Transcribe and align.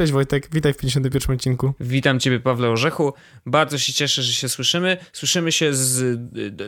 Cześć 0.00 0.12
Wojtek, 0.12 0.48
witaj 0.52 0.74
w 0.74 0.76
51 0.76 1.36
odcinku. 1.36 1.74
Witam 1.80 2.20
Ciebie, 2.20 2.40
Pawle 2.40 2.68
Orzechu. 2.68 3.12
Bardzo 3.46 3.78
się 3.78 3.92
cieszę, 3.92 4.22
że 4.22 4.32
się 4.32 4.48
słyszymy. 4.48 4.96
Słyszymy 5.12 5.52
się 5.52 5.74
z 5.74 6.18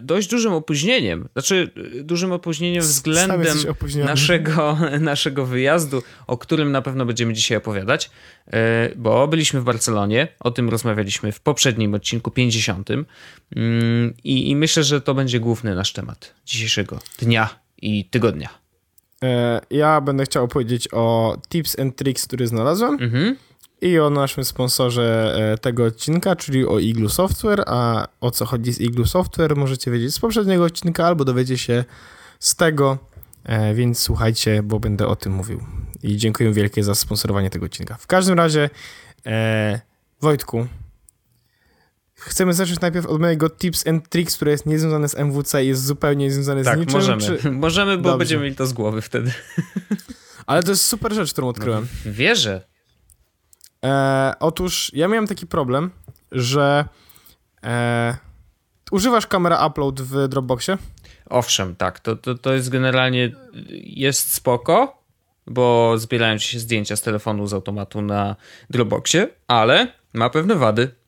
dość 0.02 0.28
dużym 0.28 0.52
opóźnieniem. 0.52 1.28
Znaczy, 1.32 1.70
dużym 2.02 2.32
opóźnieniem 2.32 2.82
względem 2.82 3.56
naszego, 3.94 4.78
naszego 5.00 5.46
wyjazdu, 5.46 6.02
o 6.26 6.38
którym 6.38 6.72
na 6.72 6.82
pewno 6.82 7.06
będziemy 7.06 7.32
dzisiaj 7.32 7.58
opowiadać, 7.58 8.10
e, 8.46 8.90
bo 8.96 9.28
byliśmy 9.28 9.60
w 9.60 9.64
Barcelonie. 9.64 10.28
O 10.40 10.50
tym 10.50 10.68
rozmawialiśmy 10.68 11.32
w 11.32 11.40
poprzednim 11.40 11.94
odcinku 11.94 12.30
50. 12.30 12.90
Mm, 12.90 14.14
I, 14.24 14.50
i 14.50 14.56
myślę, 14.56 14.84
że 14.84 15.00
to 15.00 15.14
będzie 15.14 15.40
główny 15.40 15.74
nasz 15.74 15.92
temat 15.92 16.34
dzisiejszego 16.46 16.98
dnia 17.18 17.48
i 17.82 18.04
tygodnia. 18.04 18.61
E, 19.22 19.60
ja 19.70 20.00
będę 20.00 20.24
chciał 20.24 20.44
opowiedzieć 20.44 20.88
o 20.92 21.36
tips 21.48 21.78
and 21.78 21.96
tricks, 21.96 22.26
które 22.26 22.46
znalazłem 22.46 22.94
mhm. 23.00 23.36
i 23.80 23.98
o 23.98 24.10
naszym 24.10 24.44
sponsorze 24.44 25.34
e, 25.52 25.58
tego 25.58 25.84
odcinka, 25.84 26.36
czyli 26.36 26.66
o 26.66 26.78
Iglu 26.78 27.08
Software, 27.08 27.64
a 27.66 28.08
o 28.20 28.30
co 28.30 28.44
chodzi 28.44 28.72
z 28.72 28.80
Iglu 28.80 29.06
Software 29.06 29.56
możecie 29.56 29.90
wiedzieć 29.90 30.14
z 30.14 30.20
poprzedniego 30.20 30.64
odcinka 30.64 31.06
albo 31.06 31.24
dowiecie 31.24 31.58
się 31.58 31.84
z 32.38 32.56
tego, 32.56 32.98
e, 33.44 33.74
więc 33.74 33.98
słuchajcie, 33.98 34.62
bo 34.62 34.80
będę 34.80 35.06
o 35.06 35.16
tym 35.16 35.32
mówił. 35.32 35.60
I 36.02 36.16
dziękuję 36.16 36.52
wielkie 36.52 36.84
za 36.84 36.94
sponsorowanie 36.94 37.50
tego 37.50 37.66
odcinka. 37.66 37.96
W 37.96 38.06
każdym 38.06 38.38
razie, 38.38 38.70
Wojtku, 40.20 40.66
Chcemy 42.24 42.54
zacząć 42.54 42.80
najpierw 42.80 43.06
od 43.06 43.20
mojego 43.20 43.50
tips 43.50 43.86
and 43.86 44.08
tricks, 44.08 44.36
które 44.36 44.50
jest 44.50 44.66
niezwiązane 44.66 45.08
z 45.08 45.14
MWC 45.14 45.64
i 45.64 45.68
jest 45.68 45.84
zupełnie 45.84 46.24
niezwiązane 46.24 46.64
tak, 46.64 46.76
z 46.76 46.80
niczym. 46.80 46.94
możemy. 46.94 47.22
Czy... 47.22 47.50
Możemy, 47.50 47.96
bo 47.96 48.02
Dobrze. 48.02 48.18
będziemy 48.18 48.44
mieli 48.44 48.56
to 48.56 48.66
z 48.66 48.72
głowy 48.72 49.02
wtedy. 49.02 49.32
Ale 50.46 50.62
to 50.62 50.70
jest 50.70 50.84
super 50.84 51.14
rzecz, 51.14 51.32
którą 51.32 51.48
odkryłem. 51.48 51.86
No, 52.04 52.12
wierzę. 52.12 52.62
E, 53.84 54.34
otóż 54.40 54.90
ja 54.94 55.08
miałem 55.08 55.26
taki 55.26 55.46
problem, 55.46 55.90
że 56.32 56.84
e, 57.64 58.16
używasz 58.90 59.26
kamera 59.26 59.66
upload 59.66 60.00
w 60.00 60.28
Dropboxie? 60.28 60.78
Owszem, 61.30 61.76
tak. 61.76 62.00
To, 62.00 62.16
to, 62.16 62.34
to 62.34 62.54
jest 62.54 62.68
generalnie 62.68 63.32
jest 63.84 64.32
spoko, 64.32 65.02
bo 65.46 65.98
zbierają 65.98 66.38
ci 66.38 66.48
się 66.48 66.58
zdjęcia 66.58 66.96
z 66.96 67.02
telefonu 67.02 67.46
z 67.46 67.54
automatu 67.54 68.02
na 68.02 68.36
Dropboxie, 68.70 69.28
ale 69.48 69.92
ma 70.12 70.30
pewne 70.30 70.54
wady. 70.54 71.01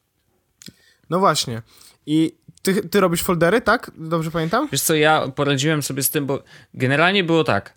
No 1.11 1.19
właśnie. 1.19 1.63
I 2.07 2.33
ty, 2.63 2.89
ty 2.89 3.01
robisz 3.01 3.23
foldery, 3.23 3.61
tak? 3.61 3.91
Dobrze 3.97 4.31
pamiętam? 4.31 4.69
Wiesz 4.73 4.81
co, 4.81 4.95
ja 4.95 5.29
poradziłem 5.29 5.83
sobie 5.83 6.03
z 6.03 6.11
tym, 6.11 6.27
bo 6.27 6.43
generalnie 6.75 7.25
było 7.25 7.45
tak. 7.45 7.75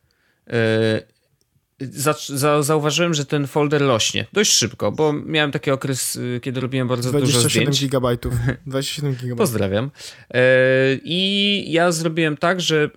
Yy, 0.48 0.54
za, 1.80 2.16
za, 2.28 2.64
zauważyłem, 2.64 3.14
że 3.14 3.26
ten 3.26 3.48
folder 3.48 3.82
rośnie 3.82 4.26
dość 4.34 4.52
szybko, 4.52 4.92
bo 4.92 5.14
miałem 5.14 5.52
taki 5.52 5.72
okres, 5.72 6.16
yy, 6.16 6.40
kiedy 6.40 6.60
robiłem 6.60 6.88
bardzo 6.88 7.12
dużo 7.12 7.26
zdjęć. 7.26 7.42
27 7.42 7.74
gigabajtów. 7.90 8.34
27 8.66 9.12
gigabajtów. 9.12 9.38
Pozdrawiam. 9.38 9.92
Yy, 10.34 10.40
I 11.04 11.72
ja 11.72 11.92
zrobiłem 11.92 12.38
tak, 12.38 12.62
że 12.62 12.90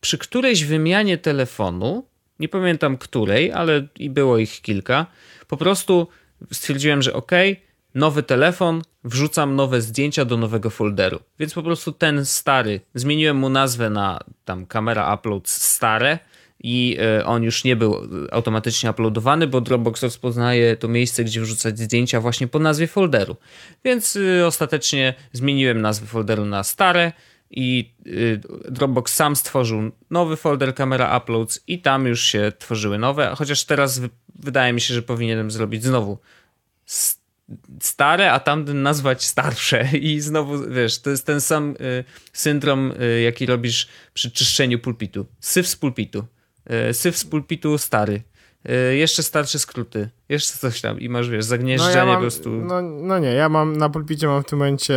przy 0.00 0.18
którejś 0.18 0.64
wymianie 0.64 1.18
telefonu, 1.18 2.06
nie 2.38 2.48
pamiętam 2.48 2.96
której, 2.96 3.52
ale 3.52 3.88
i 3.98 4.10
było 4.10 4.38
ich 4.38 4.60
kilka, 4.60 5.06
po 5.48 5.56
prostu 5.56 6.08
stwierdziłem, 6.52 7.02
że 7.02 7.12
ok, 7.12 7.32
nowy 7.94 8.22
telefon, 8.22 8.82
wrzucam 9.04 9.56
nowe 9.56 9.80
zdjęcia 9.80 10.24
do 10.24 10.36
nowego 10.36 10.70
folderu. 10.70 11.20
Więc 11.38 11.54
po 11.54 11.62
prostu 11.62 11.92
ten 11.92 12.24
stary, 12.24 12.80
zmieniłem 12.94 13.36
mu 13.36 13.48
nazwę 13.48 13.90
na 13.90 14.18
tam 14.44 14.66
kamera 14.66 15.14
upload 15.14 15.48
stare 15.48 16.18
i 16.62 16.96
e, 17.00 17.26
on 17.26 17.42
już 17.42 17.64
nie 17.64 17.76
był 17.76 17.96
automatycznie 18.32 18.90
uploadowany, 18.90 19.46
bo 19.46 19.60
Dropbox 19.60 20.02
rozpoznaje 20.02 20.76
to 20.76 20.88
miejsce, 20.88 21.24
gdzie 21.24 21.40
wrzucać 21.40 21.78
zdjęcia 21.78 22.20
właśnie 22.20 22.48
po 22.48 22.58
nazwie 22.58 22.86
folderu. 22.86 23.36
Więc 23.84 24.18
e, 24.40 24.46
ostatecznie 24.46 25.14
zmieniłem 25.32 25.80
nazwę 25.80 26.06
folderu 26.06 26.44
na 26.44 26.64
stare 26.64 27.12
i 27.50 27.94
e, 28.06 28.70
Dropbox 28.70 29.14
sam 29.14 29.36
stworzył 29.36 29.90
nowy 30.10 30.36
folder 30.36 30.74
kamera 30.74 31.18
uploads 31.18 31.60
i 31.66 31.78
tam 31.78 32.06
już 32.06 32.22
się 32.22 32.52
tworzyły 32.58 32.98
nowe, 32.98 33.34
chociaż 33.36 33.64
teraz 33.64 34.00
wydaje 34.34 34.72
mi 34.72 34.80
się, 34.80 34.94
że 34.94 35.02
powinienem 35.02 35.50
zrobić 35.50 35.84
znowu 35.84 36.18
stare, 37.80 38.32
a 38.32 38.40
tamten 38.40 38.82
nazwać 38.82 39.24
starsze. 39.24 39.88
I 39.98 40.20
znowu, 40.20 40.70
wiesz, 40.70 41.00
to 41.00 41.10
jest 41.10 41.26
ten 41.26 41.40
sam 41.40 41.74
y, 41.80 42.04
syndrom, 42.32 42.92
y, 43.02 43.20
jaki 43.20 43.46
robisz 43.46 43.88
przy 44.14 44.30
czyszczeniu 44.30 44.78
pulpitu. 44.78 45.26
Syf 45.40 45.68
z 45.68 45.76
pulpitu. 45.76 46.24
Y, 46.90 46.94
syf 46.94 47.16
z 47.16 47.24
pulpitu 47.24 47.78
stary. 47.78 48.22
Y, 48.90 48.96
jeszcze 48.96 49.22
starsze 49.22 49.58
skróty. 49.58 50.08
Jeszcze 50.28 50.58
coś 50.58 50.80
tam. 50.80 51.00
I 51.00 51.08
masz, 51.08 51.28
wiesz, 51.28 51.44
zagnieżdżenie 51.44 51.94
no 51.94 51.98
ja 51.98 52.06
mam, 52.06 52.14
po 52.14 52.20
prostu. 52.20 52.50
No, 52.50 52.82
no 52.82 53.18
nie, 53.18 53.32
ja 53.32 53.48
mam 53.48 53.76
na 53.76 53.88
pulpicie 53.88 54.26
mam 54.26 54.42
w 54.42 54.46
tym 54.46 54.58
momencie 54.58 54.94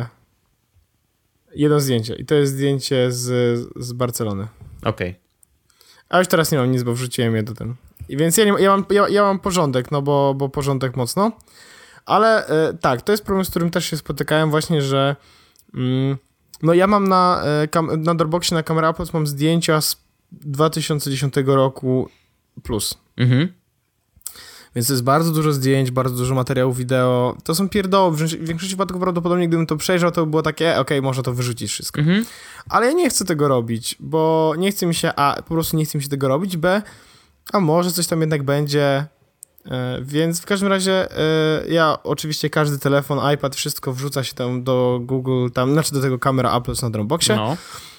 y, 0.00 0.06
jedno 1.54 1.80
zdjęcie. 1.80 2.14
I 2.14 2.24
to 2.24 2.34
jest 2.34 2.52
zdjęcie 2.52 3.12
z, 3.12 3.58
z 3.76 3.92
Barcelony. 3.92 4.46
Okej. 4.82 5.10
Okay. 5.10 5.14
A 6.08 6.18
już 6.18 6.28
teraz 6.28 6.52
nie 6.52 6.58
mam 6.58 6.72
nic, 6.72 6.82
bo 6.82 6.94
wrzuciłem 6.94 7.36
je 7.36 7.42
do 7.42 7.54
ten. 7.54 7.74
I 8.08 8.16
więc 8.16 8.36
ja, 8.36 8.44
nie, 8.44 8.52
ja, 8.58 8.70
mam, 8.70 8.84
ja, 8.90 9.08
ja 9.08 9.22
mam 9.22 9.38
porządek, 9.38 9.90
no 9.90 10.02
bo, 10.02 10.34
bo 10.34 10.48
porządek 10.48 10.96
mocno. 10.96 11.32
Ale 12.08 12.46
e, 12.46 12.74
tak, 12.74 13.02
to 13.02 13.12
jest 13.12 13.24
problem, 13.24 13.44
z 13.44 13.50
którym 13.50 13.70
też 13.70 13.84
się 13.84 13.96
spotykałem 13.96 14.50
właśnie, 14.50 14.82
że 14.82 15.16
mm, 15.74 16.16
no 16.62 16.74
ja 16.74 16.86
mam 16.86 17.08
na, 17.08 17.42
e, 17.44 17.68
kam, 17.68 18.02
na 18.02 18.14
Dropboxie 18.14 18.54
na 18.54 18.62
Camera 18.62 18.90
Uploads 18.90 19.14
mam 19.14 19.26
zdjęcia 19.26 19.80
z 19.80 19.96
2010 20.32 21.34
roku 21.46 22.08
plus. 22.62 22.98
Mhm. 23.16 23.48
Więc 24.74 24.88
jest 24.88 25.02
bardzo 25.02 25.32
dużo 25.32 25.52
zdjęć, 25.52 25.90
bardzo 25.90 26.16
dużo 26.16 26.34
materiałów 26.34 26.76
wideo. 26.76 27.36
To 27.44 27.54
są 27.54 27.68
pierdoły. 27.68 28.16
W 28.16 28.20
większości 28.20 28.68
przypadków 28.68 29.00
prawdopodobnie 29.00 29.48
gdybym 29.48 29.66
to 29.66 29.76
przejrzał, 29.76 30.10
to 30.10 30.24
by 30.24 30.30
było 30.30 30.42
takie, 30.42 30.70
okej, 30.70 30.80
okay, 30.80 31.02
można 31.02 31.22
to 31.22 31.34
wyrzucić 31.34 31.70
wszystko. 31.70 32.00
Mhm. 32.00 32.24
Ale 32.68 32.86
ja 32.86 32.92
nie 32.92 33.10
chcę 33.10 33.24
tego 33.24 33.48
robić, 33.48 33.96
bo 34.00 34.54
nie 34.58 34.70
chce 34.70 34.86
mi 34.86 34.94
się, 34.94 35.12
a 35.16 35.36
po 35.36 35.54
prostu 35.54 35.76
nie 35.76 35.84
chce 35.84 35.98
mi 35.98 36.04
się 36.04 36.10
tego 36.10 36.28
robić, 36.28 36.56
b 36.56 36.82
a 37.52 37.60
może 37.60 37.92
coś 37.92 38.06
tam 38.06 38.20
jednak 38.20 38.42
będzie. 38.42 39.06
E, 39.68 39.98
więc 40.02 40.40
w 40.40 40.46
każdym 40.46 40.68
razie 40.68 41.18
e, 41.18 41.68
ja 41.68 41.98
oczywiście 42.04 42.50
każdy 42.50 42.78
telefon, 42.78 43.34
iPad, 43.34 43.56
wszystko 43.56 43.92
wrzuca 43.92 44.24
się 44.24 44.34
tam 44.34 44.62
do 44.62 45.00
Google, 45.02 45.48
tam, 45.54 45.72
znaczy 45.72 45.92
do 45.92 46.00
tego 46.00 46.18
kamera 46.18 46.58
upload 46.58 46.82
na 46.82 46.90
Dropboxie. 46.90 47.36
No. 47.36 47.56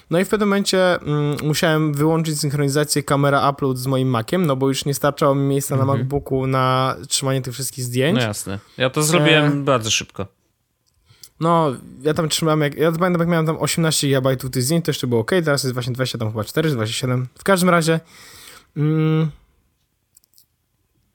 No 0.09 0.19
i 0.19 0.25
w 0.25 0.29
pewnym 0.29 0.49
momencie 0.49 1.01
mm, 1.01 1.37
musiałem 1.43 1.93
wyłączyć 1.93 2.39
synchronizację 2.39 3.03
kamera 3.03 3.49
upload 3.49 3.77
z 3.77 3.87
moim 3.87 4.09
Maciem, 4.09 4.45
no 4.45 4.55
bo 4.55 4.67
już 4.67 4.85
nie 4.85 4.93
starczało 4.93 5.35
mi 5.35 5.41
miejsca 5.41 5.75
na 5.75 5.81
mhm. 5.81 5.99
MacBooku 5.99 6.47
na 6.47 6.95
trzymanie 7.07 7.41
tych 7.41 7.53
wszystkich 7.53 7.85
zdjęć. 7.85 8.15
No 8.15 8.21
jasne. 8.21 8.59
Ja 8.77 8.89
to 8.89 9.03
zrobiłem 9.03 9.45
e... 9.45 9.63
bardzo 9.63 9.91
szybko. 9.91 10.27
No, 11.39 11.71
ja 12.01 12.13
tam 12.13 12.29
trzymałem, 12.29 12.61
jak, 12.61 12.75
ja 12.77 12.91
pamiętam 12.91 13.19
jak 13.19 13.29
miałem 13.29 13.45
tam 13.45 13.57
18 13.57 14.07
GB 14.07 14.35
tych 14.37 14.63
zdjęć, 14.63 14.85
to 14.85 14.89
jeszcze 14.89 15.07
było 15.07 15.21
ok, 15.21 15.29
teraz 15.29 15.63
jest 15.63 15.73
właśnie 15.73 15.93
20, 15.93 16.17
tam 16.17 16.31
chyba 16.31 16.43
4, 16.43 16.69
27. 16.69 17.27
W 17.39 17.43
każdym 17.43 17.69
razie 17.69 17.99
mm, 18.77 19.31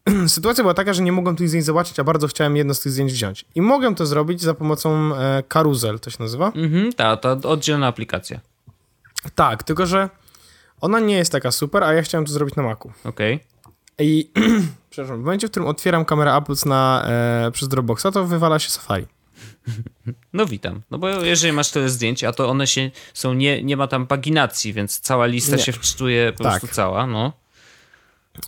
sytuacja 0.26 0.64
była 0.64 0.74
taka, 0.74 0.92
że 0.92 1.02
nie 1.02 1.12
mogłem 1.12 1.36
tych 1.36 1.48
zdjęć 1.48 1.64
zobaczyć, 1.64 1.98
a 1.98 2.04
bardzo 2.04 2.28
chciałem 2.28 2.56
jedno 2.56 2.74
z 2.74 2.80
tych 2.80 2.92
zdjęć 2.92 3.12
wziąć. 3.12 3.44
I 3.54 3.62
mogłem 3.62 3.94
to 3.94 4.06
zrobić 4.06 4.42
za 4.42 4.54
pomocą 4.54 5.16
e, 5.16 5.42
Carousel, 5.48 6.00
to 6.00 6.10
się 6.10 6.16
nazywa. 6.20 6.52
Mhm, 6.54 6.92
ta, 6.92 7.16
to 7.16 7.50
oddzielna 7.50 7.86
aplikacja. 7.86 8.40
Tak, 9.34 9.62
tylko 9.62 9.86
że 9.86 10.08
ona 10.80 11.00
nie 11.00 11.16
jest 11.16 11.32
taka 11.32 11.50
super, 11.50 11.84
a 11.84 11.92
ja 11.92 12.02
chciałem 12.02 12.26
to 12.26 12.32
zrobić 12.32 12.56
na 12.56 12.62
Macu. 12.62 12.92
Okej. 13.04 13.34
Okay. 13.34 14.06
I 14.06 14.30
przepraszam, 14.90 15.16
w 15.16 15.24
momencie, 15.24 15.46
w 15.46 15.50
którym 15.50 15.68
otwieram 15.68 16.04
kamerę 16.04 16.38
Uploads 16.38 16.64
na, 16.64 17.04
e, 17.06 17.50
przez 17.50 17.68
Dropboxa, 17.68 18.06
to 18.12 18.24
wywala 18.24 18.58
się 18.58 18.70
Safari. 18.70 19.06
No 20.32 20.46
witam. 20.46 20.82
No 20.90 20.98
bo 20.98 21.08
jeżeli 21.08 21.52
masz 21.52 21.70
tyle 21.70 21.88
zdjęć, 21.88 22.24
a 22.24 22.32
to 22.32 22.50
one 22.50 22.66
się 22.66 22.90
są, 23.14 23.34
nie, 23.34 23.62
nie 23.62 23.76
ma 23.76 23.86
tam 23.86 24.06
paginacji, 24.06 24.72
więc 24.72 25.00
cała 25.00 25.26
lista 25.26 25.56
nie. 25.56 25.62
się 25.62 25.72
wczytuje 25.72 26.32
po 26.32 26.44
tak. 26.44 26.60
prostu 26.60 26.76
cała, 26.76 27.06
no. 27.06 27.32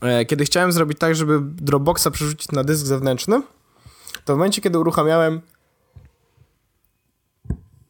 E, 0.00 0.25
kiedy 0.25 0.44
chciałem 0.44 0.73
zrobić 0.73 0.99
tak, 0.99 1.15
żeby 1.15 1.41
Dropboxa 1.43 2.11
przerzucić 2.12 2.53
na 2.53 2.65
dysk 2.65 2.87
zewnętrzny, 2.87 3.43
to 4.25 4.35
w 4.35 4.37
momencie, 4.37 4.62
kiedy 4.62 4.79
uruchamiałem 4.79 5.41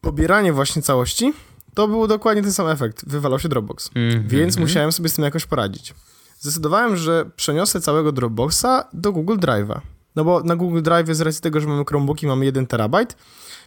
pobieranie 0.01 0.53
właśnie 0.53 0.81
całości, 0.81 1.33
to 1.73 1.87
był 1.87 2.07
dokładnie 2.07 2.43
ten 2.43 2.53
sam 2.53 2.67
efekt. 2.67 3.09
Wywalał 3.09 3.39
się 3.39 3.49
Dropbox. 3.49 3.89
Mm 3.95 4.11
-hmm. 4.11 4.27
Więc 4.27 4.57
musiałem 4.57 4.91
sobie 4.91 5.09
z 5.09 5.13
tym 5.13 5.23
jakoś 5.25 5.45
poradzić. 5.45 5.93
Zdecydowałem, 6.39 6.97
że 6.97 7.29
przeniosę 7.35 7.81
całego 7.81 8.11
Dropboxa 8.11 8.65
do 8.93 9.11
Google 9.11 9.37
Drive'a. 9.37 9.79
No 10.15 10.23
bo 10.23 10.43
na 10.43 10.55
Google 10.55 10.81
Drive 10.81 11.15
z 11.15 11.21
racji 11.21 11.41
tego, 11.41 11.59
że 11.59 11.67
mamy 11.67 11.85
Chromebooki, 11.85 12.27
mamy 12.27 12.45
1 12.45 12.67
terabajt, 12.67 13.17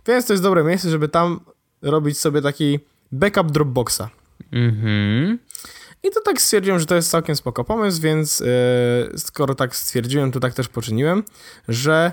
więc 0.06 0.26
to 0.26 0.32
jest 0.32 0.42
dobre 0.42 0.64
miejsce, 0.64 0.90
żeby 0.90 1.08
tam 1.08 1.40
robić 1.82 2.18
sobie 2.18 2.42
taki 2.42 2.78
backup 3.12 3.50
Dropboxa. 3.50 4.02
Mhm. 4.52 5.38
I 6.02 6.10
to 6.10 6.20
tak 6.20 6.40
stwierdziłem, 6.40 6.80
że 6.80 6.86
to 6.86 6.94
jest 6.94 7.10
całkiem 7.10 7.36
spoko 7.36 7.64
pomysł, 7.64 8.02
więc 8.02 8.40
yy, 8.40 9.18
skoro 9.18 9.54
tak 9.54 9.76
stwierdziłem, 9.76 10.32
to 10.32 10.40
tak 10.40 10.54
też 10.54 10.68
poczyniłem, 10.68 11.22
że 11.68 12.12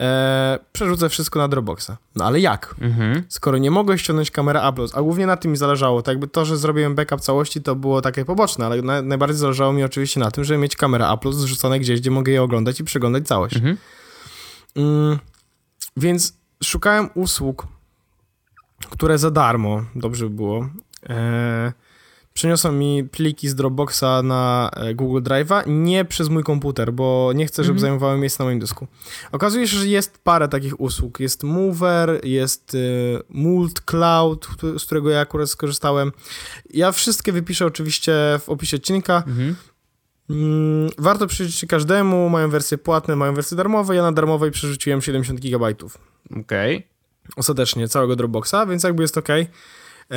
e, 0.00 0.58
przerzucę 0.72 1.08
wszystko 1.08 1.38
na 1.38 1.48
Dropboxa. 1.48 1.90
No 2.16 2.24
ale 2.24 2.40
jak? 2.40 2.74
Mhm. 2.80 3.24
Skoro 3.28 3.58
nie 3.58 3.70
mogę 3.70 3.98
ściągnąć 3.98 4.30
kamerę 4.30 4.68
Upload, 4.70 4.90
a 4.94 5.02
głównie 5.02 5.26
na 5.26 5.36
tym 5.36 5.50
mi 5.50 5.56
zależało, 5.56 6.02
tak 6.02 6.12
jakby 6.12 6.28
to, 6.28 6.44
że 6.44 6.56
zrobiłem 6.56 6.94
backup 6.94 7.20
całości, 7.20 7.62
to 7.62 7.76
było 7.76 8.02
takie 8.02 8.24
poboczne, 8.24 8.66
ale 8.66 8.82
na, 8.82 9.02
najbardziej 9.02 9.38
zależało 9.38 9.72
mi 9.72 9.84
oczywiście 9.84 10.20
na 10.20 10.30
tym, 10.30 10.44
żeby 10.44 10.58
mieć 10.58 10.76
kamerę 10.76 11.12
Upload 11.14 11.36
zrzucone 11.36 11.80
gdzieś, 11.80 12.00
gdzie 12.00 12.10
mogę 12.10 12.32
je 12.32 12.42
oglądać 12.42 12.80
i 12.80 12.84
przeglądać 12.84 13.26
całość. 13.26 13.56
Mhm. 13.56 13.76
Mm, 14.76 15.18
więc 15.96 16.32
szukałem 16.64 17.10
usług, 17.14 17.66
które 18.90 19.18
za 19.18 19.30
darmo, 19.30 19.84
dobrze 19.94 20.24
by 20.24 20.30
było, 20.30 20.68
e, 21.08 21.72
przyniosą 22.38 22.72
mi 22.72 23.04
pliki 23.04 23.48
z 23.48 23.54
Dropboxa 23.54 24.22
na 24.22 24.70
e, 24.76 24.94
Google 24.94 25.22
Drive'a, 25.22 25.62
nie 25.66 26.04
przez 26.04 26.28
mój 26.28 26.42
komputer, 26.42 26.92
bo 26.92 27.32
nie 27.34 27.46
chcę, 27.46 27.64
żeby 27.64 27.76
Mhm. 27.76 27.80
zajmowały 27.80 28.18
miejsce 28.18 28.42
na 28.42 28.44
moim 28.44 28.58
dysku. 28.58 28.86
Okazuje 29.32 29.68
się, 29.68 29.76
że 29.76 29.86
jest 29.86 30.18
parę 30.24 30.48
takich 30.48 30.80
usług. 30.80 31.20
Jest 31.20 31.42
Mover, 31.42 32.20
jest 32.24 32.74
y, 32.74 33.18
Mult 33.28 33.80
Cloud, 33.80 34.48
z 34.78 34.84
którego 34.84 35.10
ja 35.10 35.20
akurat 35.20 35.50
skorzystałem. 35.50 36.12
Ja 36.70 36.92
wszystkie 36.92 37.32
wypiszę 37.32 37.66
oczywiście 37.66 38.12
w 38.40 38.48
opisie 38.48 38.76
odcinka. 38.76 39.16
Mhm. 39.26 39.56
Mm, 40.30 40.90
warto 40.98 41.26
przyjrzeć 41.26 41.56
się 41.56 41.66
każdemu, 41.66 42.28
mają 42.28 42.50
wersje 42.50 42.78
płatne, 42.78 43.16
mają 43.16 43.34
wersje 43.34 43.56
darmowe. 43.56 43.96
Ja 43.96 44.02
na 44.02 44.12
darmowej 44.12 44.50
przerzuciłem 44.50 45.02
70 45.02 45.40
GB 45.40 45.74
Okej. 46.40 46.86
ostatecznie 47.36 47.88
całego 47.88 48.16
Dropboxa, 48.16 48.66
więc 48.68 48.82
jakby 48.82 49.02
jest 49.02 49.18
ok. 49.18 49.28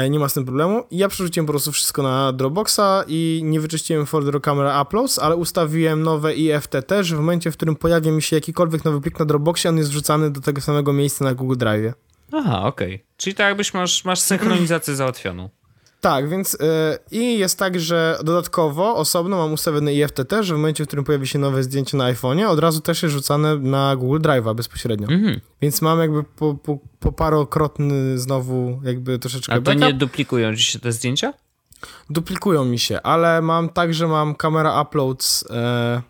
Nie 0.10 0.20
ma 0.20 0.30
z 0.30 0.34
tym 0.34 0.46
problemu. 0.46 0.84
Ja 0.92 1.08
przerzuciłem 1.08 1.46
po 1.46 1.54
prostu 1.54 1.72
wszystko 1.72 2.04
na 2.04 2.34
Dropboxa 2.34 3.04
i 3.08 3.42
nie 3.44 3.60
wyczyściłem 3.60 4.06
folderu 4.06 4.40
Camera 4.40 4.82
Uploads, 4.82 5.20
ale 5.20 5.36
ustawiłem 5.36 6.04
nowe 6.04 6.36
IFTT, 6.36 6.92
że 7.02 7.16
w 7.16 7.20
momencie, 7.20 7.52
w 7.52 7.58
którym 7.58 7.76
pojawia 7.76 8.12
mi 8.12 8.22
się 8.22 8.36
jakikolwiek 8.36 8.86
nowy 8.86 9.02
plik 9.02 9.20
na 9.20 9.26
Dropboxie, 9.26 9.70
on 9.70 9.78
jest 9.78 9.90
wrzucany 9.90 10.32
do 10.32 10.42
tego 10.42 10.62
samego 10.62 10.94
miejsca 10.94 11.26
na 11.26 11.34
Google 11.34 11.58
Drive. 11.58 11.94
Aha, 12.32 12.64
okej. 12.64 13.06
Czyli 13.18 13.36
tak 13.36 13.48
jakbyś 13.48 13.74
masz, 13.74 14.06
masz 14.06 14.20
synchronizację 14.20 14.96
załatwioną. 14.96 15.50
Tak, 16.02 16.30
więc 16.30 16.54
y, 16.54 16.58
i 17.12 17.40
jest 17.40 17.60
tak, 17.60 17.80
że 17.80 18.20
dodatkowo 18.24 18.96
osobno 18.96 19.38
mam 19.38 19.54
ustawione 19.54 19.94
IFTT, 19.94 20.34
że 20.42 20.54
w 20.54 20.58
momencie, 20.58 20.84
w 20.84 20.88
którym 20.88 21.06
pojawi 21.06 21.28
się 21.28 21.40
nowe 21.40 21.64
zdjęcie 21.64 21.98
na 21.98 22.14
iPhone'ie, 22.14 22.48
od 22.48 22.60
razu 22.60 22.82
też 22.82 23.04
jest 23.04 23.14
rzucane 23.16 23.56
na 23.58 23.96
Google 23.96 24.20
Drive'a 24.20 24.56
bezpośrednio. 24.56 25.08
Mhm. 25.08 25.40
Więc 25.62 25.82
mam 25.82 26.00
jakby 26.00 26.24
po, 26.24 26.54
po, 26.54 26.78
po 27.00 27.12
parokrotny 27.12 28.20
znowu 28.20 28.80
jakby 28.84 29.20
troszeczkę 29.20 29.54
A 29.54 29.56
to 29.56 29.62
backup. 29.62 29.82
nie 29.84 29.94
duplikują 29.94 30.56
ci 30.56 30.64
się 30.64 30.80
te 30.80 30.92
zdjęcia? 30.92 31.34
Duplikują 32.10 32.66
mi 32.66 32.80
się, 32.80 33.02
ale 33.02 33.42
mam 33.42 33.70
tak, 33.70 33.94
że 33.94 34.08
mam 34.08 34.36
kamera 34.36 34.82
uploads 34.82 35.46
e, 35.50 36.02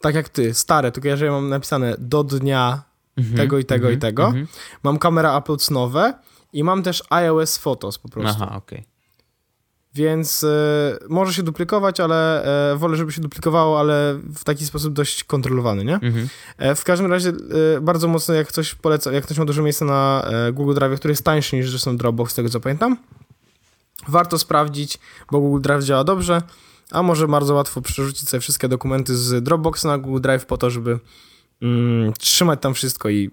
tak 0.00 0.14
jak 0.14 0.28
ty, 0.28 0.54
stare, 0.54 0.92
tylko 0.92 1.08
jeżeli 1.08 1.30
mam 1.30 1.48
napisane 1.48 1.96
do 1.98 2.24
dnia 2.24 2.82
Mhm, 3.16 3.36
tego 3.36 3.58
i 3.58 3.64
tego 3.64 3.90
i 3.90 3.94
mhm, 3.94 4.00
tego. 4.00 4.24
mhm. 4.26 4.46
Mam 4.82 4.98
kamera 4.98 5.38
uploads 5.38 5.70
nowe 5.70 6.14
i 6.52 6.64
mam 6.64 6.82
też 6.82 7.02
iOS 7.10 7.58
Photos 7.58 7.98
po 7.98 8.08
prostu. 8.08 8.42
Aha, 8.42 8.56
okej. 8.56 8.84
Więc 9.94 10.44
e, 10.44 10.98
może 11.08 11.34
się 11.34 11.42
duplikować, 11.42 12.00
ale 12.00 12.44
e, 12.72 12.76
wolę, 12.76 12.96
żeby 12.96 13.12
się 13.12 13.20
duplikowało, 13.20 13.80
ale 13.80 14.20
w 14.34 14.44
taki 14.44 14.66
sposób 14.66 14.92
dość 14.92 15.24
kontrolowany, 15.24 15.84
nie? 15.84 15.94
Mhm. 15.94 16.28
E, 16.58 16.74
w 16.74 16.84
każdym 16.84 17.10
razie 17.10 17.32
bardzo 17.82 18.08
mocno 18.08 18.34
jak 18.34 18.48
ktoś 18.48 18.74
poleca, 18.74 19.12
jak 19.12 19.24
ktoś 19.24 19.38
ma 19.38 19.44
dużo 19.44 19.62
miejsca 19.62 19.84
na 19.84 20.24
Google 20.52 20.74
Drive, 20.74 20.98
który 20.98 21.12
jest 21.12 21.24
tańszy 21.24 21.56
niż 21.56 21.70
zresztą 21.70 21.96
Dropbox, 21.96 22.32
z 22.32 22.34
tego 22.34 22.48
co 22.48 22.60
pamiętam, 22.60 22.96
warto 24.08 24.38
sprawdzić, 24.38 24.98
bo 25.30 25.40
Google 25.40 25.60
Drive 25.60 25.84
działa 25.84 26.04
dobrze, 26.04 26.42
a 26.90 27.02
może 27.02 27.28
bardzo 27.28 27.54
łatwo 27.54 27.80
przerzucić 27.80 28.28
sobie 28.28 28.40
wszystkie 28.40 28.68
dokumenty 28.68 29.16
z 29.16 29.44
Dropboxa 29.44 29.84
na 29.84 29.98
Google 29.98 30.20
Drive 30.20 30.46
po 30.46 30.56
to, 30.56 30.70
żeby 30.70 30.98
mm, 31.62 32.12
trzymać 32.12 32.60
tam 32.60 32.74
wszystko 32.74 33.08
i 33.08 33.30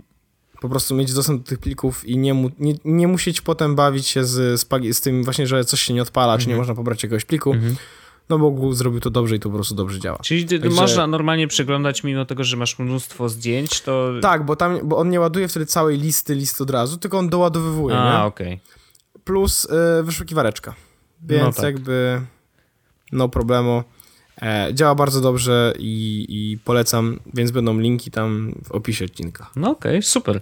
po 0.62 0.69
prostu 0.69 0.95
mieć 0.95 1.13
dostęp 1.13 1.42
do 1.44 1.48
tych 1.50 1.59
plików 1.59 2.06
i 2.06 2.18
nie, 2.18 2.33
mu, 2.33 2.51
nie, 2.59 2.74
nie 2.86 3.07
musieć 3.07 3.42
potem 3.42 3.75
bawić 3.75 4.07
się 4.07 4.24
z, 4.25 4.59
z, 4.62 4.95
z 4.98 5.01
tym 5.01 5.24
właśnie, 5.24 5.48
że 5.48 5.65
coś 5.65 5.81
się 5.81 5.94
nie 5.94 6.01
odpala, 6.01 6.38
czy 6.38 6.48
nie 6.48 6.54
Mhm. 6.54 6.57
można 6.59 6.75
pobrać 6.75 7.04
jakiegoś 7.04 7.25
pliku, 7.25 7.54
Mhm. 7.54 7.75
no 8.30 8.39
bo 8.39 8.51
Google 8.51 8.75
zrobił 8.75 9.00
to 9.00 9.09
dobrze 9.09 9.36
i 9.36 9.39
to 9.39 9.50
po 9.50 9.56
prostu 9.56 9.75
dobrze 9.75 10.00
działa. 10.00 10.18
Czyli 10.24 10.45
Także- 10.45 10.69
można 10.81 11.07
normalnie 11.07 11.48
przeglądać, 11.48 12.04
mimo 12.04 12.25
tego, 12.25 12.44
że 12.44 12.57
masz 12.57 12.80
mnóstwo 12.80 13.30
zdjęć, 13.30 13.81
to... 13.81 14.09
Tak, 14.21 14.45
bo 14.45 14.56
tam, 14.56 14.80
bo 14.83 14.98
on 14.98 15.09
nie 15.09 15.19
ładuje 15.19 15.48
wtedy 15.48 15.65
całej 15.65 15.98
listy 15.98 16.36
list 16.36 16.62
od 16.62 16.69
razu, 16.69 16.98
tylko 16.98 17.18
on 17.18 17.30
doładowywuje, 17.30 17.95
A, 17.98 18.25
okej. 18.25 18.59
Plus 19.24 19.65
y, 20.00 20.04
wyszukiwareczka. 20.04 20.74
Więc 21.21 21.44
No 21.44 21.51
tak. 21.54 21.63
jakby 21.65 22.21
no 23.12 23.30
problemu. 23.30 23.83
E, 24.42 24.69
działa 24.74 24.95
bardzo 24.95 25.22
dobrze 25.22 25.74
i, 25.80 26.25
i 26.30 26.57
polecam, 26.57 27.19
więc 27.34 27.51
będą 27.51 27.80
linki 27.80 28.12
tam 28.12 28.54
w 28.63 28.72
opisie 28.72 29.06
odcinka. 29.06 29.50
No 29.56 29.69
okej, 29.72 30.04
super. 30.04 30.36
Y, 30.36 30.39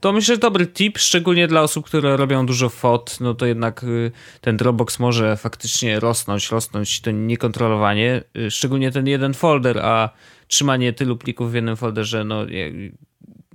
To 0.00 0.12
myślę, 0.12 0.34
że 0.34 0.40
dobry 0.40 0.66
tip, 0.66 0.98
szczególnie 0.98 1.48
dla 1.48 1.62
osób, 1.62 1.86
które 1.86 2.16
robią 2.16 2.46
dużo 2.46 2.68
fot, 2.68 3.16
no 3.20 3.34
to 3.34 3.46
jednak 3.46 3.84
y, 3.84 4.12
ten 4.40 4.56
Dropbox 4.56 4.98
może 4.98 5.36
faktycznie 5.36 6.00
rosnąć, 6.00 6.50
rosnąć 6.50 7.00
to 7.00 7.10
niekontrolowanie, 7.10 8.22
y, 8.36 8.50
szczególnie 8.50 8.92
ten 8.92 9.06
jeden 9.06 9.34
folder, 9.34 9.78
a 9.78 10.10
trzymanie 10.48 10.92
tylu 10.92 11.16
plików 11.16 11.50
w 11.50 11.54
jednym 11.54 11.76
folderze, 11.76 12.24
no 12.24 12.46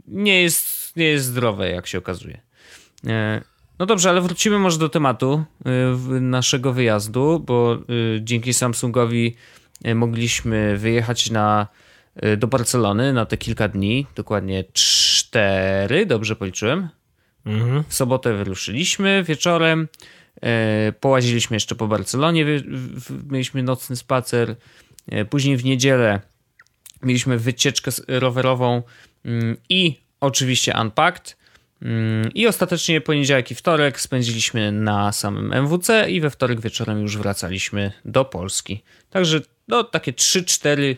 nie 0.08 0.42
jest, 0.42 0.96
nie 0.96 1.06
jest 1.06 1.26
zdrowe, 1.26 1.70
jak 1.70 1.88
się 1.88 1.98
okazuje. 1.98 2.42
No 3.80 3.86
dobrze, 3.86 4.10
ale 4.10 4.22
wrócimy 4.22 4.60
może 4.60 4.80
do 4.80 4.90
tematu 4.90 5.44
y, 6.18 6.22
naszego 6.22 6.74
wyjazdu, 6.74 7.40
bo 7.40 7.76
y, 7.76 8.20
dzięki 8.24 8.54
Samsungowi 8.54 9.36
y, 9.88 9.96
mogliśmy 9.96 10.78
wyjechać 10.78 11.30
na, 11.30 11.68
do 12.38 12.48
Barcelony 12.48 13.14
na 13.14 13.26
te 13.26 13.38
kilka 13.38 13.68
dni, 13.68 14.06
dokładnie 14.16 14.64
cztery, 14.74 16.06
dobrze 16.06 16.36
policzyłem. 16.36 16.90
Mhm. 17.46 17.84
W 17.88 17.94
sobotę 17.94 18.34
wyruszyliśmy 18.34 19.24
wieczorem, 19.24 19.88
połaziliśmy 21.00 21.56
jeszcze 21.56 21.76
po 21.76 21.88
Barcelonie, 21.88 22.46
mieliśmy 23.30 23.64
nocny 23.64 23.96
spacer. 23.96 24.56
Później 25.30 25.58
w 25.58 25.66
niedzielę 25.66 26.22
mieliśmy 27.04 27.38
wycieczkę 27.38 27.92
rowerową 28.08 28.84
mm, 29.26 29.58
i 29.70 30.00
oczywiście 30.20 30.74
Unpacked. 30.82 31.38
Mm, 31.82 32.34
I 32.34 32.48
ostatecznie 32.48 33.02
poniedziałek 33.02 33.52
i 33.52 33.56
wtorek 33.56 34.02
spędziliśmy 34.02 34.72
na 34.72 35.12
samym 35.12 35.54
MWC 35.54 36.12
i 36.12 36.22
we 36.22 36.30
wtorek 36.30 36.62
wieczorem 36.62 37.02
już 37.02 37.18
wracaliśmy 37.18 37.92
do 38.06 38.26
Polski. 38.26 38.84
Także 39.10 39.42
no, 39.68 39.84
takie 39.84 40.14
3-4 40.14 40.96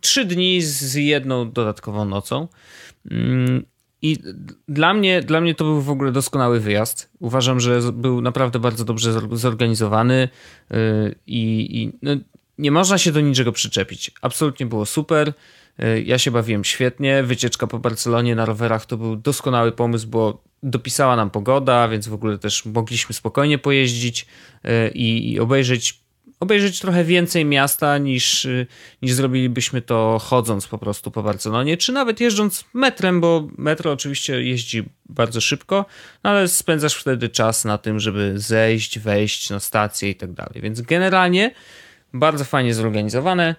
trzy 0.00 0.24
dni 0.24 0.62
z 0.62 0.94
jedną 0.94 1.52
dodatkową 1.52 2.04
nocą. 2.04 2.48
Mm, 3.10 3.64
I 4.02 4.18
dla 4.68 4.94
mnie, 4.94 5.22
dla 5.22 5.40
mnie 5.40 5.54
to 5.54 5.64
był 5.64 5.80
w 5.80 5.90
ogóle 5.90 6.12
doskonały 6.12 6.60
wyjazd. 6.60 7.10
Uważam, 7.18 7.60
że 7.60 7.92
był 7.92 8.20
naprawdę 8.20 8.58
bardzo 8.58 8.84
dobrze 8.84 9.12
zor- 9.12 9.36
zorganizowany 9.36 10.28
yy, 10.70 11.14
i, 11.26 11.68
i 11.82 11.92
no, 12.02 12.12
nie 12.58 12.70
można 12.70 12.98
się 12.98 13.12
do 13.12 13.20
niczego 13.20 13.52
przyczepić. 13.52 14.10
Absolutnie 14.22 14.66
było 14.66 14.86
super. 14.86 15.32
Yy, 15.80 16.02
Ja 16.02 16.18
się 16.18 16.30
bawiłem 16.30 16.64
świetnie. 16.64 17.22
Wycieczka 17.22 17.66
po 17.66 17.78
Barcelonie 17.78 18.34
na 18.34 18.44
rowerach 18.44 18.86
to 18.86 18.96
był 18.96 19.16
doskonały 19.16 19.72
pomysł, 19.72 20.08
bo 20.08 20.42
dopisała 20.62 21.16
nam 21.16 21.30
pogoda, 21.30 21.88
więc 21.88 22.08
w 22.08 22.14
ogóle 22.14 22.38
też 22.38 22.66
mogliśmy 22.66 23.14
spokojnie 23.14 23.58
pojeździć 23.58 24.26
yy, 24.64 24.70
i, 24.94 25.40
obejrzeć 25.40 26.00
obejrzeć 26.40 26.80
trochę 26.80 27.04
więcej 27.04 27.44
miasta 27.44 27.98
niż, 27.98 28.44
y, 28.44 28.66
niż 29.02 29.12
zrobilibyśmy 29.12 29.82
to 29.82 30.18
chodząc 30.22 30.66
po 30.66 30.78
prostu 30.78 31.10
po 31.10 31.22
Barcelonie, 31.22 31.76
czy 31.76 31.92
nawet 31.92 32.20
jeżdżąc 32.20 32.64
metrem, 32.74 33.20
bo 33.20 33.48
metro 33.58 33.92
oczywiście 33.92 34.42
jeździ 34.42 34.84
bardzo 35.08 35.40
szybko, 35.40 35.86
no 36.24 36.30
ale 36.30 36.48
spędzasz 36.48 36.94
wtedy 36.94 37.28
czas 37.28 37.64
na 37.64 37.78
tym, 37.78 38.00
żeby 38.00 38.32
zejść, 38.36 38.98
wejść 38.98 39.50
na 39.50 39.60
stację 39.60 40.10
i 40.10 40.14
tak 40.14 40.32
dalej. 40.32 40.60
Więc 40.62 40.80
generalnie 40.80 41.54
bardzo 42.12 42.44
fajnie 42.44 42.74
zorganizowane 42.74 43.54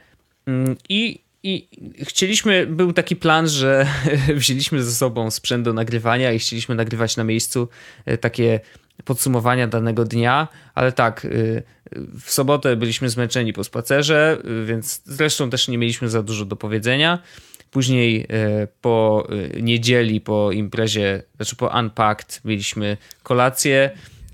Mm, 0.45 0.75
i 0.89 1.19
i 1.43 1.67
chcieliśmy, 2.03 2.67
był 2.67 2.93
taki 2.93 3.15
plan, 3.15 3.47
że 3.47 3.87
wzięliśmy 4.35 4.83
ze 4.83 4.91
sobą 4.91 5.31
sprzęt 5.31 5.65
do 5.65 5.73
nagrywania 5.73 6.31
i 6.31 6.39
chcieliśmy 6.39 6.75
nagrywać 6.75 7.17
na 7.17 7.23
miejscu 7.23 7.67
e, 8.05 8.17
takie 8.17 8.59
podsumowania 9.05 9.67
danego 9.67 10.05
dnia, 10.05 10.47
ale 10.75 10.91
tak, 10.91 11.25
y, 11.25 11.63
w 12.25 12.31
sobotę 12.31 12.75
byliśmy 12.75 13.09
zmęczeni 13.09 13.53
po 13.53 13.63
spacerze, 13.63 14.37
y, 14.61 14.65
więc 14.65 15.01
zresztą 15.05 15.49
też 15.49 15.67
nie 15.67 15.77
mieliśmy 15.77 16.09
za 16.09 16.23
dużo 16.23 16.45
do 16.45 16.55
powiedzenia. 16.55 17.19
Później 17.71 18.27
po 18.81 19.27
niedzieli, 19.61 20.21
po 20.21 20.51
imprezie, 20.51 21.23
znaczy 21.35 21.55
po 21.55 21.67
Unpacked, 21.79 22.41
mieliśmy 22.45 22.97
kolację, 23.23 23.91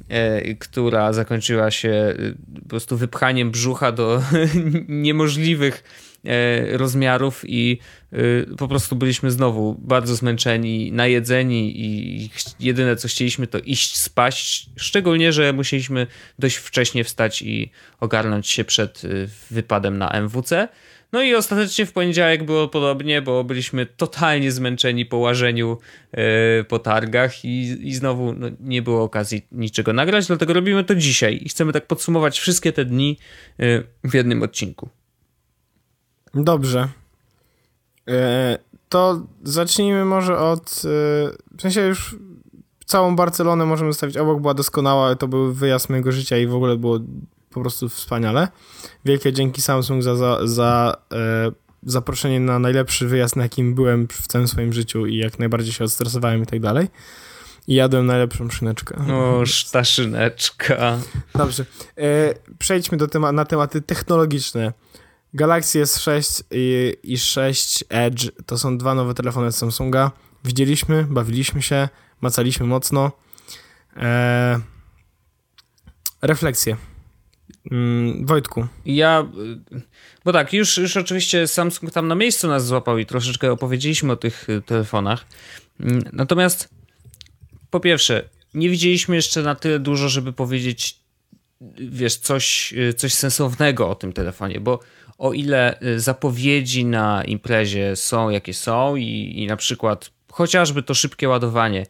e, 0.10 0.56
która 0.56 1.14
zakończyła 1.14 1.72
się 1.72 2.16
po 2.64 2.70
prostu 2.70 2.98
wypchaniem 2.98 3.52
brzucha 3.52 3.92
do 3.92 4.22
niemożliwych 4.88 5.84
e, 5.84 6.07
rozmiarów 6.72 7.43
i 7.48 7.79
y, 8.13 8.46
po 8.57 8.67
prostu 8.67 8.96
byliśmy 8.96 9.31
znowu 9.31 9.75
bardzo 9.79 10.15
zmęczeni, 10.15 10.91
najedzeni 10.91 11.81
i 11.86 12.29
jedyne 12.60 12.96
co 12.96 13.07
chcieliśmy 13.07 13.48
to 13.48 13.60
iść 13.60 13.98
spać, 13.98 14.65
szczególnie, 14.75 15.34
że 15.34 15.53
musieliśmy 15.53 16.07
dość 16.39 16.55
wcześnie 16.55 17.03
wstać 17.03 17.41
i 17.41 17.72
ogarnąć 18.00 18.48
się 18.48 18.63
przed 18.63 19.03
y, 19.03 19.29
wypadem 19.51 19.98
na 19.98 20.10
MWC. 20.10 20.67
No 21.12 21.22
i 21.22 21.36
ostatecznie 21.36 21.86
w 21.86 21.91
poniedziałek 21.93 22.43
było 22.43 22.67
podobnie, 22.67 23.22
bo 23.22 23.43
byliśmy 23.43 23.86
totalnie 23.86 24.51
zmęczeni 24.51 25.05
po 25.05 25.17
łażeniu 25.17 25.77
po 26.67 26.79
targach 26.79 27.46
i, 27.46 27.88
i 27.88 27.93
znowu 27.93 28.34
no, 28.34 28.48
nie 28.60 28.81
było 28.81 29.03
okazji 29.03 29.48
niczego 29.51 29.93
nagrać, 29.93 30.27
dlatego 30.27 30.53
robimy 30.53 30.84
to 30.84 30.96
dzisiaj 30.96 31.39
i 31.43 31.50
chcemy 31.50 31.74
tak 31.74 31.88
podsumować 31.88 32.39
wszystkie 32.39 32.74
te 32.74 32.86
dni 32.86 33.17
w 34.03 34.13
jednym 34.13 34.43
odcinku. 34.43 34.89
Dobrze. 36.44 36.88
E, 38.08 38.58
to 38.89 39.22
zacznijmy 39.44 40.06
może 40.06 40.38
od. 40.39 40.82
w 41.58 41.62
sensie 41.62 41.82
już 41.82 42.15
całą 42.86 43.15
Barcelonę 43.15 43.65
możemy 43.65 43.91
zostawić 43.91 44.17
obok, 44.17 44.41
była 44.41 44.53
doskonała, 44.53 45.15
to 45.15 45.27
był 45.27 45.53
wyjazd 45.53 45.89
mojego 45.89 46.12
życia 46.12 46.38
i 46.38 46.48
w 46.48 46.56
ogóle 46.56 46.77
było 46.77 47.00
po 47.50 47.62
prostu 47.62 47.89
wspaniale. 47.89 48.48
Wielkie 49.06 49.34
dzięki 49.34 49.62
Samsung 49.62 50.03
za, 50.03 50.15
za, 50.15 50.48
za 50.48 50.98
e, 51.13 51.51
zaproszenie 51.84 52.39
na 52.39 52.60
najlepszy 52.60 53.08
wyjazd, 53.08 53.36
na 53.36 53.44
jakim 53.44 53.75
byłem 53.75 54.08
w 54.08 54.27
całym 54.27 54.48
swoim 54.48 54.74
życiu 54.74 55.06
i 55.06 55.17
jak 55.17 55.39
najbardziej 55.39 55.74
się 55.74 55.84
odstresowałem 55.84 56.44
i 56.44 56.46
tak 56.46 56.60
dalej. 56.60 56.88
I 57.67 57.75
jadłem 57.75 58.06
najlepszą 58.06 58.50
szyneczkę. 58.50 58.96
O, 59.13 59.44
ta 59.72 59.84
szyneczka. 59.84 60.98
Dobrze. 61.36 61.65
E, 61.98 62.34
przejdźmy 62.60 62.98
do 62.98 63.08
tema 63.08 63.32
na 63.32 63.46
tematy 63.46 63.82
technologiczne. 63.82 64.74
Galaxy 65.34 65.81
S6 65.84 66.43
i, 66.51 66.96
i 67.03 67.17
6 67.17 67.84
Edge 67.89 68.31
to 68.46 68.57
są 68.57 68.77
dwa 68.77 68.96
nowe 68.96 69.13
telefony 69.13 69.51
Samsunga. 69.51 70.12
Widzieliśmy, 70.43 71.03
bawiliśmy 71.10 71.62
się, 71.62 71.89
macaliśmy 72.22 72.65
mocno. 72.65 73.12
E, 73.98 74.60
refleksje. 76.22 76.77
Mm, 77.72 78.25
Wojtku. 78.25 78.67
Ja, 78.86 79.27
bo 80.25 80.34
tak, 80.34 80.53
już, 80.53 80.77
już 80.77 80.98
oczywiście 80.98 81.48
Samsung 81.48 81.91
tam 81.91 82.07
na 82.07 82.15
miejscu 82.15 82.48
nas 82.48 82.65
złapał 82.65 82.98
i 82.98 83.05
troszeczkę 83.05 83.51
opowiedzieliśmy 83.51 84.12
o 84.12 84.15
tych 84.15 84.50
y, 84.50 84.62
telefonach. 84.62 85.25
Mm, 85.79 86.03
natomiast 86.13 86.69
po 87.69 87.79
pierwsze, 87.79 88.29
nie 88.53 88.69
widzieliśmy 88.69 89.15
jeszcze 89.15 89.41
na 89.41 89.55
tyle 89.55 89.79
dużo, 89.79 90.10
żeby 90.10 90.34
powiedzieć, 90.34 91.00
wiesz, 91.77 92.15
coś, 92.15 92.74
y, 92.74 92.93
coś 92.93 93.13
sensownego 93.13 93.89
o 93.89 93.96
tym 93.96 94.13
telefonie, 94.13 94.60
bo 94.60 94.79
o 95.18 95.34
ile 95.34 95.82
y, 95.82 96.00
zapowiedzi 96.00 96.86
na 96.86 97.24
imprezie 97.24 97.96
są 97.96 98.30
jakie 98.30 98.54
są 98.54 98.96
i, 98.96 99.34
i 99.36 99.48
na 99.48 99.58
przykład 99.58 100.12
chociażby 100.32 100.84
to 100.84 100.94
szybkie 100.94 101.30
ładowanie 101.30 101.86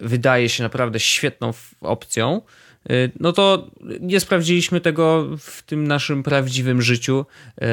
wydaje 0.00 0.48
się 0.48 0.62
naprawdę 0.62 1.00
świetną 1.00 1.52
opcją, 1.80 2.42
Y, 2.90 3.10
no 3.20 3.32
to 3.32 3.70
nie 4.00 4.20
sprawdziliśmy 4.20 4.80
tego 4.80 5.26
w 5.38 5.62
tym 5.62 5.86
naszym 5.86 6.22
prawdziwym 6.22 6.82
życiu, 6.82 7.26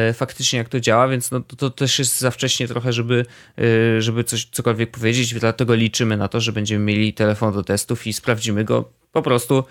y, 0.10 0.14
faktycznie 0.14 0.60
jak 0.60 0.70
to 0.70 0.80
działa, 0.80 1.08
więc 1.08 1.32
no 1.32 1.40
to, 1.40 1.56
to 1.56 1.70
też 1.70 2.00
jest 2.00 2.20
za 2.20 2.32
wcześnie 2.32 2.68
trochę, 2.68 2.94
żeby, 2.94 3.26
y, 3.60 4.02
żeby 4.02 4.24
coś, 4.24 4.46
cokolwiek 4.46 4.92
powiedzieć, 4.92 5.34
dlatego 5.34 5.76
liczymy 5.76 6.18
na 6.18 6.28
to, 6.28 6.42
że 6.42 6.52
będziemy 6.52 6.86
mieli 6.86 7.14
telefon 7.14 7.54
do 7.54 7.64
testów 7.64 8.08
i 8.08 8.14
sprawdzimy 8.14 8.64
go 8.64 8.90
po 9.12 9.22
prostu 9.22 9.64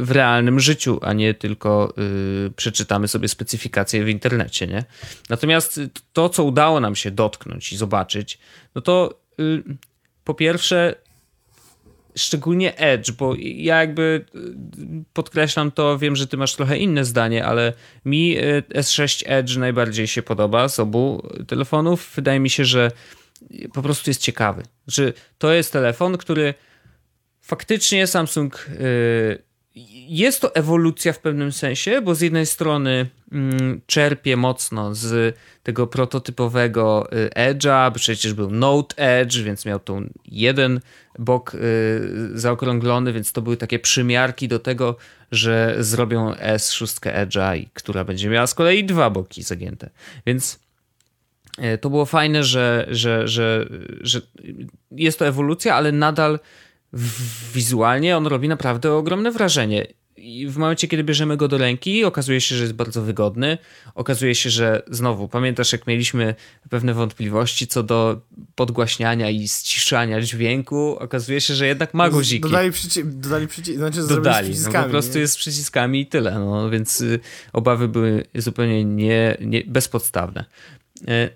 w 0.00 0.08
realnym 0.08 0.60
życiu, 0.60 0.98
a 1.02 1.12
nie 1.12 1.34
tylko 1.34 1.94
przeczytamy 2.56 3.08
sobie 3.08 3.28
specyfikacje 3.28 4.04
w 4.04 4.08
internecie, 4.08 4.66
nie? 4.66 4.84
Natomiast 5.28 5.80
to, 6.12 6.28
co 6.28 6.44
udało 6.44 6.80
nam 6.80 6.96
się 6.96 7.10
dotknąć 7.10 7.72
i 7.72 7.76
zobaczyć, 7.76 8.38
no 8.74 8.80
to 8.80 9.20
po 10.24 10.34
pierwsze 10.34 10.94
szczególnie 12.18 12.76
Edge, 12.76 13.10
bo 13.10 13.34
ja 13.38 13.80
jakby 13.80 14.24
y, 14.34 14.40
podkreślam 15.12 15.70
to, 15.70 15.98
wiem, 15.98 16.16
że 16.16 16.26
ty 16.26 16.36
masz 16.36 16.54
trochę 16.54 16.78
inne 16.78 17.04
zdanie, 17.04 17.44
ale 17.44 17.72
mi 18.04 18.38
y, 18.38 18.62
S6 18.74 19.22
Edge 19.26 19.56
najbardziej 19.56 20.06
się 20.06 20.22
podoba 20.22 20.68
z 20.68 20.80
obu 20.80 21.28
telefonów. 21.46 22.12
Wydaje 22.14 22.40
mi 22.40 22.50
się, 22.50 22.64
że 22.64 22.90
po 23.72 23.82
prostu 23.82 24.10
jest 24.10 24.22
ciekawy. 24.22 24.62
Że 24.86 25.12
to 25.38 25.52
jest 25.52 25.72
telefon, 25.72 26.18
który 26.18 26.54
faktycznie 27.48 28.06
Samsung 28.06 28.68
y, 28.80 29.42
jest 30.08 30.40
to 30.40 30.54
ewolucja 30.54 31.12
w 31.12 31.18
pewnym 31.18 31.52
sensie, 31.52 32.02
bo 32.02 32.14
z 32.14 32.20
jednej 32.20 32.46
strony 32.46 33.06
mm, 33.32 33.80
czerpie 33.86 34.36
mocno 34.36 34.94
z 34.94 35.36
tego 35.62 35.86
prototypowego 35.86 37.08
y, 37.12 37.30
Edge'a, 37.30 37.92
przecież 37.92 38.34
był 38.34 38.50
Note 38.50 38.96
Edge, 38.96 39.38
więc 39.38 39.64
miał 39.64 39.78
tu 39.80 40.00
jeden 40.24 40.80
bok 41.18 41.54
y, 41.54 42.30
zaokrąglony, 42.34 43.12
więc 43.12 43.32
to 43.32 43.42
były 43.42 43.56
takie 43.56 43.78
przymiarki 43.78 44.48
do 44.48 44.58
tego, 44.58 44.96
że 45.32 45.76
zrobią 45.78 46.32
S6 46.32 47.00
Edge'a, 47.00 47.66
która 47.74 48.04
będzie 48.04 48.28
miała 48.28 48.46
z 48.46 48.54
kolei 48.54 48.84
dwa 48.84 49.10
boki 49.10 49.42
zagięte. 49.42 49.90
Więc 50.26 50.58
to 51.80 51.90
było 51.90 52.06
fajne, 52.06 52.44
że, 52.44 52.86
że, 52.90 53.28
że, 53.28 53.68
że 54.00 54.20
jest 54.90 55.18
to 55.18 55.26
ewolucja, 55.26 55.74
ale 55.74 55.92
nadal 55.92 56.38
wizualnie 57.54 58.16
on 58.16 58.26
robi 58.26 58.48
naprawdę 58.48 58.92
ogromne 58.92 59.30
wrażenie. 59.30 59.86
I 60.16 60.46
w 60.46 60.56
momencie, 60.56 60.88
kiedy 60.88 61.04
bierzemy 61.04 61.36
go 61.36 61.48
do 61.48 61.58
ręki, 61.58 62.04
okazuje 62.04 62.40
się, 62.40 62.56
że 62.56 62.62
jest 62.62 62.74
bardzo 62.74 63.02
wygodny. 63.02 63.58
Okazuje 63.94 64.34
się, 64.34 64.50
że 64.50 64.82
znowu, 64.90 65.28
pamiętasz, 65.28 65.72
jak 65.72 65.86
mieliśmy 65.86 66.34
pewne 66.70 66.94
wątpliwości 66.94 67.66
co 67.66 67.82
do 67.82 68.20
podgłaśniania 68.54 69.30
i 69.30 69.48
ściszania 69.48 70.20
dźwięku, 70.20 70.96
okazuje 70.98 71.40
się, 71.40 71.54
że 71.54 71.66
jednak 71.66 71.94
ma 71.94 72.10
guziki. 72.10 72.40
Dodali, 72.40 72.72
przyci 72.72 73.04
dodali 73.04 73.48
przyci 73.48 73.76
znaczy 73.76 74.06
dodali. 74.06 74.54
No, 74.64 74.82
po 74.82 74.88
prostu 74.88 75.18
jest 75.18 75.34
z 75.34 75.36
przyciskami 75.36 76.00
i 76.00 76.06
tyle. 76.06 76.34
No, 76.34 76.70
więc 76.70 77.00
y, 77.00 77.20
obawy 77.52 77.88
były 77.88 78.24
zupełnie 78.34 78.84
nie, 78.84 79.36
nie 79.40 79.64
bezpodstawne. 79.66 80.44
Y, 81.02 81.30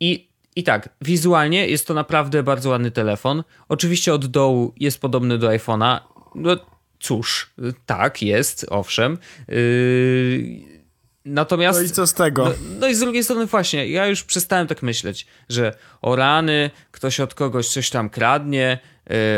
I 0.00 0.33
i 0.56 0.62
tak, 0.64 0.88
wizualnie 1.00 1.66
jest 1.68 1.86
to 1.86 1.94
naprawdę 1.94 2.42
bardzo 2.42 2.70
ładny 2.70 2.90
telefon. 2.90 3.44
Oczywiście 3.68 4.14
od 4.14 4.26
dołu 4.26 4.74
jest 4.80 5.00
podobny 5.00 5.38
do 5.38 5.48
iPhone'a. 5.48 6.00
No 6.34 6.56
cóż, 7.00 7.50
tak, 7.86 8.22
jest, 8.22 8.66
owszem. 8.70 9.18
Yy, 9.48 10.74
natomiast. 11.24 11.78
No 11.78 11.84
i 11.84 11.90
co 11.90 12.06
z 12.06 12.14
tego? 12.14 12.44
No, 12.44 12.54
no, 12.80 12.88
i 12.88 12.94
z 12.94 13.00
drugiej 13.00 13.24
strony, 13.24 13.46
właśnie, 13.46 13.88
ja 13.88 14.06
już 14.06 14.22
przestałem 14.22 14.66
tak 14.66 14.82
myśleć, 14.82 15.26
że 15.48 15.74
o 16.02 16.16
rany, 16.16 16.70
ktoś 16.90 17.20
od 17.20 17.34
kogoś 17.34 17.68
coś 17.68 17.90
tam 17.90 18.10
kradnie, 18.10 18.78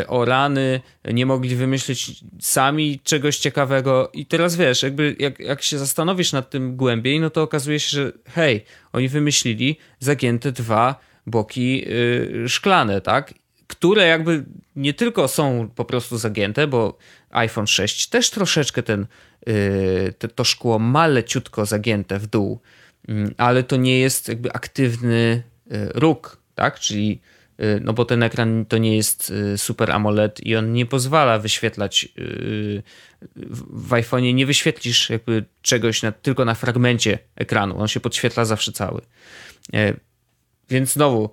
o 0.07 0.25
rany, 0.25 0.81
nie 1.05 1.25
mogli 1.25 1.55
wymyślić 1.55 2.23
sami 2.39 2.99
czegoś 3.03 3.37
ciekawego. 3.37 4.09
I 4.13 4.25
teraz 4.25 4.55
wiesz, 4.55 4.83
jakby 4.83 5.15
jak, 5.19 5.39
jak 5.39 5.61
się 5.61 5.77
zastanowisz 5.77 6.33
nad 6.33 6.49
tym 6.49 6.75
głębiej, 6.75 7.19
no 7.19 7.29
to 7.29 7.41
okazuje 7.41 7.79
się, 7.79 7.89
że 7.89 8.11
hej, 8.29 8.65
oni 8.93 9.09
wymyślili 9.09 9.77
zagięte 9.99 10.51
dwa 10.51 10.99
boki 11.27 11.77
yy, 11.77 12.49
szklane, 12.49 13.01
tak? 13.01 13.33
Które 13.67 14.07
jakby 14.07 14.45
nie 14.75 14.93
tylko 14.93 15.27
są 15.27 15.69
po 15.75 15.85
prostu 15.85 16.17
zagięte, 16.17 16.67
bo 16.67 16.97
iPhone 17.29 17.67
6 17.67 18.07
też 18.07 18.29
troszeczkę 18.29 18.83
ten, 18.83 19.07
yy, 19.47 20.13
te, 20.17 20.27
to 20.27 20.43
szkło 20.43 20.79
ma 20.79 21.07
leciutko 21.07 21.65
zagięte 21.65 22.19
w 22.19 22.27
dół, 22.27 22.59
yy, 23.07 23.33
ale 23.37 23.63
to 23.63 23.75
nie 23.75 23.99
jest 23.99 24.27
jakby 24.27 24.53
aktywny 24.53 25.43
y, 25.71 25.89
róg, 25.93 26.41
tak? 26.55 26.79
Czyli 26.79 27.21
no 27.81 27.93
bo 27.93 28.05
ten 28.05 28.23
ekran 28.23 28.65
to 28.65 28.77
nie 28.77 28.95
jest 28.95 29.29
y, 29.29 29.57
Super 29.57 29.91
AMOLED 29.91 30.45
i 30.45 30.55
on 30.55 30.73
nie 30.73 30.85
pozwala 30.85 31.39
wyświetlać 31.39 32.09
w 33.69 33.89
iPhone'ie 33.89 34.33
nie 34.33 34.45
wyświetlisz 34.45 35.09
jakby 35.09 35.45
czegoś 35.61 36.01
na, 36.01 36.11
tylko 36.11 36.45
na 36.45 36.53
fragmencie 36.53 37.19
ekranu, 37.35 37.79
on 37.79 37.87
się 37.87 37.99
podświetla 37.99 38.45
zawsze 38.45 38.71
cały. 38.71 39.01
Więc 40.69 40.93
znowu, 40.93 41.29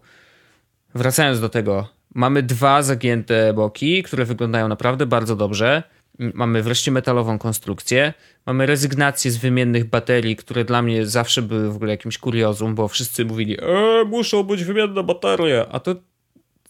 wracając 0.94 1.40
do 1.40 1.48
tego, 1.48 1.88
mamy 2.14 2.42
dwa 2.42 2.82
zagięte 2.82 3.52
boki, 3.52 4.02
które 4.02 4.24
wyglądają 4.24 4.68
naprawdę 4.68 5.06
bardzo 5.06 5.36
dobrze. 5.36 5.82
Mamy 6.18 6.62
wreszcie 6.62 6.90
metalową 6.90 7.38
konstrukcję. 7.38 8.14
Mamy 8.46 8.66
rezygnację 8.66 9.30
z 9.30 9.36
wymiennych 9.36 9.84
baterii, 9.84 10.36
które 10.36 10.64
dla 10.64 10.82
mnie 10.82 11.06
zawsze 11.06 11.42
były 11.42 11.70
w 11.70 11.76
ogóle 11.76 11.90
jakimś 11.90 12.18
kuriozum, 12.18 12.74
bo 12.74 12.88
wszyscy 12.88 13.24
mówili, 13.24 13.56
e, 13.60 14.04
muszą 14.04 14.42
być 14.42 14.64
wymienne 14.64 15.02
baterie, 15.02 15.66
a 15.70 15.80
to 15.80 15.94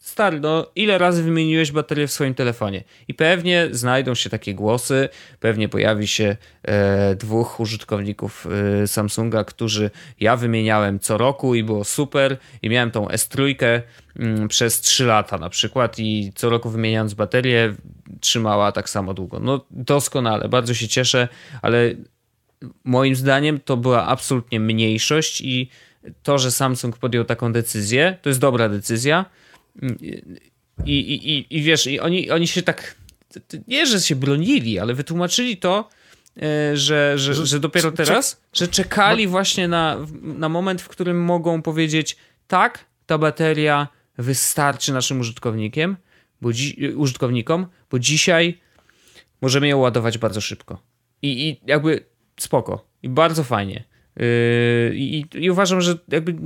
stary, 0.04 0.40
no 0.40 0.66
ile 0.76 0.98
razy 0.98 1.22
wymieniłeś 1.22 1.72
baterię 1.72 2.06
w 2.06 2.12
swoim 2.12 2.34
telefonie? 2.34 2.84
I 3.08 3.14
pewnie 3.14 3.68
znajdą 3.70 4.14
się 4.14 4.30
takie 4.30 4.54
głosy, 4.54 5.08
pewnie 5.40 5.68
pojawi 5.68 6.08
się 6.08 6.36
e, 6.62 7.14
dwóch 7.14 7.60
użytkowników 7.60 8.46
e, 8.82 8.86
Samsunga, 8.86 9.44
którzy 9.44 9.90
ja 10.20 10.36
wymieniałem 10.36 11.00
co 11.00 11.18
roku 11.18 11.54
i 11.54 11.64
było 11.64 11.84
super 11.84 12.36
i 12.62 12.68
miałem 12.68 12.90
tą 12.90 13.06
S3 13.06 13.54
mm, 14.16 14.48
przez 14.48 14.80
3 14.80 15.04
lata 15.04 15.38
na 15.38 15.48
przykład 15.48 15.98
i 15.98 16.32
co 16.34 16.50
roku 16.50 16.70
wymieniając 16.70 17.14
baterię 17.14 17.74
trzymała 18.20 18.72
tak 18.72 18.90
samo 18.90 19.14
długo. 19.14 19.40
No 19.40 19.66
doskonale, 19.70 20.48
bardzo 20.48 20.74
się 20.74 20.88
cieszę, 20.88 21.28
ale 21.62 21.94
moim 22.84 23.16
zdaniem 23.16 23.60
to 23.60 23.76
była 23.76 24.06
absolutnie 24.06 24.60
mniejszość 24.60 25.40
i 25.40 25.70
to, 26.22 26.38
że 26.38 26.50
Samsung 26.50 26.98
podjął 26.98 27.24
taką 27.24 27.52
decyzję, 27.52 28.18
to 28.22 28.30
jest 28.30 28.40
dobra 28.40 28.68
decyzja, 28.68 29.24
i, 30.86 30.98
i, 31.00 31.56
i, 31.58 31.62
wiesz, 31.62 31.86
i 31.86 32.00
oni, 32.00 32.30
oni 32.30 32.48
się 32.48 32.62
tak, 32.62 32.96
nie 33.68 33.86
że 33.86 34.00
się 34.00 34.16
bronili, 34.16 34.78
ale 34.78 34.94
wytłumaczyli 34.94 35.56
to 35.56 35.88
e, 36.42 36.76
że, 36.76 37.18
że, 37.18 37.46
że, 37.46 37.60
dopiero 37.60 37.92
teraz, 37.92 38.40
że 38.52 38.68
czekali 38.68 39.26
właśnie 39.26 39.68
na, 39.68 39.96
na 40.22 40.48
moment, 40.48 40.82
w 40.82 40.88
którym 40.88 41.24
mogą 41.24 41.62
powiedzieć 41.62 42.16
tak, 42.46 42.84
ta 43.06 43.18
bateria 43.18 43.88
wystarczy 44.18 44.92
naszym 44.92 45.20
użytkownikiem, 45.20 45.96
bo 46.40 46.52
dzi- 46.52 46.94
użytkownikom, 46.96 47.66
bo 47.90 47.98
dzisiaj 47.98 48.60
możemy 49.40 49.68
ją 49.68 49.78
ładować 49.78 50.18
bardzo 50.18 50.40
szybko. 50.40 50.82
I, 51.22 51.48
i 51.48 51.60
jakby 51.66 52.04
spoko. 52.40 52.86
I 53.02 53.08
bardzo 53.08 53.44
fajnie. 53.44 53.84
Yy, 54.16 54.92
i, 54.94 55.24
I 55.34 55.50
uważam, 55.50 55.80
że 55.80 55.98
jakby 56.08 56.36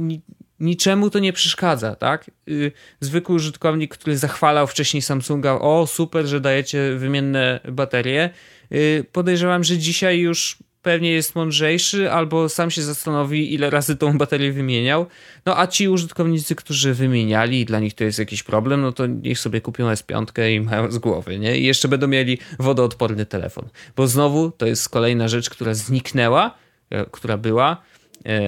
niczemu 0.61 1.11
to 1.11 1.19
nie 1.19 1.33
przeszkadza, 1.33 1.97
tak? 1.97 2.31
Yy, 2.47 2.73
zwykły 3.01 3.35
użytkownik, 3.35 3.95
który 3.95 4.19
zachwalał 4.19 4.67
wcześniej 4.67 5.03
Samsunga, 5.03 5.53
o 5.53 5.87
super, 5.87 6.27
że 6.27 6.41
dajecie 6.41 6.95
wymienne 6.97 7.61
baterie, 7.69 8.31
yy, 8.71 9.05
podejrzewam, 9.13 9.65
że 9.65 9.79
dzisiaj 9.79 10.19
już 10.19 10.59
pewnie 10.83 11.13
jest 11.13 11.35
mądrzejszy, 11.35 12.13
albo 12.13 12.49
sam 12.49 12.71
się 12.71 12.83
zastanowi, 12.83 13.55
ile 13.55 13.71
razy 13.71 13.97
tą 13.97 14.19
baterię 14.19 14.53
wymieniał. 14.53 15.07
No 15.47 15.59
a 15.59 15.67
ci 15.67 15.89
użytkownicy, 15.89 16.55
którzy 16.55 16.95
wymieniali 16.95 17.61
i 17.61 17.65
dla 17.65 17.81
nich 17.81 17.95
to 17.95 18.05
jest 18.05 18.19
jakiś 18.19 18.43
problem, 18.43 18.81
no 18.81 18.93
to 18.93 19.07
niech 19.07 19.39
sobie 19.39 19.61
kupią 19.61 19.87
S5 19.87 20.51
i 20.51 20.61
mają 20.61 20.91
z 20.91 20.99
głowy, 20.99 21.39
nie? 21.39 21.59
I 21.59 21.65
jeszcze 21.65 21.89
będą 21.89 22.07
mieli 22.07 22.39
wodoodporny 22.59 23.27
telefon. 23.27 23.69
Bo 23.97 24.07
znowu 24.07 24.51
to 24.51 24.67
jest 24.67 24.89
kolejna 24.89 25.29
rzecz, 25.29 25.51
która 25.51 25.75
zniknęła, 25.75 26.55
e, 26.91 27.05
która 27.11 27.37
była, 27.37 27.83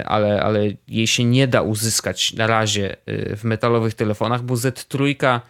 ale, 0.05 0.43
ale 0.43 0.61
jej 0.89 1.07
się 1.07 1.25
nie 1.25 1.49
da 1.49 1.62
uzyskać 1.62 2.33
na 2.33 2.47
razie 2.47 2.97
e, 3.07 3.37
w 3.37 3.45
metalowych 3.45 3.95
telefonach, 3.95 4.43
bo 4.43 4.55
Z3 4.55 5.41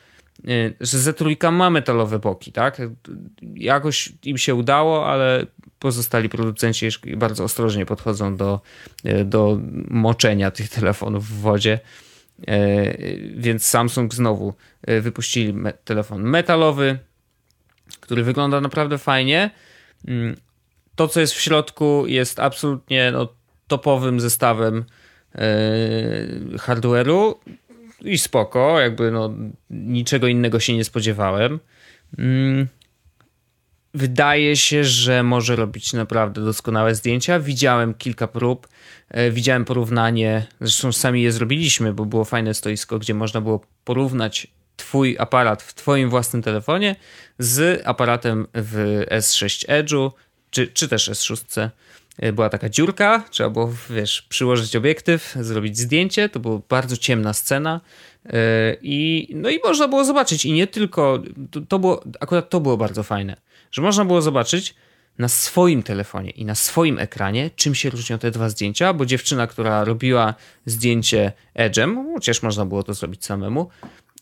że 0.81 0.99
Z3 0.99 1.53
ma 1.53 1.71
metalowe 1.71 2.19
boki, 2.19 2.53
tak? 2.53 2.83
Jakoś 3.55 4.12
im 4.25 4.39
się 4.39 4.55
udało, 4.55 5.07
ale 5.07 5.47
pozostali 5.79 6.29
producenci 6.29 6.89
bardzo 7.17 7.45
ostrożnie 7.45 7.87
podchodzą 7.87 8.37
do, 8.37 8.61
do 9.25 9.61
moczenia 9.89 10.50
tych 10.50 10.69
telefonów 10.79 11.27
w 11.27 11.41
wodzie. 11.41 11.81
Więc 13.37 13.65
Samsung 13.65 14.15
znowu 14.15 14.55
wypuścili 15.00 15.55
telefon 15.85 16.23
metalowy, 16.23 16.99
który 18.00 18.23
wygląda 18.25 18.61
naprawdę 18.61 18.99
fajnie. 18.99 19.50
To, 20.95 21.09
co 21.09 21.21
jest 21.21 21.33
w 21.33 21.41
środku, 21.41 22.05
jest 22.07 22.39
absolutnie 22.39 23.11
no, 23.12 23.29
topowym 23.71 24.21
zestawem 24.21 24.85
hardware'u 26.59 27.35
i 28.00 28.19
spoko, 28.19 28.81
jakby 28.81 29.11
no, 29.11 29.35
niczego 29.71 30.27
innego 30.27 30.61
się 30.61 30.77
nie 30.77 30.85
spodziewałem. 30.85 31.61
Mm. 32.19 32.67
Wydaje 33.95 34.57
się, 34.57 34.85
że 34.85 35.23
może 35.23 35.57
robić 35.57 35.93
naprawdę 35.93 36.45
doskonałe 36.45 36.95
zdjęcia. 36.95 37.41
Widziałem 37.41 37.95
kilka 37.95 38.29
prób, 38.29 38.69
e, 39.09 39.31
widziałem 39.31 39.65
porównanie, 39.65 40.47
zresztą 40.61 40.93
sami 40.93 41.23
je 41.23 41.33
zrobiliśmy, 41.33 41.93
bo 41.93 42.05
było 42.05 42.25
fajne 42.25 42.55
stoisko, 42.55 42.99
gdzie 42.99 43.15
można 43.15 43.41
było 43.41 43.61
porównać 43.85 44.47
Twój 44.77 45.17
aparat 45.19 45.62
w 45.62 45.75
Twoim 45.75 46.11
własnym 46.11 46.43
telefonie 46.43 46.97
z 47.39 47.83
aparatem 47.85 48.47
w 48.55 49.05
S6 49.11 49.69
Edge'u, 49.69 50.11
czy, 50.50 50.67
czy 50.67 50.89
też 50.89 51.11
S6 51.11 51.61
E, 51.61 51.71
była 52.33 52.49
taka 52.49 52.69
dziurka, 52.69 53.25
trzeba 53.31 53.50
było, 53.50 53.73
wiesz, 53.91 54.23
przyłożyć 54.23 54.77
obiektyw, 54.77 55.35
zrobić 55.41 55.79
zdjęcie, 55.79 56.29
to 56.29 56.41
była 56.41 56.61
bardzo 56.69 56.97
ciemna 56.97 57.33
scena 57.33 57.81
e, 58.27 58.77
i 58.83 59.29
no 59.35 59.50
i 59.50 59.61
można 59.65 59.89
było 59.89 60.05
zobaczyć 60.05 60.45
i 60.45 60.53
nie 60.53 60.67
tylko, 60.67 61.23
to, 61.50 61.61
to 61.61 61.79
było, 61.79 62.05
akurat 62.21 62.50
to 62.50 62.61
było 62.61 62.77
bardzo 62.77 63.03
fajne, 63.03 63.37
że 63.73 63.83
można 63.83 64.05
było 64.05 64.23
zobaczyć 64.23 64.75
na 65.19 65.29
swoim 65.29 65.83
telefonie 65.83 66.31
i 66.31 66.45
na 66.45 66.55
swoim 66.55 66.99
ekranie, 66.99 67.50
czym 67.57 67.75
się 67.75 67.91
różnią 67.91 68.19
te 68.19 68.31
dwa 68.31 68.49
zdjęcia, 68.49 68.93
bo 68.93 69.07
dziewczyna, 69.07 69.47
która 69.47 69.85
robiła 69.85 70.35
zdjęcie 70.67 71.33
Edge'em, 71.59 72.15
chociaż 72.15 72.43
można 72.43 72.67
było 72.67 72.83
to 72.83 72.95
zrobić 72.95 73.25
samemu, 73.25 73.69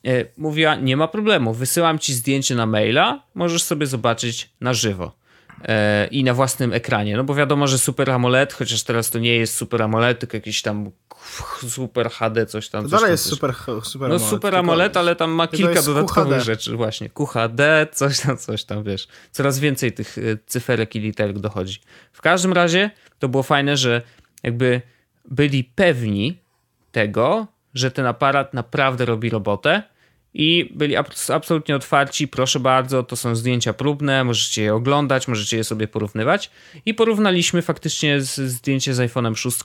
e, 0.07 0.25
mówiła, 0.37 0.75
nie 0.75 0.97
ma 0.97 1.09
problemu, 1.09 1.55
wysyłam 1.55 1.99
ci 1.99 2.15
zdjęcie 2.15 2.55
na 2.55 2.67
maila, 2.67 3.23
możesz 3.35 3.63
sobie 3.63 3.87
zobaczyć 3.87 4.51
na 4.61 4.75
żywo. 4.75 5.19
E, 5.65 6.07
i 6.07 6.25
na 6.25 6.35
własnym 6.35 6.73
ekranie. 6.73 7.17
No 7.17 7.25
bo 7.25 7.35
wiadomo, 7.35 7.67
że 7.67 7.79
Super 7.79 8.11
AMOLED, 8.11 8.53
chociaż 8.53 8.83
teraz 8.83 9.11
to 9.11 9.19
nie 9.19 9.37
jest 9.37 9.55
Super 9.57 9.83
AMOLED, 9.83 10.19
tylko 10.19 10.37
jakiś 10.37 10.63
tam 10.63 10.91
Super 11.69 12.11
HD, 12.11 12.47
coś 12.47 12.69
tam. 12.69 12.83
To 12.85 12.89
coś 12.89 12.91
dalej 12.91 13.05
tam, 13.07 13.13
jest 13.13 13.25
coś. 13.25 13.33
Super, 13.33 13.55
super 13.83 14.09
No 14.09 14.15
AMOLED, 14.15 14.31
Super 14.31 14.57
AMOLED, 14.57 14.97
ale 14.97 15.17
tam 15.17 15.31
ma 15.31 15.49
kilka 15.49 15.83
dodatkowych 15.83 16.33
QHD. 16.33 16.45
rzeczy. 16.45 16.77
Właśnie 16.77 17.11
QHD, 17.11 17.87
coś 17.93 18.21
tam, 18.21 18.37
coś 18.37 18.65
tam, 18.65 18.85
wiesz. 18.85 19.09
Coraz 19.31 19.59
więcej 19.59 19.93
tych 19.93 20.19
y, 20.19 20.39
cyferek 20.47 20.95
i 20.97 21.01
literek 21.01 21.39
dochodzi. 21.39 21.81
W 22.13 22.21
każdym 22.21 22.53
razie 22.53 22.91
to 23.19 23.29
było 23.29 23.43
fajne, 23.43 23.77
że 23.77 24.03
jakby 24.43 24.83
byli 25.25 25.65
pewni 25.65 26.39
tego, 26.93 27.47
że 27.75 27.91
ten 27.91 28.07
aparat 28.07 28.55
naprawdę 28.55 29.05
robi 29.05 29.31
robotę 29.31 29.83
i 30.35 30.71
byli 30.75 30.97
absolutnie 31.29 31.77
otwarci. 31.77 32.29
Proszę 32.29 32.61
bardzo, 32.61 33.03
to 33.03 33.17
są 33.17 33.37
zdjęcia 33.37 33.73
próbne, 33.73 34.25
możecie 34.25 34.63
je 34.63 34.75
oglądać, 34.75 35.29
możecie 35.29 35.57
je 35.57 35.65
sobie 35.65 35.89
porównywać. 35.89 36.51
I 36.87 36.95
porównaliśmy 36.95 37.63
faktycznie 37.63 38.21
z 38.21 38.35
zdjęcie 38.35 38.95
z 38.95 38.99
iPhone'em 38.99 39.35
6 39.35 39.59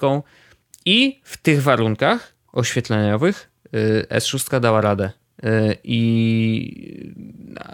i 0.86 1.22
w 1.24 1.38
tych 1.38 1.64
warunkach 1.64 2.34
oświetleniowych 2.52 3.52
y, 3.76 4.06
S6 4.10 4.60
dała 4.60 4.82
radę. 4.82 5.12
Y, 5.46 5.78
I 5.84 7.14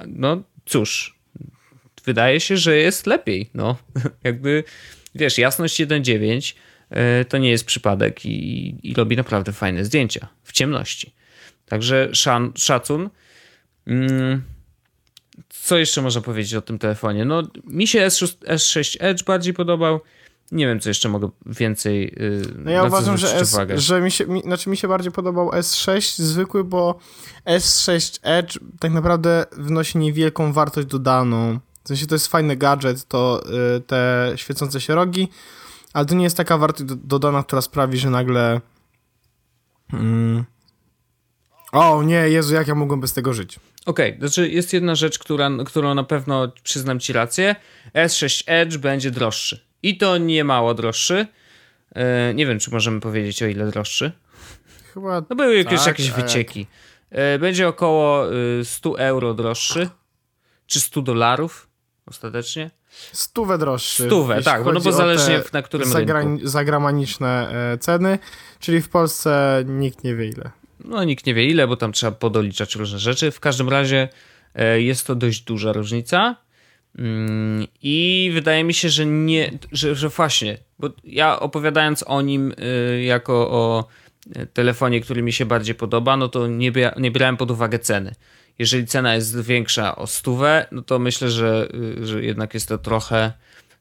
no 0.08 0.43
cóż, 0.65 1.19
wydaje 2.06 2.39
się, 2.39 2.58
że 2.58 2.78
jest 2.78 3.08
lepiej. 3.08 3.49
No, 3.54 3.78
jakby 4.23 4.63
wiesz, 5.15 5.38
jasność 5.38 5.82
1.9 5.82 6.56
y, 7.21 7.25
to 7.25 7.38
nie 7.38 7.49
jest 7.49 7.65
przypadek 7.65 8.25
i, 8.25 8.75
i 8.84 8.93
robi 8.93 9.17
naprawdę 9.17 9.54
fajne 9.54 9.86
zdjęcia 9.86 10.28
w 10.43 10.52
ciemności. 10.52 11.18
Także 11.69 12.10
szan, 12.13 12.51
szacun. 12.55 13.10
Mm. 13.88 14.43
Co 15.49 15.77
jeszcze 15.77 16.01
można 16.01 16.21
powiedzieć 16.21 16.53
o 16.53 16.62
tym 16.62 16.79
telefonie? 16.79 17.25
No, 17.25 17.43
mi 17.63 17.88
się 17.88 18.08
S6, 18.08 18.36
S6 18.45 18.97
Edge 18.99 19.23
bardziej 19.23 19.53
podobał. 19.53 19.99
Nie 20.51 20.67
wiem, 20.67 20.79
co 20.79 20.89
jeszcze 20.89 21.10
mogę 21.10 21.29
więcej. 21.45 22.15
Yy, 22.17 22.41
no 22.55 22.71
ja 22.71 22.84
uważam, 22.84 23.17
że, 23.17 23.36
S, 23.36 23.58
że 23.75 24.01
mi 24.01 24.12
się, 24.12 24.25
mi, 24.25 24.41
znaczy 24.41 24.69
mi 24.69 24.77
się 24.77 24.88
bardziej 24.88 25.12
podobał 25.12 25.49
S6 25.49 26.21
zwykły, 26.21 26.63
bo 26.63 26.99
S6 27.45 28.19
Edge 28.23 28.60
tak 28.79 28.91
naprawdę 28.91 29.45
wnosi 29.58 29.97
niewielką 29.97 30.53
wartość 30.53 30.88
dodaną. 30.88 31.60
W 31.84 31.88
sensie 31.88 32.08
to 32.08 32.15
jest 32.15 32.27
fajny 32.27 32.55
gadżet, 32.55 33.08
to 33.08 33.41
yy, 33.73 33.82
te 33.82 34.32
świecące 34.36 34.82
się 34.82 34.95
rogi, 34.95 35.27
ale 35.93 36.05
to 36.05 36.15
nie 36.15 36.23
jest 36.23 36.38
taka 36.38 36.58
wartość 36.58 36.84
do, 36.84 36.95
dodana, 36.95 37.43
która 37.43 37.62
sprawi, 37.62 37.97
że 37.97 38.10
nagle. 38.10 38.62
Yy, 39.93 39.99
o 41.71 42.03
nie, 42.03 42.29
Jezu, 42.29 42.55
jak 42.55 42.67
ja 42.67 42.75
mogłem 42.75 42.99
bez 42.99 43.13
tego 43.13 43.34
żyć? 43.34 43.60
Okej, 43.86 44.10
okay, 44.10 44.19
znaczy 44.19 44.49
jest 44.49 44.73
jedna 44.73 44.95
rzecz, 44.95 45.19
która, 45.19 45.49
którą 45.65 45.93
na 45.93 46.03
pewno 46.03 46.51
przyznam 46.63 46.99
ci 46.99 47.13
rację. 47.13 47.55
S6 47.95 48.43
Edge 48.47 48.77
będzie 48.77 49.12
droższy. 49.12 49.60
I 49.84 49.97
to 49.97 50.17
nie 50.17 50.43
mało 50.43 50.73
droższy. 50.73 51.27
E, 51.95 52.34
nie 52.34 52.45
wiem, 52.47 52.60
czy 52.60 52.71
możemy 52.71 52.99
powiedzieć 52.99 53.43
o 53.43 53.45
ile 53.45 53.71
droższy. 53.71 54.12
Chyba. 54.93 55.21
No 55.29 55.36
były 55.36 55.58
jakieś, 55.58 55.79
tak, 55.79 55.88
jakieś 55.88 56.12
wycieki. 56.12 56.67
E, 57.10 57.39
będzie 57.39 57.67
około 57.67 58.25
100 58.63 58.99
euro 58.99 59.34
droższy. 59.34 59.89
Czy 60.67 60.79
100 60.79 61.01
dolarów 61.01 61.69
ostatecznie? 62.05 62.71
Stówę 63.13 63.58
droższy. 63.58 64.05
Stówę, 64.05 64.43
tak, 64.43 64.65
no 64.65 64.79
bo 64.79 64.91
zależnie 64.91 65.41
na 65.53 65.62
którym 65.62 65.89
zagra 65.89 66.19
rynku. 66.19 66.47
Zagraniczne 66.47 67.51
e, 67.73 67.77
ceny, 67.77 68.19
czyli 68.60 68.82
w 68.82 68.89
Polsce 68.89 69.63
nikt 69.67 70.03
nie 70.03 70.15
wie 70.15 70.27
ile. 70.27 70.51
No 70.89 71.04
nikt 71.04 71.25
nie 71.25 71.34
wie 71.34 71.45
ile, 71.45 71.67
bo 71.67 71.75
tam 71.75 71.91
trzeba 71.91 72.12
podoliczać 72.12 72.75
różne 72.75 72.99
rzeczy. 72.99 73.32
W 73.32 73.39
każdym 73.39 73.69
razie 73.69 74.10
jest 74.75 75.08
to 75.08 75.15
dość 75.15 75.41
duża 75.41 75.73
różnica. 75.73 76.36
Mm, 76.97 77.67
I 77.82 78.30
wydaje 78.34 78.63
mi 78.63 78.73
się, 78.73 78.89
że 78.89 79.06
nie, 79.06 79.52
że, 79.71 79.95
że 79.95 80.10
właśnie, 80.10 80.58
bo 80.80 80.89
ja 81.04 81.39
opowiadając 81.39 82.04
o 82.08 82.21
nim 82.21 82.54
jako 83.04 83.34
o 83.34 83.88
telefonie, 84.54 85.02
który 85.02 85.21
mi 85.21 85.34
się 85.34 85.45
bardziej 85.45 85.75
podoba, 85.75 86.17
no 86.17 86.28
to 86.28 86.47
nie, 86.47 86.71
nie 86.97 87.12
brałem 87.12 87.38
pod 87.38 87.52
uwagę 87.52 87.80
ceny. 87.80 88.15
Jeżeli 88.60 88.88
cena 88.88 89.15
jest 89.15 89.41
większa 89.41 89.95
o 89.95 90.08
stówę, 90.08 90.65
no 90.71 90.82
to 90.82 90.99
myślę, 90.99 91.30
że, 91.30 91.69
że 92.02 92.23
jednak 92.23 92.54
jest 92.54 92.67
to 92.67 92.78
trochę, 92.78 93.34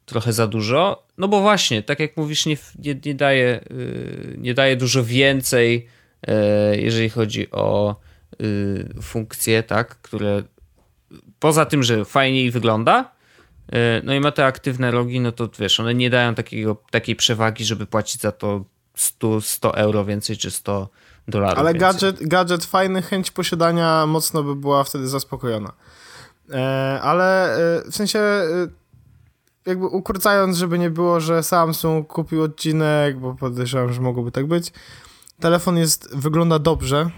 trochę 0.06 0.32
za 0.32 0.46
dużo. 0.46 1.06
No 1.18 1.28
bo 1.28 1.40
właśnie, 1.40 1.82
tak 1.82 2.00
jak 2.00 2.16
mówisz, 2.16 2.46
nie, 2.46 2.56
nie, 2.78 2.94
nie, 3.04 3.14
daje, 3.14 3.60
nie 4.38 4.54
daje 4.54 4.76
dużo 4.76 5.04
więcej 5.04 5.86
jeżeli 6.72 7.10
chodzi 7.10 7.50
o 7.50 7.96
funkcje, 9.02 9.62
tak, 9.62 9.88
które 9.88 10.42
poza 11.38 11.66
tym, 11.66 11.82
że 11.82 12.04
fajniej 12.04 12.50
wygląda, 12.50 13.10
no 14.04 14.14
i 14.14 14.20
ma 14.20 14.32
te 14.32 14.46
aktywne 14.46 14.90
rogi, 14.90 15.20
no 15.20 15.32
to 15.32 15.48
wiesz, 15.58 15.80
one 15.80 15.94
nie 15.94 16.10
dają 16.10 16.34
takiego, 16.34 16.76
takiej 16.90 17.16
przewagi, 17.16 17.64
żeby 17.64 17.86
płacić 17.86 18.20
za 18.20 18.32
to 18.32 18.64
100, 18.98 19.40
100 19.40 19.76
euro 19.76 20.04
więcej 20.04 20.36
czy 20.36 20.50
100 20.50 20.88
dolarów. 21.28 21.58
Ale 21.58 21.72
więcej. 21.72 21.80
gadżet, 21.80 22.28
gadżet 22.28 22.64
fajny, 22.64 23.02
chęć 23.02 23.30
posiadania 23.30 24.06
mocno 24.06 24.42
by 24.42 24.56
była 24.56 24.84
wtedy 24.84 25.08
zaspokojona. 25.08 25.72
E, 26.50 27.00
ale 27.02 27.54
e, 27.54 27.90
w 27.90 27.96
sensie. 27.96 28.18
E, 28.18 28.68
jakby 29.66 29.86
ukrócając, 29.86 30.56
żeby 30.56 30.78
nie 30.78 30.90
było, 30.90 31.20
że 31.20 31.42
Samsung 31.42 32.08
kupił 32.08 32.42
odcinek, 32.42 33.18
bo 33.18 33.34
podejrzewam, 33.34 33.92
że 33.92 34.00
mogłoby 34.00 34.30
tak 34.32 34.46
być. 34.46 34.72
Telefon 35.40 35.76
jest, 35.76 36.16
wygląda 36.16 36.58
dobrze. 36.58 37.10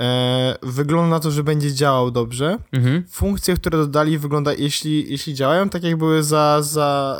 E, 0.00 0.56
wygląda 0.62 1.08
na 1.10 1.20
to, 1.20 1.30
że 1.30 1.44
będzie 1.44 1.72
działał 1.74 2.10
dobrze. 2.10 2.58
Mhm. 2.72 3.04
Funkcje, 3.10 3.54
które 3.56 3.78
dodali, 3.78 4.18
wygląda, 4.18 4.52
jeśli, 4.52 5.10
jeśli 5.12 5.34
działają 5.34 5.68
tak, 5.68 5.82
jak 5.82 5.96
były 5.96 6.22
za, 6.22 6.62
za 6.62 7.18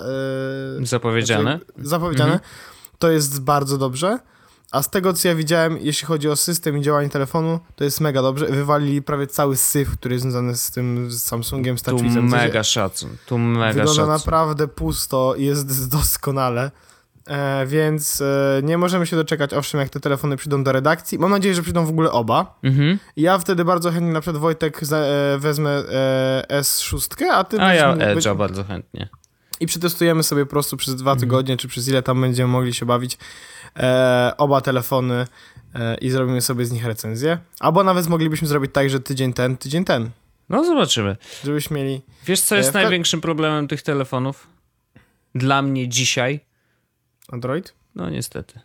e, 0.83 0.87
Zapowiedziane. 0.87 1.42
znaczy, 1.66 1.88
zapowiedziane, 1.88 2.33
Mhm. 2.33 2.50
to 2.98 3.11
jest 3.11 3.40
bardzo 3.42 3.78
dobrze. 3.78 4.18
A 4.72 4.83
z 4.83 4.90
tego, 4.90 5.12
co 5.12 5.28
ja 5.28 5.35
widziałem, 5.35 5.78
jeśli 5.80 6.07
chodzi 6.07 6.28
o 6.28 6.37
system 6.37 6.78
i 6.78 6.83
działanie 6.83 7.09
telefonu, 7.09 7.61
to 7.76 7.85
jest 7.85 8.00
mega 8.00 8.22
dobrze. 8.22 8.46
Wywalili 8.46 9.02
prawie 9.02 9.26
cały 9.26 9.57
syf, 9.57 9.90
który 9.90 10.14
jest 10.14 10.22
związany 10.22 10.57
z 10.57 10.70
tym 10.70 11.11
z 11.11 11.22
Samsungiem, 11.22 11.78
z 11.78 11.83
Tu 11.83 11.98
mega 12.22 12.64
szacun. 12.64 13.11
Tu 13.26 13.38
mega 13.38 13.66
Wygląda 13.68 13.92
szacun. 13.94 14.09
naprawdę 14.12 14.68
pusto 14.68 15.35
i 15.35 15.44
jest 15.44 15.90
doskonale. 15.90 16.70
E, 17.28 17.66
więc 17.66 18.20
e, 18.20 18.60
nie 18.62 18.78
możemy 18.78 19.06
się 19.06 19.16
doczekać, 19.16 19.54
owszem, 19.54 19.80
jak 19.80 19.88
te 19.88 20.00
telefony 20.00 20.37
przyjdą 20.37 20.64
do 20.64 20.72
redakcji. 20.72 21.18
Mam 21.18 21.30
nadzieję, 21.30 21.54
że 21.54 21.62
przyjdą 21.62 21.87
w 21.87 21.88
ogóle 21.88 22.12
oba. 22.12 22.58
Mhm. 22.62 22.98
Ja 23.16 23.38
wtedy 23.38 23.64
bardzo 23.64 23.90
chętnie, 23.90 24.12
na 24.12 24.20
przykład 24.20 24.42
Wojtek, 24.42 24.84
za, 24.84 24.96
e, 24.98 25.38
wezmę 25.38 25.70
e, 25.70 26.44
S6, 26.60 27.24
a 27.32 27.44
ty 27.44 27.60
A 27.60 27.68
byś 27.68 27.76
ja 27.78 27.94
Edge'a 27.96 28.37
bardzo 28.37 28.64
chętnie. 28.64 29.08
i 29.60 29.66
przetestujemy 29.66 30.22
sobie 30.22 30.44
po 30.44 30.50
prostu 30.50 30.76
przez 30.76 30.94
dwa 30.94 31.10
Mhm. 31.12 31.20
tygodnie, 31.20 31.56
czy 31.56 31.68
przez 31.68 31.88
ile 31.88 32.02
tam 32.02 32.20
będziemy 32.20 32.48
mogli 32.52 32.74
się 32.74 32.87
bawić, 32.87 33.18
e, 33.76 34.32
oba 34.38 34.60
telefony 34.60 35.26
e, 35.74 35.94
i 35.98 36.10
zrobimy 36.10 36.40
sobie 36.40 36.64
z 36.66 36.72
nich 36.72 36.84
recenzję. 36.87 37.38
Albo 37.60 37.84
nawet 37.84 38.06
moglibyśmy 38.08 38.48
zrobić 38.48 38.70
tak, 38.74 38.90
że 38.90 39.00
tydzień 39.00 39.32
ten, 39.32 39.56
tydzień 39.56 39.84
ten, 39.84 40.10
No 40.48 40.64
zobaczymy. 40.64 41.16
żebyśmy 41.44 41.76
mieli... 41.78 42.02
Wiesz, 42.26 42.40
co 42.40 42.56
jest 42.56 42.74
największym 42.74 43.20
problemem 43.20 43.68
tych 43.68 43.82
telefonów? 43.82 44.46
Dla 45.34 45.62
mnie 45.62 45.88
dzisiaj? 45.88 46.40
Android? 47.28 47.72
No 47.94 48.10
niestety. 48.10 48.60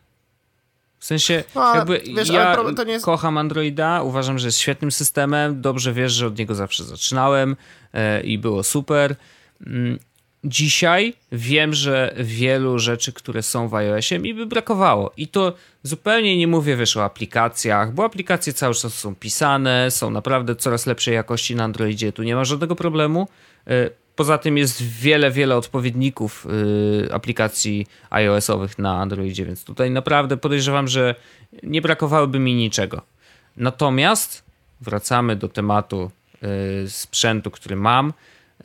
W 0.99 1.05
sensie, 1.05 1.43
No, 1.55 1.75
jakby 1.75 2.01
wiesz, 2.15 2.29
ja 2.29 2.57
jest- 2.87 3.05
kocham 3.05 3.37
Androida, 3.37 4.01
uważam, 4.03 4.39
że 4.39 4.47
jest 4.47 4.57
świetnym 4.57 4.91
systemem, 4.91 5.61
dobrze 5.61 5.93
wiesz, 5.93 6.13
że 6.13 6.27
od 6.27 6.37
niego 6.37 6.55
zawsze 6.55 6.83
zaczynałem 6.83 7.55
e, 7.93 8.21
i 8.21 8.37
było 8.37 8.63
super. 8.63 9.15
Mm, 9.67 9.99
Dzisiaj 10.43 11.13
wiem, 11.31 11.73
że 11.73 12.13
wielu 12.17 12.79
rzeczy, 12.79 13.13
które 13.13 13.43
są 13.43 13.67
w 13.67 13.75
iOSie 13.75 14.19
mi 14.19 14.33
by 14.33 14.45
brakowało 14.45 15.11
i 15.17 15.27
to 15.27 15.53
zupełnie 15.83 16.37
nie 16.37 16.47
mówię, 16.47 16.75
wiesz, 16.75 16.97
o 16.97 17.03
aplikacjach, 17.03 17.93
bo 17.93 18.05
aplikacje 18.05 18.53
cały 18.53 18.73
czas 18.75 18.93
są 18.93 19.15
pisane, 19.15 19.91
są 19.91 20.09
naprawdę 20.09 20.55
coraz 20.55 20.85
lepszej 20.85 21.15
jakości 21.15 21.55
na 21.55 21.63
Androidzie, 21.63 22.11
tu 22.13 22.23
nie 22.23 22.35
ma 22.35 22.45
żadnego 22.45 22.75
problemu. 22.75 23.27
E, 23.67 23.89
Poza 24.19 24.37
tym 24.37 24.57
jest 24.57 24.83
wiele, 24.83 25.31
wiele 25.31 25.55
odpowiedników 25.57 26.47
y, 27.05 27.13
aplikacji 27.13 27.87
iOS-owych 28.09 28.79
na 28.79 28.97
Androidzie, 29.01 29.45
więc 29.45 29.63
tutaj 29.63 29.91
naprawdę 29.91 30.37
podejrzewam, 30.37 30.87
że 30.87 31.15
nie 31.63 31.81
brakowałoby 31.81 32.39
mi 32.39 32.55
niczego. 32.55 33.01
Natomiast 33.57 34.43
wracamy 34.81 35.35
do 35.35 35.47
tematu 35.49 36.11
y, 36.85 36.89
sprzętu, 36.89 37.51
który 37.51 37.75
mam. 37.75 38.13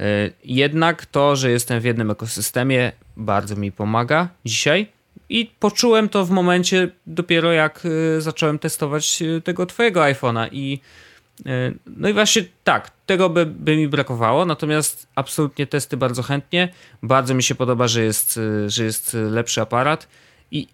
Y, 0.00 0.32
jednak 0.44 1.06
to, 1.06 1.36
że 1.36 1.50
jestem 1.50 1.80
w 1.80 1.84
jednym 1.84 2.10
ekosystemie, 2.10 2.92
bardzo 3.16 3.56
mi 3.56 3.72
pomaga 3.72 4.28
dzisiaj. 4.44 4.86
I 5.28 5.50
poczułem 5.60 6.08
to 6.08 6.24
w 6.24 6.30
momencie 6.30 6.88
dopiero 7.06 7.52
jak 7.52 7.82
y, 8.16 8.20
zacząłem 8.20 8.58
testować 8.58 9.22
y, 9.22 9.40
tego 9.40 9.66
twojego 9.66 10.00
iPhone'a 10.00 10.48
i 10.52 10.80
no 11.86 12.08
i 12.08 12.12
właśnie 12.12 12.44
tak, 12.64 12.90
tego 13.06 13.30
by, 13.30 13.46
by 13.46 13.76
mi 13.76 13.88
brakowało, 13.88 14.44
natomiast 14.44 15.06
absolutnie 15.14 15.66
testy 15.66 15.96
bardzo 15.96 16.22
chętnie. 16.22 16.68
Bardzo 17.02 17.34
mi 17.34 17.42
się 17.42 17.54
podoba, 17.54 17.88
że 17.88 18.04
jest, 18.04 18.36
y, 18.36 18.70
że 18.70 18.84
jest 18.84 19.16
lepszy 19.30 19.60
aparat 19.60 20.08
i 20.50 20.68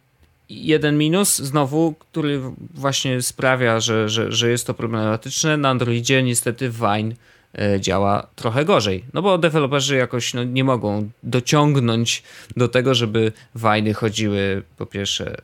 jeden 0.49 0.99
minus 0.99 1.39
znowu, 1.39 1.95
który 1.99 2.41
właśnie 2.75 3.23
sprawia, 3.23 3.81
że, 3.81 4.09
że, 4.09 4.33
że 4.33 4.51
jest 4.51 4.67
to 4.67 4.75
problematyczne, 4.75 5.57
na 5.57 5.69
Androidzie 5.69 6.23
niestety 6.23 6.71
Vine 6.71 7.15
e, 7.59 7.81
działa 7.81 8.27
trochę 8.37 8.65
gorzej. 8.65 9.05
No 9.15 9.23
bo 9.23 9.39
deweloperzy 9.39 9.97
jakoś 9.97 10.35
no, 10.35 10.45
nie 10.45 10.65
mogą 10.65 11.11
dociągnąć 11.23 12.23
do 12.57 12.69
tego, 12.69 12.95
żeby 12.95 13.33
wajny 13.55 13.95
chodziły 13.95 14.63
po 14.77 14.87
pierwsze 14.87 15.37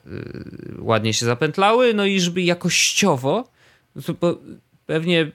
ładnie 0.78 1.14
się 1.14 1.26
zapętlały, 1.26 1.94
no 1.94 2.06
i 2.06 2.20
żeby 2.20 2.42
jakościowo, 2.42 3.48
bo 4.20 4.38
pewnie 4.86 5.32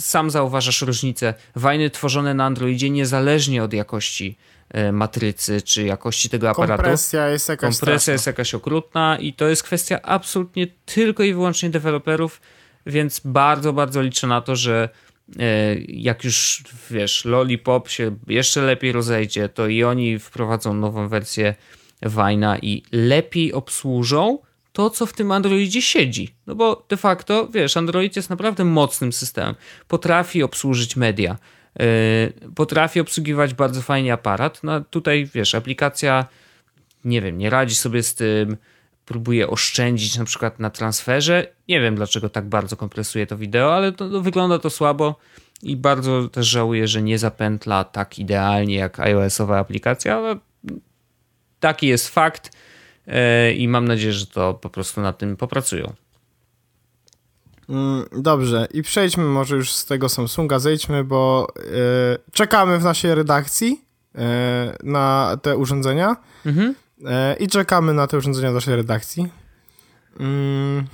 sam 0.00 0.30
zauważasz 0.30 0.82
różnicę, 0.82 1.34
wajny 1.56 1.90
tworzone 1.90 2.34
na 2.34 2.44
Androidzie 2.44 2.90
niezależnie 2.90 3.62
od 3.62 3.72
jakości 3.72 4.36
e, 4.70 4.92
matrycy 4.92 5.62
czy 5.62 5.84
jakości 5.84 6.28
tego 6.28 6.50
aparatu. 6.50 6.82
Kompresja 6.82 7.28
jest 7.28 7.48
jakaś 7.48 7.60
Kompresja 7.60 7.98
straszna. 7.98 8.12
jest 8.12 8.26
jakaś 8.26 8.54
okrutna 8.54 9.18
i 9.20 9.32
to 9.32 9.48
jest 9.48 9.62
kwestia 9.62 10.02
absolutnie 10.02 10.66
tylko 10.86 11.22
i 11.22 11.32
wyłącznie 11.32 11.70
deweloperów, 11.70 12.40
więc 12.86 13.20
bardzo, 13.24 13.72
bardzo 13.72 14.02
liczę 14.02 14.26
na 14.26 14.40
to, 14.40 14.56
że 14.56 14.88
e, 15.38 15.74
jak 15.88 16.24
już 16.24 16.64
wiesz, 16.90 17.24
Lollipop 17.24 17.88
się 17.88 18.16
jeszcze 18.26 18.62
lepiej 18.62 18.92
rozejdzie, 18.92 19.48
to 19.48 19.66
i 19.66 19.84
oni 19.84 20.18
wprowadzą 20.18 20.74
nową 20.74 21.08
wersję 21.08 21.54
Wajna 22.02 22.58
i 22.58 22.82
lepiej 22.92 23.52
obsłużą 23.52 24.38
to, 24.78 24.90
co 24.90 25.06
w 25.06 25.12
tym 25.12 25.32
Androidzie 25.32 25.82
siedzi. 25.82 26.34
No 26.46 26.54
bo 26.54 26.86
de 26.88 26.96
facto, 26.96 27.48
wiesz, 27.48 27.76
Android 27.76 28.16
jest 28.16 28.30
naprawdę 28.30 28.64
mocnym 28.64 29.12
systemem. 29.12 29.54
Potrafi 29.88 30.42
obsłużyć 30.42 30.96
media, 30.96 31.36
yy, 31.78 31.86
potrafi 32.54 33.00
obsługiwać 33.00 33.54
bardzo 33.54 33.82
fajnie 33.82 34.12
aparat. 34.12 34.60
No 34.62 34.80
tutaj, 34.80 35.28
wiesz, 35.34 35.54
aplikacja 35.54 36.26
nie 37.04 37.22
wiem, 37.22 37.38
nie 37.38 37.50
radzi 37.50 37.74
sobie 37.74 38.02
z 38.02 38.14
tym, 38.14 38.56
próbuje 39.04 39.48
oszczędzić 39.48 40.18
na 40.18 40.24
przykład 40.24 40.58
na 40.58 40.70
transferze. 40.70 41.46
Nie 41.68 41.80
wiem, 41.80 41.94
dlaczego 41.94 42.28
tak 42.28 42.48
bardzo 42.48 42.76
kompresuje 42.76 43.26
to 43.26 43.36
wideo, 43.36 43.74
ale 43.74 43.92
to, 43.92 44.10
to 44.10 44.20
wygląda 44.20 44.58
to 44.58 44.70
słabo 44.70 45.18
i 45.62 45.76
bardzo 45.76 46.28
też 46.28 46.46
żałuję, 46.46 46.88
że 46.88 47.02
nie 47.02 47.18
zapętla 47.18 47.84
tak 47.84 48.18
idealnie 48.18 48.74
jak 48.74 49.00
iOS-owa 49.00 49.58
aplikacja, 49.58 50.16
ale 50.16 50.36
taki 51.60 51.86
jest 51.86 52.08
fakt 52.08 52.50
i 53.56 53.68
mam 53.68 53.88
nadzieję, 53.88 54.12
że 54.12 54.26
to 54.26 54.54
po 54.54 54.70
prostu 54.70 55.00
na 55.00 55.12
tym 55.12 55.36
popracują. 55.36 55.92
Mm, 57.68 58.04
Dobrze, 58.16 58.68
i 58.74 58.82
przejdźmy 58.82 59.24
może 59.24 59.56
już 59.56 59.72
z 59.72 59.86
tego 59.86 60.08
Samsunga, 60.08 60.58
zejdźmy, 60.58 61.04
bo 61.04 61.46
e, 61.56 61.62
czekamy 62.32 62.78
w 62.78 62.84
naszej 62.84 63.14
redakcji 63.14 63.84
e, 64.14 64.76
na 64.82 65.36
te 65.42 65.56
urządzenia 65.56 66.16
Mhm. 66.46 66.74
e, 67.06 67.36
i 67.40 67.48
czekamy 67.48 67.94
na 67.94 68.06
te 68.06 68.18
urządzenia 68.18 68.50
w 68.50 68.54
naszej 68.54 68.76
redakcji. 68.76 69.28
Mm, 70.20 70.84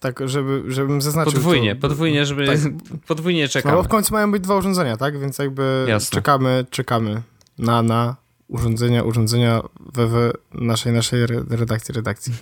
tak, 0.00 0.28
żeby, 0.28 0.62
żebym 0.68 1.02
zaznaczył. 1.02 1.32
Podwójnie, 1.32 1.74
to, 1.76 1.80
podwójnie, 1.80 2.26
żeby 2.26 2.46
tak. 2.46 2.56
podwójnie 3.08 3.42
No 3.42 3.48
czekamy. 3.48 3.76
bo 3.76 3.82
w 3.82 3.88
końcu 3.88 4.14
mają 4.14 4.32
być 4.32 4.42
dwa 4.42 4.56
urządzenia, 4.56 4.96
tak? 4.96 5.18
Więc 5.20 5.38
jakby 5.38 5.84
Jasne. 5.88 6.14
czekamy, 6.14 6.66
czekamy 6.70 7.22
na, 7.58 7.82
na 7.82 8.16
urządzenia, 8.50 9.02
urządzenia 9.02 9.62
we, 9.94 10.06
we 10.06 10.32
naszej, 10.52 10.92
naszej 10.92 11.22
re- 11.22 11.44
redakcji, 11.48 11.94
redakcji. 11.94 12.32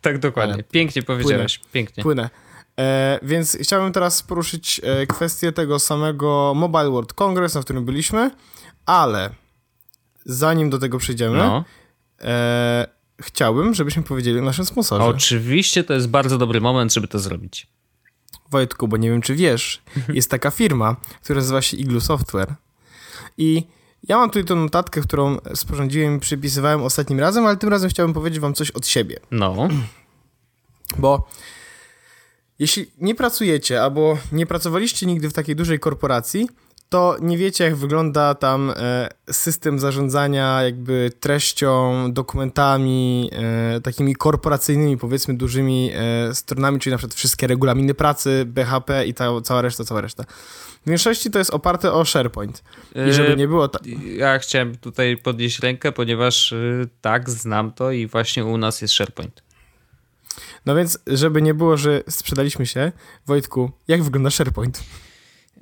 Tak 0.00 0.18
dokładnie. 0.18 0.54
Ale 0.54 0.62
Pięknie 0.62 1.02
powiedziałeś, 1.02 1.60
pięknie. 1.72 2.02
Płynę. 2.02 2.30
E, 2.78 3.18
więc 3.22 3.56
chciałbym 3.60 3.92
teraz 3.92 4.22
poruszyć 4.22 4.80
e, 4.84 5.06
kwestię 5.06 5.52
tego 5.52 5.78
samego 5.78 6.52
Mobile 6.56 6.90
World 6.90 7.12
Congress, 7.12 7.54
na 7.54 7.60
którym 7.62 7.84
byliśmy, 7.84 8.30
ale 8.86 9.30
zanim 10.24 10.70
do 10.70 10.78
tego 10.78 10.98
przejdziemy, 10.98 11.38
No. 11.38 11.64
e, 12.20 12.86
chciałbym, 13.20 13.74
żebyśmy 13.74 14.02
powiedzieli 14.02 14.38
o 14.38 14.42
naszym 14.42 14.64
sponsorze. 14.64 15.04
Oczywiście 15.04 15.84
to 15.84 15.94
jest 15.94 16.08
bardzo 16.08 16.38
dobry 16.38 16.60
moment, 16.60 16.94
żeby 16.94 17.08
to 17.08 17.18
zrobić. 17.18 17.66
Wojtku, 18.50 18.88
bo 18.88 18.96
nie 18.96 19.10
wiem, 19.10 19.20
czy 19.22 19.34
wiesz, 19.34 19.82
jest 20.08 20.30
taka 20.30 20.50
firma, 20.50 20.96
która 21.24 21.36
nazywa 21.36 21.62
się 21.62 21.76
Iglu 21.76 22.00
Software. 22.00 22.54
I 23.38 23.66
ja 24.08 24.16
mam 24.16 24.30
tutaj 24.30 24.44
tą 24.44 24.56
notatkę, 24.56 25.00
którą 25.00 25.38
sporządziłem 25.54 26.16
i 26.16 26.20
przypisywałem 26.20 26.82
ostatnim 26.82 27.20
razem, 27.20 27.46
ale 27.46 27.56
tym 27.56 27.68
razem 27.68 27.90
chciałbym 27.90 28.14
powiedzieć 28.14 28.40
wam 28.40 28.54
coś 28.54 28.70
od 28.70 28.86
siebie. 28.86 29.20
No. 29.30 29.68
Bo 30.98 31.28
jeśli 32.58 32.90
nie 32.98 33.14
pracujecie 33.14 33.82
albo 33.82 34.18
nie 34.32 34.46
pracowaliście 34.46 35.06
nigdy 35.06 35.30
w 35.30 35.32
takiej 35.32 35.56
dużej 35.56 35.78
korporacji, 35.78 36.48
to 36.90 37.16
nie 37.20 37.38
wiecie, 37.38 37.64
jak 37.64 37.76
wygląda 37.76 38.34
tam 38.34 38.72
e, 38.76 39.08
system 39.30 39.78
zarządzania 39.78 40.62
jakby 40.62 41.10
treścią, 41.20 42.04
dokumentami, 42.12 43.30
e, 43.76 43.80
takimi 43.80 44.16
korporacyjnymi, 44.16 44.96
powiedzmy, 44.96 45.36
dużymi 45.36 45.90
e, 45.94 46.34
stronami, 46.34 46.78
czyli 46.78 46.90
na 46.90 46.98
przykład 46.98 47.14
wszystkie 47.14 47.46
regulaminy 47.46 47.94
pracy, 47.94 48.44
BHP 48.46 49.06
i 49.06 49.14
ta, 49.14 49.40
cała 49.40 49.62
reszta, 49.62 49.84
cała 49.84 50.00
reszta. 50.00 50.24
W 50.86 50.88
większości 50.88 51.30
to 51.30 51.38
jest 51.38 51.50
oparte 51.50 51.92
o 51.92 52.04
SharePoint. 52.04 52.62
I 53.08 53.12
żeby 53.12 53.36
nie 53.36 53.48
było... 53.48 53.68
Ta- 53.68 53.78
Ja 54.16 54.38
chciałem 54.38 54.76
tutaj 54.76 55.16
podnieść 55.16 55.58
rękę, 55.58 55.92
ponieważ 55.92 56.54
tak, 57.00 57.30
znam 57.30 57.72
to 57.72 57.90
i 57.92 58.06
właśnie 58.06 58.44
u 58.44 58.56
nas 58.58 58.82
jest 58.82 58.94
SharePoint. 58.94 59.42
no 60.66 60.74
więc, 60.74 60.98
żeby 61.06 61.42
nie 61.42 61.54
było, 61.54 61.76
że 61.76 62.02
sprzedaliśmy 62.08 62.66
się, 62.66 62.92
Wojtku, 63.26 63.70
jak 63.88 64.02
wygląda 64.02 64.30
SharePoint? 64.30 64.82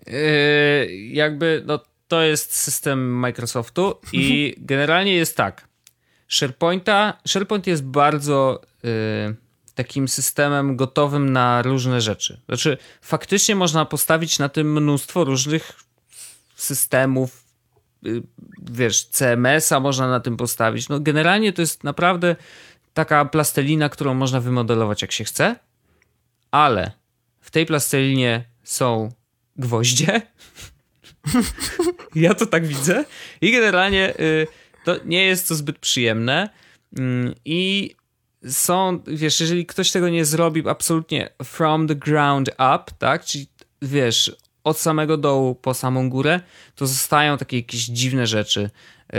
Yy, 0.07 0.97
jakby, 0.97 1.63
no 1.67 1.81
to 2.09 2.23
jest 2.23 2.55
system 2.55 3.19
Microsoftu 3.19 3.95
i 4.13 4.55
generalnie 4.59 5.15
jest 5.15 5.37
tak. 5.37 5.69
SharePointa, 6.29 7.19
SharePoint 7.29 7.67
jest 7.67 7.85
bardzo 7.85 8.61
y, 8.85 8.89
takim 9.75 10.09
systemem 10.09 10.77
gotowym 10.77 11.33
na 11.33 11.63
różne 11.63 12.01
rzeczy. 12.01 12.41
Znaczy, 12.47 12.79
faktycznie 13.01 13.57
można 13.57 13.85
postawić 13.85 14.39
na 14.39 14.49
tym 14.49 14.73
mnóstwo 14.73 15.25
różnych 15.25 15.73
systemów, 16.57 17.45
y, 18.07 18.23
wiesz, 18.63 19.05
CMS-a 19.05 19.81
można 19.81 20.09
na 20.09 20.21
tym 20.21 20.37
postawić. 20.37 20.89
No, 20.89 21.01
generalnie 21.01 21.53
to 21.53 21.63
jest 21.63 21.85
naprawdę 21.85 22.37
taka 22.95 23.25
plastelina, 23.25 23.89
którą 23.89 24.15
można 24.15 24.41
wymodelować 24.41 25.03
jak 25.03 25.13
się 25.13 25.25
chce, 25.25 25.57
ale 26.51 26.93
w 27.41 27.51
tej 27.51 27.67
plastelinie 27.67 28.45
są 28.65 29.13
gwoździe. 29.59 30.23
ja 32.15 32.35
to 32.35 32.47
tak 32.47 32.67
widzę. 32.67 33.05
I 33.41 33.53
generalnie 33.53 34.15
y, 34.21 34.47
to 34.85 34.97
nie 35.05 35.25
jest 35.25 35.49
to 35.49 35.55
zbyt 35.55 35.79
przyjemne. 35.79 36.49
Mm, 36.99 37.35
I 37.45 37.95
są, 38.47 39.03
wiesz, 39.07 39.41
jeżeli 39.41 39.67
ktoś 39.67 39.91
tego 39.93 40.09
nie 40.09 40.25
zrobi 40.25 40.69
absolutnie 40.69 41.31
from 41.45 41.89
the 41.89 41.95
ground 41.95 42.49
up, 42.49 42.85
tak, 42.99 43.25
czyli 43.25 43.47
wiesz, 43.83 44.37
od 44.65 44.79
samego 44.79 45.17
dołu 45.17 45.55
po 45.55 45.75
samą 45.75 46.11
górę, 46.11 46.41
to 46.75 46.87
zostają 46.87 47.39
takie 47.39 47.57
jakieś 47.57 47.85
dziwne 47.85 48.27
rzeczy. 48.27 48.71
E, 49.13 49.19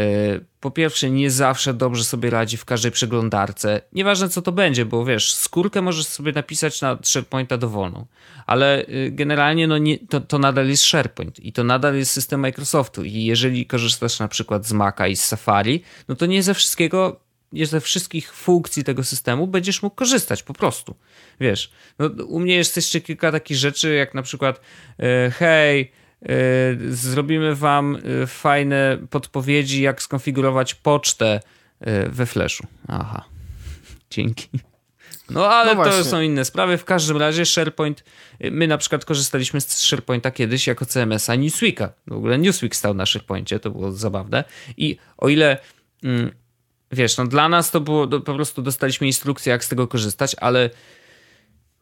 po 0.59 0.71
pierwsze, 0.71 1.09
nie 1.09 1.31
zawsze 1.31 1.73
dobrze 1.73 2.03
sobie 2.03 2.29
radzi 2.29 2.57
w 2.57 2.65
każdej 2.65 2.91
przeglądarce. 2.91 3.81
Nieważne 3.93 4.29
co 4.29 4.41
to 4.41 4.51
będzie, 4.51 4.85
bo 4.85 5.05
wiesz, 5.05 5.33
skórkę 5.33 5.81
możesz 5.81 6.05
sobie 6.05 6.31
napisać 6.31 6.81
na 6.81 6.97
SharePointa 7.03 7.57
dowolną, 7.57 8.05
ale 8.45 8.85
y, 8.85 9.11
generalnie 9.11 9.67
no 9.67 9.77
nie, 9.77 9.99
to, 9.99 10.21
to 10.21 10.39
nadal 10.39 10.67
jest 10.67 10.83
SharePoint 10.83 11.39
i 11.39 11.53
to 11.53 11.63
nadal 11.63 11.95
jest 11.95 12.11
system 12.11 12.39
Microsoftu. 12.39 13.03
I 13.03 13.23
jeżeli 13.23 13.65
korzystasz 13.65 14.19
na 14.19 14.27
przykład 14.27 14.65
z 14.65 14.73
Maca 14.73 15.07
i 15.07 15.15
z 15.15 15.25
Safari, 15.25 15.83
no 16.07 16.15
to 16.15 16.25
nie 16.25 16.43
ze 16.43 16.53
wszystkiego 16.53 17.19
nie 17.53 17.65
ze 17.65 17.81
wszystkich 17.81 18.33
funkcji 18.33 18.83
tego 18.83 19.03
systemu 19.03 19.47
będziesz 19.47 19.83
mógł 19.83 19.95
korzystać 19.95 20.43
po 20.43 20.53
prostu. 20.53 20.95
Wiesz, 21.39 21.71
no, 21.99 22.09
u 22.25 22.39
mnie 22.39 22.55
jest 22.55 22.75
jeszcze 22.75 23.01
kilka 23.01 23.31
takich 23.31 23.57
rzeczy, 23.57 23.93
jak 23.93 24.13
na 24.13 24.21
przykład 24.21 24.61
e, 24.99 25.31
hej, 25.31 25.91
zrobimy 26.89 27.55
wam 27.55 27.97
e, 28.23 28.27
fajne 28.27 28.97
podpowiedzi, 29.09 29.81
jak 29.81 30.01
skonfigurować 30.01 30.75
pocztę 30.75 31.39
we 32.09 32.25
Flashu. 32.25 32.67
Aha, 32.87 33.25
dzięki. 34.11 34.49
No 35.29 35.49
ale 35.49 35.75
no 35.75 35.83
to 35.83 36.03
są 36.03 36.21
inne 36.21 36.45
sprawy. 36.45 36.77
W 36.77 36.85
każdym 36.85 37.17
razie 37.17 37.45
SharePoint, 37.45 38.03
my 38.51 38.67
na 38.67 38.77
przykład 38.77 39.05
korzystaliśmy 39.05 39.61
z 39.61 39.81
SharePointa 39.81 40.31
kiedyś 40.31 40.67
jako 40.67 40.85
CMS-a 40.85 41.35
Newsweeka. 41.35 41.93
W 42.07 42.13
ogóle 42.13 42.37
Newsweek 42.37 42.75
stał 42.75 42.93
na 42.93 43.05
SharePoincie, 43.05 43.59
to 43.59 43.71
było 43.71 43.91
zabawne. 43.91 44.43
I 44.77 44.97
o 45.17 45.29
ile 45.29 45.57
mm, 46.03 46.31
wiesz, 46.91 47.17
no 47.17 47.27
dla 47.27 47.49
nas 47.49 47.71
to 47.71 47.81
było, 47.81 48.07
po 48.07 48.33
prostu 48.33 48.61
dostaliśmy 48.61 49.07
instrukcję, 49.07 49.51
jak 49.51 49.65
z 49.65 49.69
tego 49.69 49.87
korzystać, 49.87 50.35
ale 50.39 50.69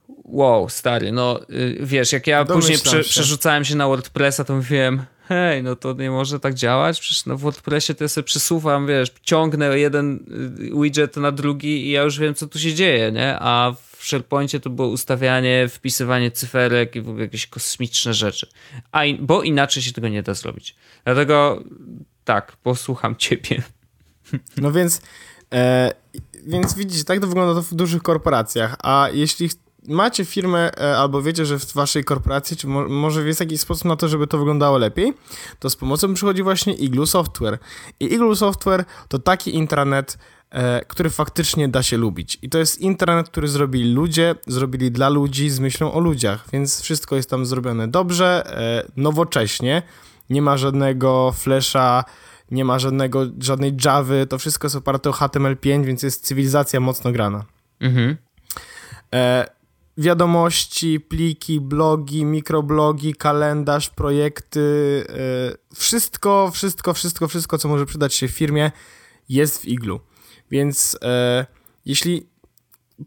wow, 0.07 0.69
stary, 0.69 1.11
no 1.11 1.39
y, 1.49 1.77
wiesz, 1.81 2.11
jak 2.11 2.27
ja 2.27 2.45
Domyślam 2.45 2.61
później 2.61 2.79
prze, 2.79 3.09
przerzucałem 3.09 3.65
się 3.65 3.75
na 3.75 3.87
WordPressa, 3.87 4.43
to 4.43 4.55
mówiłem, 4.55 5.05
hej, 5.27 5.63
no 5.63 5.75
to 5.75 5.93
nie 5.93 6.11
może 6.11 6.39
tak 6.39 6.53
działać, 6.53 6.99
przecież 6.99 7.25
no 7.25 7.37
w 7.37 7.41
WordPressie 7.41 7.95
to 7.95 8.03
ja 8.03 8.07
sobie 8.07 8.25
przesuwam, 8.25 8.87
wiesz, 8.87 9.11
ciągnę 9.21 9.79
jeden 9.79 10.15
y, 10.59 10.81
widget 10.81 11.17
na 11.17 11.31
drugi 11.31 11.87
i 11.87 11.91
ja 11.91 12.01
już 12.01 12.19
wiem, 12.19 12.35
co 12.35 12.47
tu 12.47 12.59
się 12.59 12.73
dzieje, 12.73 13.11
nie? 13.11 13.37
A 13.39 13.73
w 13.97 14.05
SharePointie 14.05 14.59
to 14.59 14.69
było 14.69 14.87
ustawianie, 14.87 15.67
wpisywanie 15.69 16.31
cyferek 16.31 16.95
i 16.95 17.01
w 17.01 17.09
ogóle 17.09 17.23
jakieś 17.23 17.47
kosmiczne 17.47 18.13
rzeczy. 18.13 18.47
A 18.91 19.05
in, 19.05 19.25
bo 19.25 19.43
inaczej 19.43 19.83
się 19.83 19.91
tego 19.91 20.09
nie 20.09 20.23
da 20.23 20.33
zrobić. 20.33 20.75
Dlatego 21.05 21.63
tak, 22.23 22.57
posłucham 22.57 23.15
ciebie. 23.25 23.63
No 24.57 24.71
więc, 24.71 25.01
e, 25.53 25.91
więc 26.47 26.73
widzicie, 26.73 27.03
tak 27.03 27.19
to 27.19 27.27
wygląda 27.27 27.61
w 27.61 27.73
dużych 27.73 28.03
korporacjach, 28.03 28.75
a 28.83 29.09
jeśli 29.13 29.49
macie 29.87 30.25
firmę 30.25 30.71
e, 30.77 30.97
albo 30.97 31.21
wiecie, 31.21 31.45
że 31.45 31.59
w 31.59 31.73
waszej 31.73 32.03
korporacji, 32.03 32.57
czy 32.57 32.67
mo 32.67 32.89
może 32.89 33.27
jest 33.27 33.39
jakiś 33.39 33.61
sposób 33.61 33.85
na 33.85 33.95
to, 33.95 34.07
żeby 34.07 34.27
to 34.27 34.37
wyglądało 34.37 34.77
lepiej, 34.77 35.13
to 35.59 35.69
z 35.69 35.75
pomocą 35.75 36.13
przychodzi 36.13 36.43
właśnie 36.43 36.73
Igloo 36.73 37.05
Software. 37.05 37.59
I 37.99 38.13
Igloo 38.13 38.35
Software 38.35 38.85
to 39.07 39.19
taki 39.19 39.55
intranet, 39.55 40.17
e, 40.49 40.85
który 40.85 41.09
faktycznie 41.09 41.67
da 41.67 41.83
się 41.83 41.97
lubić. 41.97 42.39
I 42.41 42.49
to 42.49 42.57
jest 42.57 42.81
intranet, 42.81 43.29
który 43.29 43.47
zrobili 43.47 43.93
ludzie, 43.93 44.35
zrobili 44.47 44.91
dla 44.91 45.09
ludzi 45.09 45.49
z 45.49 45.59
myślą 45.59 45.93
o 45.93 45.99
ludziach, 45.99 46.45
więc 46.53 46.81
wszystko 46.81 47.15
jest 47.15 47.29
tam 47.29 47.45
zrobione 47.45 47.87
dobrze, 47.87 48.43
e, 48.45 48.91
nowocześnie, 48.97 49.81
nie 50.29 50.41
ma 50.41 50.57
żadnego 50.57 51.31
flesza, 51.31 52.03
nie 52.51 52.65
ma 52.65 52.79
żadnego, 52.79 53.25
żadnej 53.39 53.77
Javy, 53.85 54.27
to 54.29 54.37
wszystko 54.37 54.65
jest 54.65 54.75
oparte 54.75 55.09
o 55.09 55.13
HTML5, 55.13 55.85
więc 55.85 56.03
jest 56.03 56.25
cywilizacja 56.25 56.79
mocno 56.79 57.11
grana. 57.11 57.45
Mhm. 57.79 58.17
E, 59.13 59.56
wiadomości, 59.97 60.99
pliki, 60.99 61.61
blogi, 61.61 62.25
mikroblogi, 62.25 63.13
kalendarz, 63.13 63.89
projekty, 63.89 65.05
e, 65.09 65.75
wszystko, 65.75 66.51
wszystko, 66.53 66.93
wszystko, 66.93 67.27
wszystko, 67.27 67.57
co 67.57 67.67
może 67.67 67.85
przydać 67.85 68.13
się 68.13 68.27
firmie, 68.27 68.71
jest 69.29 69.61
w 69.61 69.65
Iglu. 69.65 69.99
Więc 70.51 70.97
e, 71.01 71.45
jeśli 71.85 72.27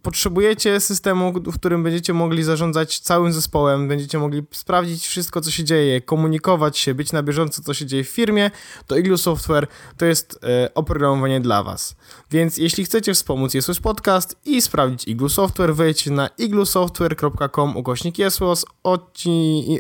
potrzebujecie 0.03 0.81
systemu, 0.81 1.33
w 1.33 1.55
którym 1.55 1.83
będziecie 1.83 2.13
mogli 2.13 2.43
zarządzać 2.43 2.99
całym 2.99 3.33
zespołem, 3.33 3.89
będziecie 3.89 4.19
mogli 4.19 4.43
sprawdzić 4.51 5.07
wszystko, 5.07 5.41
co 5.41 5.51
się 5.51 5.65
dzieje, 5.65 6.01
komunikować 6.01 6.79
się, 6.79 6.95
być 6.95 7.13
na 7.13 7.23
bieżąco, 7.23 7.63
co 7.63 7.75
się 7.75 7.87
dzieje 7.87 8.05
w 8.05 8.09
firmie, 8.09 8.51
to 8.87 8.97
Igloo 8.97 9.19
Software 9.19 9.67
to 9.97 10.07
jest 10.07 10.41
e, 10.45 10.75
oprogramowanie 10.75 11.41
dla 11.41 11.63
Was. 11.63 11.97
Więc 12.31 12.57
jeśli 12.57 12.85
chcecie 12.85 13.15
wspomóc 13.15 13.55
Jesus 13.55 13.81
Podcast 13.81 14.37
i 14.45 14.63
sprawdzić 14.63 15.09
Igloo 15.09 15.29
Software, 15.29 15.75
wejdźcie 15.75 16.11
na 16.11 16.29
iglusoftware.com 16.39 17.77
ukośnik 17.77 18.19
Jesus, 18.19 18.65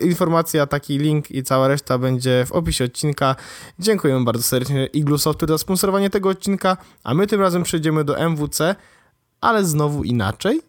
informacja, 0.02 0.66
taki 0.66 0.98
link 0.98 1.30
i 1.30 1.42
cała 1.42 1.68
reszta 1.68 1.98
będzie 1.98 2.44
w 2.46 2.52
opisie 2.52 2.84
odcinka. 2.84 3.36
Dziękuję 3.78 4.22
bardzo 4.24 4.42
serdecznie 4.42 4.86
Igloo 4.86 5.18
Software 5.18 5.48
za 5.48 5.58
sponsorowanie 5.58 6.10
tego 6.10 6.28
odcinka, 6.28 6.76
a 7.04 7.14
my 7.14 7.26
tym 7.26 7.40
razem 7.40 7.62
przejdziemy 7.62 8.04
do 8.04 8.18
MWC, 8.28 8.76
ale 9.40 9.64
znowu 9.64 10.04
inaczej, 10.04 10.60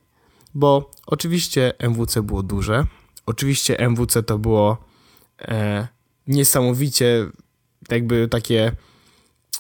bo 0.53 0.91
oczywiście 1.05 1.73
MWC 1.79 2.21
było 2.21 2.43
duże, 2.43 2.86
oczywiście 3.25 3.79
MWC 3.79 4.23
to 4.23 4.38
było 4.38 4.77
e, 5.41 5.88
niesamowicie 6.27 7.25
jakby 7.89 8.27
takie 8.27 8.71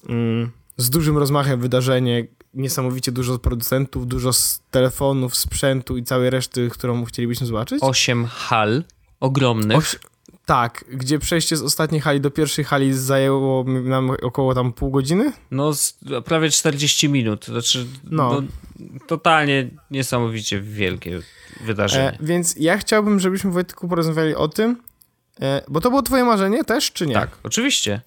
mm, 0.09 0.51
z 0.77 0.89
dużym 0.89 1.17
rozmachem 1.17 1.59
wydarzenie, 1.59 2.27
niesamowicie 2.53 3.11
dużo 3.11 3.39
producentów, 3.39 4.07
dużo 4.07 4.31
telefonów, 4.71 5.35
sprzętu 5.35 5.97
i 5.97 6.03
całej 6.03 6.29
reszty, 6.29 6.69
którą 6.69 7.05
chcielibyśmy 7.05 7.47
zobaczyć. 7.47 7.83
Osiem 7.83 8.25
hal 8.25 8.83
ogromnych. 9.19 9.77
Oś 9.77 9.99
tak, 10.51 10.85
gdzie 10.89 11.19
przejście 11.19 11.57
z 11.57 11.61
ostatniej 11.61 12.01
hali 12.01 12.21
do 12.21 12.31
pierwszej 12.31 12.65
hali 12.65 12.93
zajęło 12.93 13.63
nam 13.63 14.09
około 14.09 14.55
tam 14.55 14.73
pół 14.73 14.91
godziny? 14.91 15.33
No, 15.51 15.71
prawie 16.25 16.49
40 16.49 17.09
minut. 17.09 17.45
Znaczy, 17.45 17.85
no. 18.03 18.41
no 18.41 18.47
totalnie 19.07 19.69
niesamowicie 19.91 20.61
wielkie 20.61 21.19
wydarzenie. 21.61 22.11
E, 22.11 22.17
więc 22.21 22.55
ja 22.57 22.77
chciałbym, 22.77 23.19
żebyśmy 23.19 23.51
Wojtku 23.51 23.87
porozmawiali 23.87 24.35
o 24.35 24.47
tym, 24.47 24.77
e, 25.41 25.61
bo 25.67 25.81
to 25.81 25.89
było 25.89 26.01
twoje 26.01 26.23
marzenie 26.23 26.63
też, 26.63 26.91
czy 26.91 27.07
nie? 27.07 27.13
Tak, 27.13 27.37
oczywiście. 27.43 28.01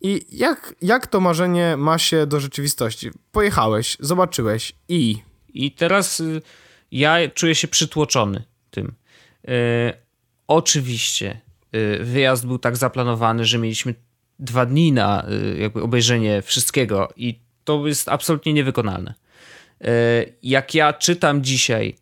I 0.00 0.26
jak, 0.30 0.74
jak 0.82 1.06
to 1.06 1.20
marzenie 1.20 1.76
ma 1.76 1.98
się 1.98 2.26
do 2.26 2.40
rzeczywistości? 2.40 3.10
Pojechałeś, 3.32 3.96
zobaczyłeś 4.00 4.72
i... 4.88 5.16
I 5.48 5.72
teraz 5.72 6.20
y, 6.20 6.42
ja 6.92 7.28
czuję 7.28 7.54
się 7.54 7.68
przytłoczony 7.68 8.44
tym. 8.70 8.92
E, 9.48 9.52
oczywiście 10.46 11.43
wyjazd 12.00 12.46
był 12.46 12.58
tak 12.58 12.76
zaplanowany, 12.76 13.44
że 13.44 13.58
mieliśmy 13.58 13.94
dwa 14.38 14.66
dni 14.66 14.92
na 14.92 15.26
y, 15.30 15.58
jakby 15.58 15.82
obejrzenie 15.82 16.42
wszystkiego 16.42 17.08
i 17.16 17.40
to 17.64 17.86
jest 17.86 18.08
absolutnie 18.08 18.52
niewykonalne. 18.52 19.14
Y, 19.80 19.86
jak 20.42 20.74
ja 20.74 20.92
czytam 20.92 21.42
dzisiaj 21.44 21.96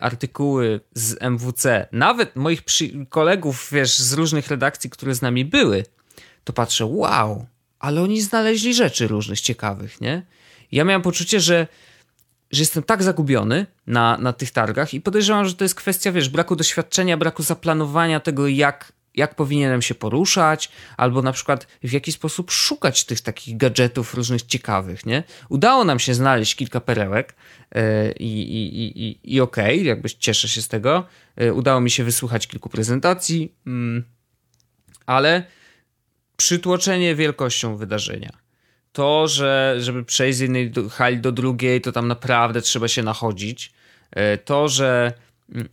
artykuły 0.00 0.80
z 0.94 1.16
MWC, 1.22 1.86
nawet 1.92 2.36
moich 2.36 2.62
kolegów, 3.08 3.68
wiesz, 3.72 3.98
z 3.98 4.12
różnych 4.12 4.48
redakcji, 4.48 4.90
które 4.90 5.14
z 5.14 5.22
nami 5.22 5.44
były, 5.44 5.84
to 6.44 6.52
patrzę, 6.52 6.86
wow, 6.86 7.46
ale 7.78 8.02
oni 8.02 8.20
znaleźli 8.20 8.74
rzeczy 8.74 9.08
różnych 9.08 9.40
ciekawych, 9.40 10.00
nie? 10.00 10.22
Ja 10.72 10.84
miałem 10.84 11.02
poczucie, 11.02 11.40
że 11.40 11.66
że 12.54 12.62
jestem 12.62 12.82
tak 12.82 13.02
zagubiony 13.02 13.66
na, 13.86 14.18
na 14.18 14.32
tych 14.32 14.50
targach 14.50 14.94
i 14.94 15.00
podejrzewam, 15.00 15.46
że 15.46 15.54
to 15.54 15.64
jest 15.64 15.74
kwestia, 15.74 16.12
wiesz, 16.12 16.28
braku 16.28 16.56
doświadczenia, 16.56 17.16
braku 17.16 17.42
zaplanowania 17.42 18.20
tego, 18.20 18.48
jak, 18.48 18.92
jak 19.14 19.34
powinienem 19.34 19.82
się 19.82 19.94
poruszać, 19.94 20.70
albo 20.96 21.22
na 21.22 21.32
przykład 21.32 21.66
w 21.82 21.92
jaki 21.92 22.12
sposób 22.12 22.50
szukać 22.50 23.04
tych 23.04 23.20
takich 23.20 23.56
gadżetów 23.56 24.14
różnych 24.14 24.42
ciekawych, 24.42 25.06
nie? 25.06 25.22
Udało 25.48 25.84
nam 25.84 25.98
się 25.98 26.14
znaleźć 26.14 26.54
kilka 26.54 26.80
perełek 26.80 27.34
yy, 27.74 27.82
i, 28.12 28.42
i, 28.42 29.02
i, 29.04 29.34
i 29.34 29.40
okej, 29.40 29.74
okay, 29.74 29.84
jakby 29.84 30.10
cieszę 30.10 30.48
się 30.48 30.62
z 30.62 30.68
tego. 30.68 31.06
Yy, 31.36 31.52
udało 31.52 31.80
mi 31.80 31.90
się 31.90 32.04
wysłuchać 32.04 32.46
kilku 32.46 32.68
prezentacji, 32.68 33.54
yy, 33.66 34.02
ale 35.06 35.44
przytłoczenie 36.36 37.14
wielkością 37.14 37.76
wydarzenia. 37.76 38.43
To, 38.94 39.28
że 39.28 39.76
żeby 39.78 40.04
przejść 40.04 40.38
z 40.38 40.40
jednej 40.40 40.72
hali 40.90 41.18
do 41.18 41.32
drugiej, 41.32 41.80
to 41.80 41.92
tam 41.92 42.08
naprawdę 42.08 42.60
trzeba 42.60 42.88
się 42.88 43.02
nachodzić. 43.02 43.72
E, 44.10 44.38
to, 44.38 44.68
że 44.68 45.12
mm, 45.54 45.68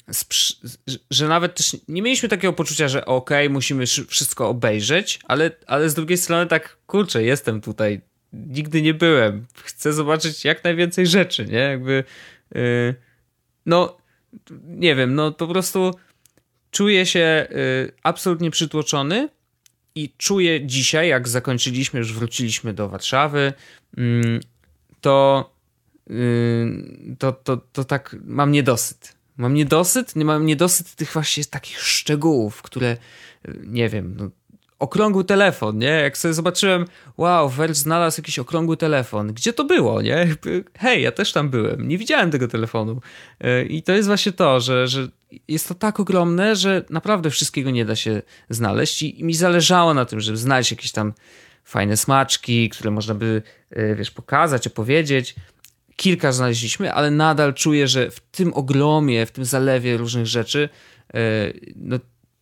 że 1.11 1.27
nawet 1.27 1.55
też 1.55 1.77
nie 1.87 2.01
mieliśmy 2.01 2.29
takiego 2.29 2.53
poczucia, 2.53 2.87
że 2.87 3.05
okej, 3.05 3.45
okay, 3.45 3.53
musimy 3.53 3.85
wszystko 4.07 4.49
obejrzeć, 4.49 5.19
ale, 5.27 5.51
ale 5.67 5.89
z 5.89 5.93
drugiej 5.93 6.17
strony 6.17 6.47
tak, 6.47 6.77
kurczę, 6.87 7.23
jestem 7.23 7.61
tutaj, 7.61 8.01
nigdy 8.33 8.81
nie 8.81 8.93
byłem, 8.93 9.45
chcę 9.63 9.93
zobaczyć 9.93 10.45
jak 10.45 10.63
najwięcej 10.63 11.07
rzeczy, 11.07 11.45
nie? 11.45 11.59
Jakby, 11.59 12.03
yy, 12.55 12.95
no, 13.65 13.97
nie 14.67 14.95
wiem, 14.95 15.15
no 15.15 15.31
po 15.31 15.47
prostu 15.47 15.91
czuję 16.71 17.05
się 17.05 17.47
yy, 17.49 17.91
absolutnie 18.03 18.51
przytłoczony 18.51 19.29
i 19.95 20.13
czuję 20.17 20.65
dzisiaj, 20.65 21.09
jak 21.09 21.27
zakończyliśmy, 21.27 21.99
już 21.99 22.13
wróciliśmy 22.13 22.73
do 22.73 22.89
Warszawy, 22.89 23.53
yy, 23.97 24.39
to, 25.01 25.49
y, 26.09 27.15
to, 27.19 27.31
to, 27.31 27.57
to 27.57 27.83
tak 27.83 28.15
mam 28.23 28.51
niedosyt. 28.51 29.15
Mam 29.37 29.53
niedosyt, 29.53 30.15
nie 30.15 30.25
mam 30.25 30.45
niedosyt 30.45 30.95
tych 30.95 31.13
właśnie 31.13 31.45
takich 31.45 31.79
szczegółów, 31.79 32.61
które 32.61 32.97
y, 33.47 33.59
nie 33.67 33.89
wiem, 33.89 34.15
no, 34.19 34.29
okrągły 34.79 35.25
telefon, 35.25 35.77
nie? 35.77 35.87
Jak 35.87 36.17
sobie 36.17 36.33
zobaczyłem, 36.33 36.85
wow, 37.17 37.49
Verge 37.49 37.75
znalazł 37.75 38.19
jakiś 38.19 38.39
okrągły 38.39 38.77
telefon. 38.77 39.33
Gdzie 39.33 39.53
to 39.53 39.63
było, 39.63 40.01
nie? 40.01 40.27
Hej, 40.79 41.03
ja 41.03 41.11
też 41.11 41.33
tam 41.33 41.49
byłem. 41.49 41.87
Nie 41.87 41.97
widziałem 41.97 42.31
tego 42.31 42.47
telefonu. 42.47 43.01
E, 43.39 43.63
I 43.63 43.83
to 43.83 43.91
jest 43.91 44.07
właśnie 44.07 44.31
to, 44.31 44.59
że, 44.59 44.87
że 44.87 45.07
jest 45.47 45.67
to 45.67 45.75
tak 45.75 45.99
ogromne, 45.99 46.55
że 46.55 46.85
naprawdę 46.89 47.29
wszystkiego 47.29 47.71
nie 47.71 47.85
da 47.85 47.95
się 47.95 48.21
znaleźć 48.49 49.03
i, 49.03 49.23
mi 49.23 49.33
zależało 49.33 49.93
na 49.93 50.05
tym, 50.05 50.19
żeby 50.19 50.37
znaleźć 50.37 50.71
jakieś 50.71 50.91
tam 50.91 51.13
fajne 51.63 51.97
smaczki, 51.97 52.69
które 52.69 52.91
można 52.91 53.13
by, 53.13 53.41
e, 53.69 53.95
wiesz, 53.95 54.11
pokazać, 54.11 54.67
opowiedzieć. 54.67 55.35
Kilka 55.95 56.31
znaleźliśmy, 56.31 56.93
ale 56.93 57.11
nadal 57.11 57.53
czuję, 57.53 57.87
że 57.87 58.11
w 58.11 58.19
tym 58.19 58.53
ogromie, 58.53 59.25
w 59.25 59.31
tym 59.31 59.45
zalewie 59.45 59.97
różnych 59.97 60.25
rzeczy, 60.25 60.69
e, 61.13 61.19
no 61.75 61.99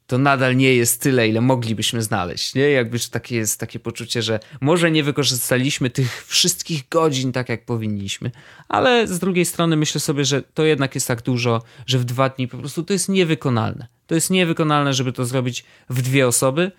to 0.09 0.17
nadal 0.17 0.55
nie 0.55 0.75
jest 0.75 1.01
tyle, 1.01 1.27
ile 1.27 1.41
moglibyśmy 1.41 2.01
znaleźć. 2.01 2.55
Nie? 2.55 2.69
Jakby 2.69 2.99
takie 3.11 3.35
jest 3.35 3.59
takie 3.59 3.79
poczucie, 3.79 4.21
że 4.21 4.39
może 4.61 4.91
nie 4.91 5.03
wykorzystaliśmy 5.03 5.89
tych 5.89 6.25
wszystkich 6.25 6.89
godzin 6.89 7.31
tak, 7.31 7.49
jak 7.49 7.65
powinniśmy, 7.65 8.31
ale 8.69 9.07
z 9.07 9.19
drugiej 9.19 9.45
strony 9.45 9.75
myślę 9.75 10.01
sobie, 10.01 10.25
że 10.25 10.41
to 10.41 10.63
jednak 10.63 10.95
jest 10.95 11.07
tak 11.07 11.21
dużo, 11.21 11.61
że 11.85 11.99
w 11.99 12.05
dwa 12.05 12.29
dni 12.29 12.47
po 12.47 12.57
prostu 12.57 12.83
to 12.83 12.93
jest 12.93 13.09
niewykonalne. 13.09 13.87
To 14.07 14.15
jest 14.15 14.29
niewykonalne, 14.29 14.93
żeby 14.93 15.13
to 15.13 15.25
zrobić 15.25 15.65
w 15.89 16.01
dwie 16.01 16.27
osoby 16.27 16.71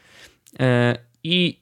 e, 0.61 0.99
i 1.25 1.61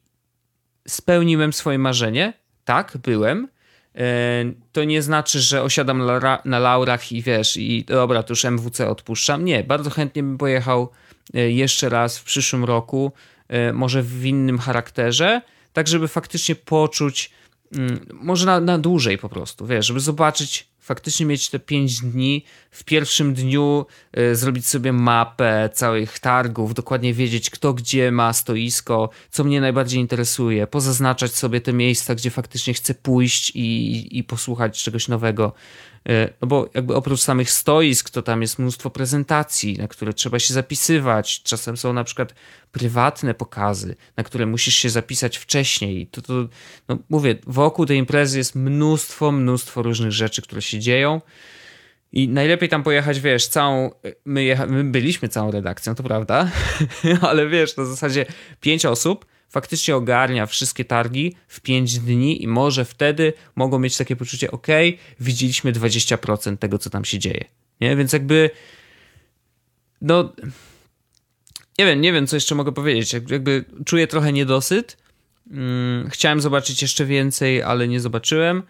spełniłem 0.88 1.52
swoje 1.52 1.78
marzenie. 1.78 2.32
Tak, 2.64 2.98
byłem. 3.02 3.48
E, 3.94 4.44
to 4.72 4.84
nie 4.84 5.02
znaczy, 5.02 5.40
że 5.40 5.62
osiadam 5.62 6.02
na 6.44 6.58
laurach 6.58 7.12
i 7.12 7.22
wiesz, 7.22 7.56
i 7.56 7.84
dobra, 7.84 8.22
to 8.22 8.32
już 8.32 8.44
MWC 8.44 8.88
odpuszczam. 8.88 9.44
Nie, 9.44 9.64
bardzo 9.64 9.90
chętnie 9.90 10.22
bym 10.22 10.38
pojechał 10.38 10.90
jeszcze 11.34 11.88
raz 11.88 12.18
w 12.18 12.24
przyszłym 12.24 12.64
roku, 12.64 13.12
e, 13.48 13.72
może 13.72 14.02
w 14.02 14.24
innym 14.24 14.58
charakterze, 14.58 15.42
tak 15.72 15.88
żeby 15.88 16.08
faktycznie 16.08 16.54
poczuć, 16.54 17.30
mm, 17.76 18.06
może 18.12 18.46
na, 18.46 18.60
na 18.60 18.78
dłużej 18.78 19.18
po 19.18 19.28
prostu, 19.28 19.66
wiesz, 19.66 19.86
żeby 19.86 20.00
zobaczyć 20.00 20.68
faktycznie 20.88 21.26
mieć 21.26 21.50
te 21.50 21.58
5 21.58 22.00
dni, 22.00 22.44
w 22.70 22.84
pierwszym 22.84 23.34
dniu 23.34 23.86
y, 24.18 24.36
zrobić 24.36 24.66
sobie 24.66 24.92
mapę 24.92 25.70
całych 25.72 26.18
targów, 26.18 26.74
dokładnie 26.74 27.14
wiedzieć, 27.14 27.50
kto 27.50 27.74
gdzie 27.74 28.12
ma 28.12 28.32
stoisko, 28.32 29.10
co 29.30 29.44
mnie 29.44 29.60
najbardziej 29.60 30.00
interesuje, 30.00 30.66
pozaznaczać 30.66 31.34
sobie 31.34 31.60
te 31.60 31.72
miejsca, 31.72 32.14
gdzie 32.14 32.30
faktycznie 32.30 32.74
chcę 32.74 32.94
pójść 32.94 33.52
i, 33.54 34.18
i 34.18 34.24
posłuchać 34.24 34.82
czegoś 34.82 35.08
nowego. 35.08 35.52
Y, 36.08 36.32
no 36.40 36.48
bo 36.48 36.70
jakby 36.74 36.94
oprócz 36.94 37.20
samych 37.20 37.50
stoisk, 37.50 38.10
to 38.10 38.22
tam 38.22 38.42
jest 38.42 38.58
mnóstwo 38.58 38.90
prezentacji, 38.90 39.78
na 39.78 39.88
które 39.88 40.12
trzeba 40.12 40.38
się 40.38 40.54
zapisywać. 40.54 41.42
Czasem 41.42 41.76
są 41.76 41.92
na 41.92 42.04
przykład 42.04 42.34
prywatne 42.72 43.34
pokazy, 43.34 43.96
na 44.16 44.24
które 44.24 44.46
musisz 44.46 44.74
się 44.74 44.90
zapisać 44.90 45.36
wcześniej. 45.36 46.06
To, 46.06 46.22
to 46.22 46.48
no 46.88 46.98
mówię, 47.08 47.34
wokół 47.46 47.86
tej 47.86 47.98
imprezy 47.98 48.38
jest 48.38 48.54
mnóstwo, 48.54 49.32
mnóstwo 49.32 49.82
różnych 49.82 50.12
rzeczy, 50.12 50.42
które 50.42 50.62
się 50.62 50.78
dzieją. 50.78 51.20
I 52.12 52.28
najlepiej 52.28 52.68
tam 52.68 52.82
pojechać, 52.82 53.20
wiesz, 53.20 53.46
całą. 53.46 53.90
My, 54.24 54.56
my 54.68 54.84
byliśmy 54.84 55.28
całą 55.28 55.50
redakcją, 55.50 55.94
to 55.94 56.02
prawda, 56.02 56.50
ale 57.28 57.48
wiesz, 57.48 57.76
na 57.76 57.84
zasadzie 57.84 58.26
pięć 58.60 58.86
osób 58.86 59.26
faktycznie 59.48 59.96
ogarnia 59.96 60.46
wszystkie 60.46 60.84
targi 60.84 61.34
w 61.48 61.60
pięć 61.60 61.98
dni 61.98 62.42
i 62.42 62.48
może 62.48 62.84
wtedy 62.84 63.32
mogą 63.56 63.78
mieć 63.78 63.96
takie 63.96 64.16
poczucie, 64.16 64.50
ok, 64.50 64.66
widzieliśmy 65.20 65.72
20% 65.72 66.56
tego, 66.56 66.78
co 66.78 66.90
tam 66.90 67.04
się 67.04 67.18
dzieje. 67.18 67.44
Nie? 67.80 67.96
Więc 67.96 68.12
jakby. 68.12 68.50
No. 70.02 70.32
Nie 71.78 71.86
wiem, 71.86 72.00
nie 72.00 72.12
wiem, 72.12 72.26
co 72.26 72.36
jeszcze 72.36 72.54
mogę 72.54 72.72
powiedzieć. 72.72 73.12
Jakby 73.12 73.64
czuję 73.84 74.06
trochę 74.06 74.32
niedosyt. 74.32 74.96
Hmm, 75.50 76.10
chciałem 76.10 76.40
zobaczyć 76.40 76.82
jeszcze 76.82 77.04
więcej, 77.04 77.62
ale 77.62 77.88
nie 77.88 78.00
zobaczyłem 78.00 78.62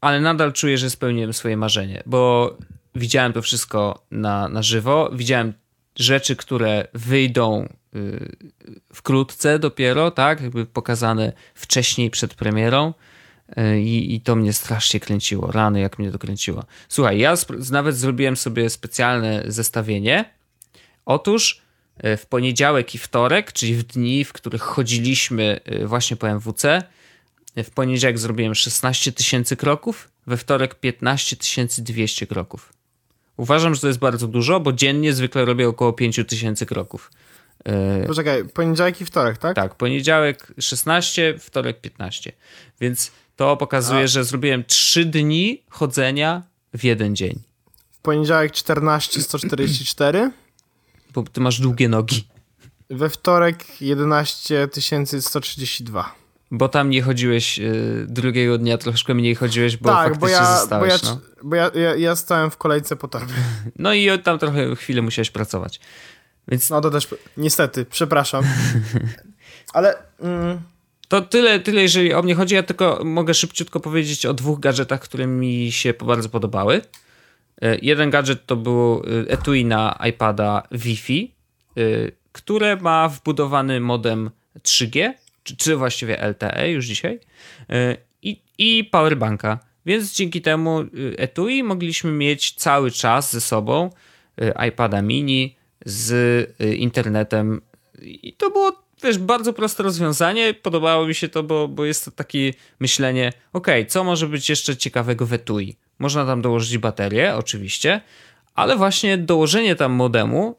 ale 0.00 0.20
nadal 0.20 0.52
czuję, 0.52 0.78
że 0.78 0.90
spełniłem 0.90 1.32
swoje 1.32 1.56
marzenie, 1.56 2.02
bo 2.06 2.56
widziałem 2.94 3.32
to 3.32 3.42
wszystko 3.42 4.02
na, 4.10 4.48
na 4.48 4.62
żywo, 4.62 5.10
widziałem 5.12 5.52
rzeczy, 5.96 6.36
które 6.36 6.88
wyjdą 6.94 7.68
wkrótce 8.92 9.58
dopiero, 9.58 10.10
tak, 10.10 10.40
jakby 10.40 10.66
pokazane 10.66 11.32
wcześniej 11.54 12.10
przed 12.10 12.34
premierą. 12.34 12.94
Y, 13.58 13.80
I, 13.80 14.14
I 14.14 14.20
to 14.20 14.36
mnie 14.36 14.52
strasznie 14.52 15.00
kręciło. 15.00 15.52
Rany, 15.52 15.80
jak 15.80 15.98
mnie 15.98 16.12
to 16.12 16.18
kręciło. 16.18 16.64
Słuchaj, 16.88 17.18
ja 17.18 17.34
nawet 17.70 17.96
zrobiłem 17.96 18.36
sobie 18.36 18.70
specjalne 18.70 19.42
zestawienie. 19.46 20.24
Otóż 21.04 21.62
y, 22.04 22.16
w 22.16 22.26
poniedziałek 22.26 22.94
i 22.94 22.98
wtorek, 22.98 23.52
czyli 23.52 23.74
w 23.74 23.82
dni, 23.82 24.24
w 24.24 24.32
których 24.32 24.62
chodziliśmy 24.62 25.60
właśnie 25.84 26.16
po 26.16 26.28
MWC, 26.28 26.82
w 27.56 27.70
poniedziałek 27.70 28.18
zrobiłem 28.18 28.54
16 28.54 29.12
tysięcy 29.12 29.56
kroków, 29.56 30.08
we 30.26 30.36
wtorek 30.36 30.74
15 30.74 31.36
200 31.78 32.26
kroków. 32.26 32.72
Uważam, 33.36 33.74
że 33.74 33.80
to 33.80 33.86
jest 33.86 33.98
bardzo 33.98 34.28
dużo, 34.28 34.60
bo 34.60 34.72
dziennie 34.72 35.12
zwykle 35.12 35.44
robię 35.44 35.68
około 35.68 35.92
5 35.92 36.20
tysięcy 36.28 36.66
kroków. 36.66 37.10
E, 37.66 38.06
Poczekaj, 38.06 38.44
poniedziałek 38.44 39.00
i 39.00 39.04
wtorek, 39.04 39.38
tak? 39.38 39.56
Tak, 39.56 39.74
poniedziałek 39.74 40.52
16, 40.60 41.38
wtorek 41.38 41.80
15. 41.80 42.32
Więc 42.80 43.12
to 43.36 43.56
pokazuje, 43.56 44.04
A. 44.04 44.06
że 44.06 44.24
zrobiłem 44.24 44.64
3 44.64 45.04
dni 45.04 45.62
chodzenia 45.68 46.42
w 46.74 46.84
jeden 46.84 47.16
dzień. 47.16 47.42
Poniedziałek 48.02 48.52
14, 48.52 49.22
144. 49.22 50.30
Bo 51.14 51.22
ty 51.22 51.40
masz 51.40 51.60
długie 51.60 51.88
nogi. 51.88 52.28
We 52.90 53.10
wtorek 53.10 53.80
11 53.80 54.68
132. 55.20 56.14
Bo 56.50 56.68
tam 56.68 56.90
nie 56.90 57.02
chodziłeś 57.02 57.58
y, 57.58 58.06
drugiego 58.08 58.58
dnia, 58.58 58.78
troszkę 58.78 59.14
mniej 59.14 59.34
chodziłeś, 59.34 59.76
bo 59.76 59.88
tak, 59.88 60.08
faktycznie 60.08 60.20
bo 60.20 60.28
ja, 60.28 60.56
zostałeś. 60.58 61.02
Bo, 61.02 61.08
ja, 61.08 61.14
no. 61.14 61.20
bo 61.42 61.56
ja, 61.56 61.70
ja, 61.74 61.96
ja 61.96 62.16
stałem 62.16 62.50
w 62.50 62.56
kolejce 62.56 62.96
po 62.96 63.08
torby. 63.08 63.32
No 63.76 63.94
i 63.94 64.18
tam 64.18 64.38
trochę 64.38 64.76
chwilę 64.76 65.02
musiałeś 65.02 65.30
pracować. 65.30 65.80
Więc... 66.48 66.70
No 66.70 66.80
to 66.80 66.90
też, 66.90 67.08
niestety, 67.36 67.84
przepraszam. 67.84 68.44
Ale... 69.72 69.94
Mm... 70.20 70.60
To 71.08 71.20
tyle, 71.20 71.60
tyle, 71.60 71.82
jeżeli 71.82 72.14
o 72.14 72.22
mnie 72.22 72.34
chodzi. 72.34 72.54
Ja 72.54 72.62
tylko 72.62 73.00
mogę 73.04 73.34
szybciutko 73.34 73.80
powiedzieć 73.80 74.26
o 74.26 74.34
dwóch 74.34 74.60
gadżetach, 74.60 75.00
które 75.00 75.26
mi 75.26 75.72
się 75.72 75.94
bardzo 75.94 76.28
podobały. 76.28 76.76
Y, 76.76 77.78
jeden 77.82 78.10
gadżet 78.10 78.46
to 78.46 78.56
był 78.56 79.02
y, 79.06 79.28
etui 79.28 79.64
na 79.64 79.98
iPada 80.08 80.62
Wi-Fi, 80.72 81.34
y, 81.78 82.12
które 82.32 82.76
ma 82.76 83.08
wbudowany 83.08 83.80
modem 83.80 84.30
3G 84.62 85.12
czy, 85.46 85.56
czy 85.56 85.76
właściwie 85.76 86.18
LTE 86.28 86.70
już 86.70 86.86
dzisiaj, 86.86 87.20
e, 87.70 87.96
i, 88.22 88.40
i 88.58 88.84
powerbanka. 88.84 89.58
Więc 89.86 90.14
dzięki 90.14 90.42
temu 90.42 90.80
e, 90.80 90.86
etui 91.18 91.62
mogliśmy 91.62 92.12
mieć 92.12 92.52
cały 92.52 92.90
czas 92.90 93.32
ze 93.32 93.40
sobą 93.40 93.90
e, 94.40 94.68
iPada 94.68 95.02
mini 95.02 95.55
z 95.84 96.54
internetem 96.78 97.60
i 98.02 98.32
to 98.32 98.50
było 98.50 98.86
wiesz, 99.02 99.18
bardzo 99.18 99.52
proste 99.52 99.82
rozwiązanie. 99.82 100.54
Podobało 100.54 101.06
mi 101.06 101.14
się 101.14 101.28
to, 101.28 101.42
bo, 101.42 101.68
bo 101.68 101.84
jest 101.84 102.04
to 102.04 102.10
takie 102.10 102.52
myślenie, 102.80 103.32
ok, 103.52 103.66
co 103.88 104.04
może 104.04 104.28
być 104.28 104.48
jeszcze 104.48 104.76
ciekawego 104.76 105.26
w 105.26 105.32
etui? 105.32 105.76
Można 105.98 106.26
tam 106.26 106.42
dołożyć 106.42 106.78
baterię, 106.78 107.34
oczywiście, 107.34 108.00
ale 108.54 108.76
właśnie 108.76 109.18
dołożenie 109.18 109.76
tam 109.76 109.92
modemu 109.92 110.56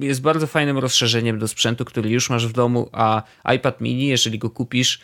jest 0.00 0.20
bardzo 0.20 0.46
fajnym 0.46 0.78
rozszerzeniem 0.78 1.38
do 1.38 1.48
sprzętu, 1.48 1.84
który 1.84 2.10
już 2.10 2.30
masz 2.30 2.46
w 2.46 2.52
domu, 2.52 2.88
a 2.92 3.22
iPad 3.56 3.80
mini, 3.80 4.06
jeżeli 4.06 4.38
go 4.38 4.50
kupisz 4.50 5.00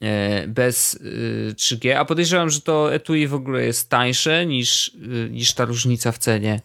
e, 0.00 0.48
bez 0.48 0.98
3G, 1.54 1.90
e, 1.90 1.98
a 1.98 2.04
podejrzewam, 2.04 2.50
że 2.50 2.60
to 2.60 2.94
etui 2.94 3.26
w 3.26 3.34
ogóle 3.34 3.64
jest 3.64 3.90
tańsze 3.90 4.46
niż, 4.46 4.88
e, 4.88 5.30
niż 5.30 5.52
ta 5.52 5.64
różnica 5.64 6.12
w 6.12 6.18
cenie 6.18 6.50
mm, 6.50 6.62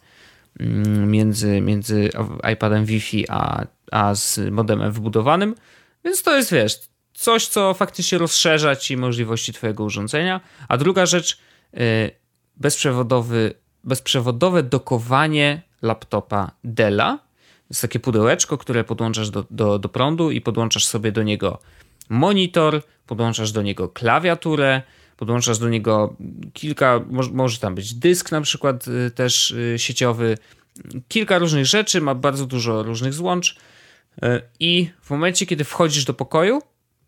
między, 1.05 1.61
między 1.61 2.09
iPadem 2.53 2.85
Wi-Fi 2.85 3.25
a, 3.29 3.65
a 3.91 4.15
z 4.15 4.39
modemem 4.51 4.91
wbudowanym, 4.91 5.55
Więc 6.05 6.23
to 6.23 6.37
jest, 6.37 6.51
wiesz, 6.51 6.79
coś, 7.13 7.47
co 7.47 7.73
faktycznie 7.73 8.17
rozszerza 8.17 8.75
ci 8.75 8.97
możliwości 8.97 9.53
twojego 9.53 9.83
urządzenia. 9.83 10.41
A 10.67 10.77
druga 10.77 11.05
rzecz, 11.05 11.37
yy, 11.73 11.79
bezprzewodowy, 12.57 13.53
bezprzewodowe 13.83 14.63
dokowanie 14.63 15.61
laptopa 15.81 16.51
Della. 16.63 17.19
Jest 17.69 17.81
takie 17.81 17.99
pudełeczko, 17.99 18.57
które 18.57 18.83
podłączasz 18.83 19.29
do, 19.29 19.45
do, 19.51 19.79
do 19.79 19.89
prądu 19.89 20.31
i 20.31 20.41
podłączasz 20.41 20.85
sobie 20.85 21.11
do 21.11 21.23
niego 21.23 21.59
monitor, 22.09 22.81
podłączasz 23.07 23.51
do 23.51 23.61
niego 23.61 23.89
klawiaturę, 23.89 24.81
podłączasz 25.23 25.57
do 25.57 25.69
niego 25.69 26.15
kilka, 26.53 27.01
może, 27.09 27.31
może 27.31 27.59
tam 27.59 27.75
być 27.75 27.93
dysk 27.93 28.31
na 28.31 28.41
przykład 28.41 28.87
y, 28.87 29.11
też 29.11 29.51
y, 29.51 29.75
sieciowy, 29.79 30.37
kilka 31.07 31.37
różnych 31.39 31.65
rzeczy, 31.65 32.01
ma 32.01 32.15
bardzo 32.15 32.45
dużo 32.45 32.83
różnych 32.83 33.13
złącz 33.13 33.57
y, 34.23 34.41
i 34.59 34.89
w 35.01 35.09
momencie, 35.09 35.45
kiedy 35.45 35.63
wchodzisz 35.63 36.05
do 36.05 36.13
pokoju, 36.13 36.61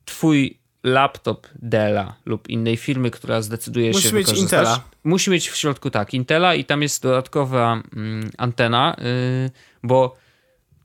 twój 0.05 0.59
laptop 0.84 1.47
Della 1.55 2.16
lub 2.26 2.49
innej 2.49 2.78
firmy, 2.78 3.11
która 3.11 3.41
zdecyduje 3.41 3.91
Musi 3.91 4.09
się 4.09 4.16
mieć 4.16 4.26
wykorzystać, 4.28 4.59
Intela. 4.59 4.84
musi 5.03 5.30
mieć 5.30 5.49
w 5.49 5.55
środku 5.55 5.89
tak, 5.89 6.13
Intela 6.13 6.55
i 6.55 6.66
tam 6.66 6.82
jest 6.82 7.03
dodatkowa 7.03 7.82
mm, 7.95 8.32
antena, 8.38 8.95
yy, 8.97 9.51
bo 9.84 10.16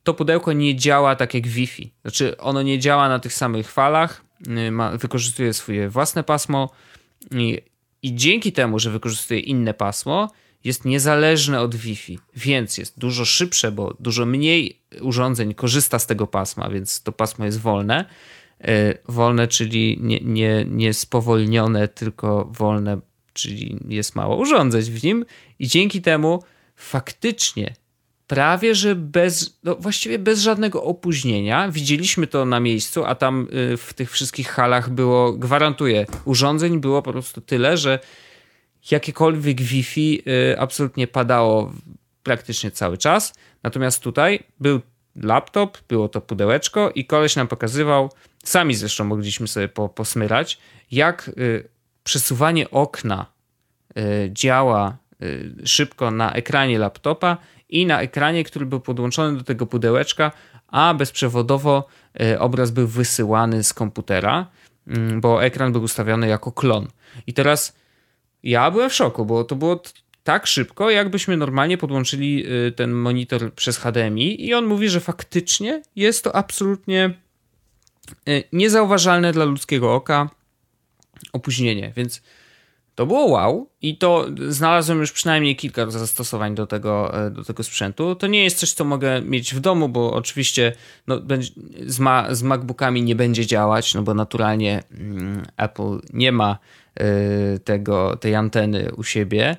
to 0.03 0.15
pudełko 0.15 0.53
nie 0.53 0.77
działa 0.77 1.17
tak 1.17 1.35
jak 1.35 1.47
Wi-Fi. 1.47 1.93
Znaczy, 2.03 2.39
ono 2.39 2.63
nie 2.63 2.79
działa 2.79 3.09
na 3.09 3.19
tych 3.19 3.33
samych 3.33 3.73
falach, 3.73 4.25
yy, 4.47 4.71
ma, 4.71 4.91
wykorzystuje 4.91 5.55
swoje 5.55 5.89
własne 5.89 6.25
pasmo 6.25 6.71
i, 7.31 7.59
i 8.03 8.15
dzięki 8.15 8.53
temu, 8.53 8.79
że 8.79 8.91
wykorzystuje 8.91 9.41
inne 9.41 9.75
pasmo, 9.75 10.31
jest 10.65 10.85
niezależne 10.85 11.61
od 11.61 11.77
Wi-Fi, 11.77 12.19
więc 12.37 12.79
jest 12.79 12.99
dużo 12.99 13.25
szybsze, 13.25 13.73
bo 13.73 13.97
dużo 14.01 14.27
mniej 14.27 14.81
urządzeń 15.01 15.55
korzysta 15.55 15.99
z 15.99 16.07
tego 16.07 16.27
pasma, 16.27 16.71
więc 16.71 17.03
to 17.03 17.13
pasmo 17.13 17.45
jest 17.45 17.61
wolne. 17.61 18.05
Yy, 18.61 18.99
wolne, 19.09 19.49
czyli 19.49 19.99
nie, 20.01 20.21
nie, 20.21 20.65
nie 20.69 20.95
spowolnione, 20.95 21.89
tylko 21.89 22.45
wolne, 22.45 23.01
czyli 23.33 23.79
jest 23.89 24.17
mało 24.17 24.37
urządzeń 24.37 24.83
w 24.83 25.03
nim 25.03 25.25
i 25.59 25.67
dzięki 25.69 26.03
temu 26.03 26.43
faktycznie 26.77 27.75
prawie 28.31 28.75
że 28.75 28.95
bez, 28.95 29.59
no 29.65 29.75
właściwie 29.75 30.19
bez 30.19 30.41
żadnego 30.41 30.85
opóźnienia. 30.85 31.71
Widzieliśmy 31.71 32.27
to 32.27 32.45
na 32.45 32.61
miejscu, 32.61 33.05
a 33.05 33.15
tam 33.15 33.49
y, 33.73 33.77
w 33.77 33.95
tych 33.95 34.11
wszystkich 34.11 34.49
halach 34.49 34.91
było, 34.91 35.33
gwarantuję, 35.33 36.07
urządzeń 36.25 36.81
było 36.81 37.03
po 37.03 37.13
prostu 37.13 37.41
tyle, 37.41 37.77
że 37.77 37.99
jakiekolwiek 38.91 39.61
Wi-Fi 39.61 40.23
y, 40.53 40.59
absolutnie 40.59 41.07
padało 41.07 41.73
praktycznie 42.23 42.71
cały 42.71 42.99
czas. 42.99 43.35
Natomiast 43.63 44.03
tutaj 44.03 44.41
był 44.61 44.81
laptop, 45.17 45.79
było 45.89 46.09
to 46.09 46.21
pudełeczko 46.21 46.91
i 46.95 47.05
koleś 47.05 47.37
nam 47.37 47.49
pokazywał, 47.49 48.11
sami 48.45 48.75
zresztą 48.75 49.05
mogliśmy 49.05 49.49
sobie 49.49 49.69
po, 49.69 49.89
posmyrać, 49.89 50.59
jak 50.91 51.29
y, 51.29 51.69
przesuwanie 52.05 52.71
okna 52.71 53.27
działa 54.29 54.97
szybko 55.65 56.11
na 56.11 56.33
ekranie 56.33 56.79
laptopa 56.79 57.37
i 57.71 57.87
na 57.87 58.01
ekranie, 58.01 58.45
który 58.45 58.67
był 58.67 58.81
podłączony 58.81 59.39
do 59.39 59.45
tego 59.45 59.67
pudełeczka, 59.67 60.33
a 60.69 60.95
bezprzewodowo 60.95 61.87
y, 62.21 62.39
obraz 62.39 62.71
był 62.71 62.87
wysyłany 62.87 63.65
z 63.65 63.73
komputera, 63.73 64.47
mm, 64.87 65.21
bo 65.21 65.45
ekran 65.45 65.73
był 65.73 65.83
ustawiony 65.83 66.29
jako 66.29 66.53
klon. 66.53 66.87
I 67.27 67.33
teraz 67.33 67.77
ja 68.43 68.71
byłem 68.71 68.91
w 68.91 68.95
szoku, 68.95 69.27
bo 69.27 69.45
to 69.45 69.57
było 69.57 69.83
tak 70.25 70.47
szybko, 70.47 70.91
jakbyśmy 70.91 71.37
normalnie 71.37 71.79
podłączyli 71.79 72.47
y, 72.69 72.73
ten 72.73 72.93
monitor 72.93 73.55
przez 73.55 73.79
HDMI 73.79 74.47
i 74.47 74.55
on 74.55 74.67
mówi, 74.67 74.89
że 74.89 75.01
faktycznie 75.01 75.83
jest 75.97 76.25
to 76.25 76.37
absolutnie 76.37 77.15
y, 78.29 78.45
niezauważalne 78.53 79.33
dla 79.33 79.45
ludzkiego 79.45 79.95
oka 79.95 80.31
opóźnienie, 81.33 81.93
więc 81.97 82.23
to 83.01 83.07
było 83.07 83.27
wow 83.27 83.71
i 83.83 83.97
to 83.97 84.27
znalazłem 84.49 84.99
już 85.01 85.13
przynajmniej 85.13 85.57
kilka 85.57 85.91
zastosowań 85.91 86.55
do 86.55 86.67
tego, 86.67 87.27
e, 87.27 87.31
do 87.31 87.45
tego 87.45 87.63
sprzętu. 87.63 88.15
To 88.15 88.27
nie 88.27 88.45
jest 88.45 88.59
coś, 88.59 88.73
co 88.73 88.85
mogę 88.85 89.23
mieć 89.23 89.55
w 89.55 89.61
domu, 89.61 89.89
bo 89.89 90.13
oczywiście 90.13 90.73
no, 91.07 91.21
z, 91.87 91.99
ma, 91.99 92.35
z 92.35 92.43
MacBookami 92.43 93.03
nie 93.03 93.15
będzie 93.15 93.47
działać, 93.47 93.95
no 93.95 94.03
bo 94.03 94.15
naturalnie 94.15 94.83
mm, 94.91 95.47
Apple 95.57 96.01
nie 96.13 96.33
ma 96.33 96.59
y, 97.01 97.59
tego, 97.59 98.17
tej 98.17 98.35
anteny 98.35 98.95
u 98.97 99.05
siebie, 99.05 99.57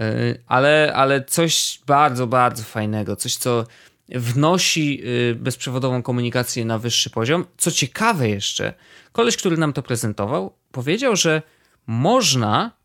y, 0.00 0.42
ale, 0.46 0.92
ale 0.94 1.24
coś 1.24 1.80
bardzo, 1.86 2.26
bardzo 2.26 2.62
fajnego, 2.62 3.16
coś, 3.16 3.36
co 3.36 3.64
wnosi 4.08 5.02
y, 5.30 5.34
bezprzewodową 5.34 6.02
komunikację 6.02 6.64
na 6.64 6.78
wyższy 6.78 7.10
poziom. 7.10 7.44
Co 7.56 7.70
ciekawe 7.70 8.28
jeszcze, 8.28 8.74
koleś, 9.12 9.36
który 9.36 9.56
nam 9.56 9.72
to 9.72 9.82
prezentował, 9.82 10.52
powiedział, 10.72 11.16
że 11.16 11.42
można 11.86 12.81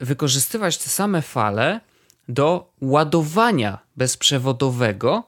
wykorzystywać 0.00 0.78
te 0.78 0.88
same 0.88 1.22
fale 1.22 1.80
do 2.28 2.72
ładowania 2.80 3.78
bezprzewodowego 3.96 5.24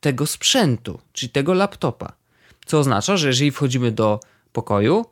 tego 0.00 0.26
sprzętu, 0.26 1.00
czyli 1.12 1.30
tego 1.30 1.54
laptopa. 1.54 2.12
Co 2.66 2.78
oznacza, 2.78 3.16
że 3.16 3.26
jeżeli 3.26 3.50
wchodzimy 3.50 3.92
do 3.92 4.20
pokoju, 4.52 5.06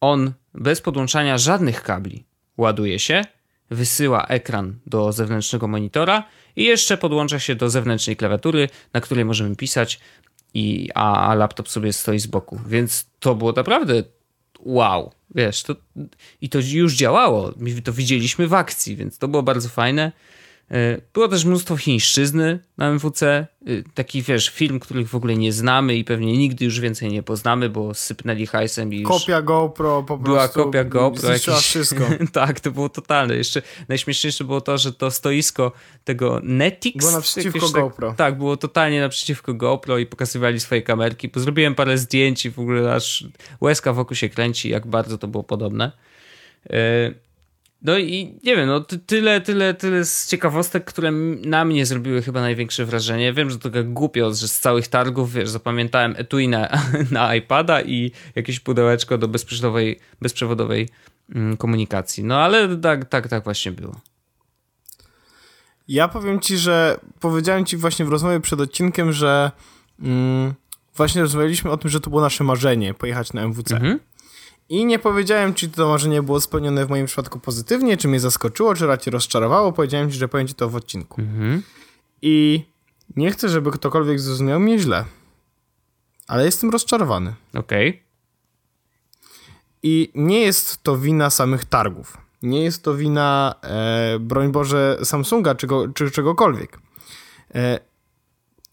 on 0.00 0.32
bez 0.54 0.80
podłączania 0.80 1.38
żadnych 1.38 1.82
kabli 1.82 2.24
ładuje 2.56 2.98
się, 2.98 3.22
wysyła 3.70 4.26
ekran 4.26 4.78
do 4.86 5.12
zewnętrznego 5.12 5.68
monitora 5.68 6.24
i 6.56 6.64
jeszcze 6.64 6.96
podłącza 6.96 7.38
się 7.38 7.54
do 7.54 7.70
zewnętrznej 7.70 8.16
klawiatury, 8.16 8.68
na 8.92 9.00
której 9.00 9.24
możemy 9.24 9.56
pisać, 9.56 10.00
i, 10.54 10.88
a, 10.94 11.28
a 11.28 11.34
laptop 11.34 11.68
sobie 11.68 11.92
stoi 11.92 12.18
z 12.18 12.26
boku. 12.26 12.60
Więc 12.66 13.06
to 13.20 13.34
było 13.34 13.52
naprawdę 13.52 14.02
wow. 14.64 15.12
Wiesz, 15.34 15.62
to, 15.62 15.76
i 16.40 16.48
to 16.48 16.58
już 16.72 16.94
działało. 16.94 17.54
To 17.84 17.92
widzieliśmy 17.92 18.48
w 18.48 18.54
akcji, 18.54 18.96
więc 18.96 19.18
to 19.18 19.28
było 19.28 19.42
bardzo 19.42 19.68
fajne. 19.68 20.12
E, 20.70 21.00
Było 21.14 21.28
też 21.28 21.44
mnóstwo 21.44 21.76
chińszczyzny 21.76 22.58
na 22.78 22.88
MWC. 22.90 23.22
E, 23.26 23.46
Taki, 23.94 24.22
wiesz, 24.22 24.48
film, 24.48 24.80
których 24.80 25.08
w 25.08 25.14
ogóle 25.14 25.36
nie 25.36 25.52
znamy 25.52 25.94
i 25.96 26.04
pewnie 26.04 26.38
nigdy 26.38 26.64
już 26.64 26.80
więcej 26.80 27.08
nie 27.12 27.22
poznamy, 27.22 27.68
bo 27.68 27.94
sypnęli 27.94 28.46
hajsem 28.46 28.92
i 28.94 29.00
już... 29.00 29.08
Kopia 29.08 29.42
GoPro 29.42 30.02
po 30.02 30.18
Była 30.18 30.38
prostu. 30.38 30.64
kopia 30.64 30.84
GoPro. 30.84 31.32
Jakiś- 31.32 31.54
wszystko. 31.54 32.04
tak, 32.32 32.60
to 32.60 32.70
było 32.70 32.88
totalne. 32.88 33.36
Jeszcze 33.36 33.62
najśmieszniejsze 33.88 34.44
było 34.44 34.60
to, 34.60 34.78
że 34.78 34.92
to 34.92 35.10
stoisko 35.10 35.72
tego 36.04 36.40
Netix... 36.42 36.98
Było 36.98 37.12
naprzeciwko 37.12 37.60
tak- 37.60 37.70
GoPro. 37.82 38.14
Tak, 38.16 38.38
było 38.38 38.56
totalnie 38.56 39.00
naprzeciwko 39.00 39.54
GoPro 39.54 39.98
i 39.98 40.06
pokazywali 40.06 40.60
swoje 40.60 40.82
kamerki. 40.82 41.28
Bo 41.28 41.40
zrobiłem 41.40 41.74
parę 41.74 41.98
zdjęć 41.98 42.46
i 42.46 42.50
w 42.50 42.58
ogóle 42.58 42.94
aż 42.94 43.24
łezka 43.60 43.92
wokół 43.92 44.16
się 44.16 44.28
kręci, 44.28 44.68
jak 44.68 44.86
bardzo 44.86 45.18
to 45.18 45.28
było 45.28 45.44
podobne. 45.44 45.92
No 47.82 47.98
i 47.98 48.38
nie 48.44 48.56
wiem, 48.56 48.68
no 48.68 48.80
ty- 48.80 48.98
tyle, 48.98 49.40
tyle, 49.40 49.74
tyle 49.74 50.04
z 50.04 50.26
ciekawostek, 50.26 50.84
które 50.84 51.10
na 51.44 51.64
mnie 51.64 51.86
zrobiły 51.86 52.22
chyba 52.22 52.40
największe 52.40 52.84
wrażenie. 52.84 53.32
Wiem, 53.32 53.50
że 53.50 53.58
to 53.58 53.70
tak 53.70 53.92
głupio, 53.92 54.34
że 54.34 54.48
z 54.48 54.60
całych 54.60 54.88
targów, 54.88 55.32
wiesz, 55.32 55.48
zapamiętałem 55.48 56.14
etui 56.18 56.48
na, 56.48 56.68
na 57.10 57.34
iPada 57.34 57.82
i 57.82 58.12
jakieś 58.34 58.60
pudełeczko 58.60 59.18
do 59.18 59.28
bezprzewodowej, 59.28 59.98
bezprzewodowej 60.20 60.88
mm, 61.34 61.56
komunikacji. 61.56 62.24
No 62.24 62.38
ale 62.38 62.76
tak, 62.76 63.04
tak, 63.04 63.28
tak 63.28 63.44
właśnie 63.44 63.72
było. 63.72 64.00
Ja 65.88 66.08
powiem 66.08 66.40
ci, 66.40 66.58
że 66.58 67.00
powiedziałem 67.20 67.64
ci 67.64 67.76
właśnie 67.76 68.04
w 68.04 68.08
rozmowie 68.08 68.40
przed 68.40 68.60
odcinkiem, 68.60 69.12
że 69.12 69.50
mm, 70.02 70.54
właśnie 70.96 71.22
rozmawialiśmy 71.22 71.70
o 71.70 71.76
tym, 71.76 71.90
że 71.90 72.00
to 72.00 72.10
było 72.10 72.22
nasze 72.22 72.44
marzenie, 72.44 72.94
pojechać 72.94 73.32
na 73.32 73.42
MWC. 73.42 73.74
Mhm. 73.74 73.98
I 74.70 74.86
nie 74.86 74.98
powiedziałem 74.98 75.54
ci, 75.54 75.66
czy 75.70 75.76
to 75.76 75.88
marzenie 75.88 76.22
było 76.22 76.40
spełnione 76.40 76.86
w 76.86 76.90
moim 76.90 77.06
przypadku 77.06 77.40
pozytywnie, 77.40 77.96
czy 77.96 78.08
mnie 78.08 78.20
zaskoczyło, 78.20 78.74
czy 78.74 78.86
raczej 78.86 79.10
rozczarowało. 79.10 79.72
Powiedziałem 79.72 80.10
ci, 80.10 80.18
że 80.18 80.28
powiem 80.28 80.48
ci 80.48 80.54
to 80.54 80.68
w 80.68 80.76
odcinku. 80.76 81.20
Mhm. 81.20 81.62
I 82.22 82.64
nie 83.16 83.30
chcę, 83.30 83.48
żeby 83.48 83.70
ktokolwiek 83.70 84.20
zrozumiał 84.20 84.60
mnie 84.60 84.78
źle. 84.78 85.04
Ale 86.28 86.44
jestem 86.44 86.70
rozczarowany. 86.70 87.34
Okej. 87.54 88.02
I 89.82 90.12
nie 90.14 90.40
jest 90.40 90.82
to 90.82 90.98
wina 90.98 91.30
samych 91.30 91.64
targów. 91.64 92.18
Nie 92.42 92.64
jest 92.64 92.82
to 92.82 92.94
wina, 92.94 93.54
e, 93.62 94.18
broń 94.18 94.52
Boże, 94.52 94.98
Samsunga 95.02 95.54
czy, 95.54 95.66
go, 95.66 95.88
czy 95.88 96.10
czegokolwiek. 96.10 96.78
E, 97.54 97.80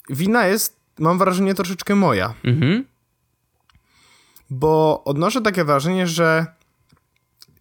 wina 0.09 0.47
jest, 0.47 0.79
mam 0.99 1.17
wrażenie, 1.17 1.55
troszeczkę 1.55 1.95
moja. 1.95 2.33
Mhm. 2.43 2.85
Bo 4.49 5.03
odnoszę 5.05 5.41
takie 5.41 5.63
wrażenie, 5.63 6.07
że 6.07 6.45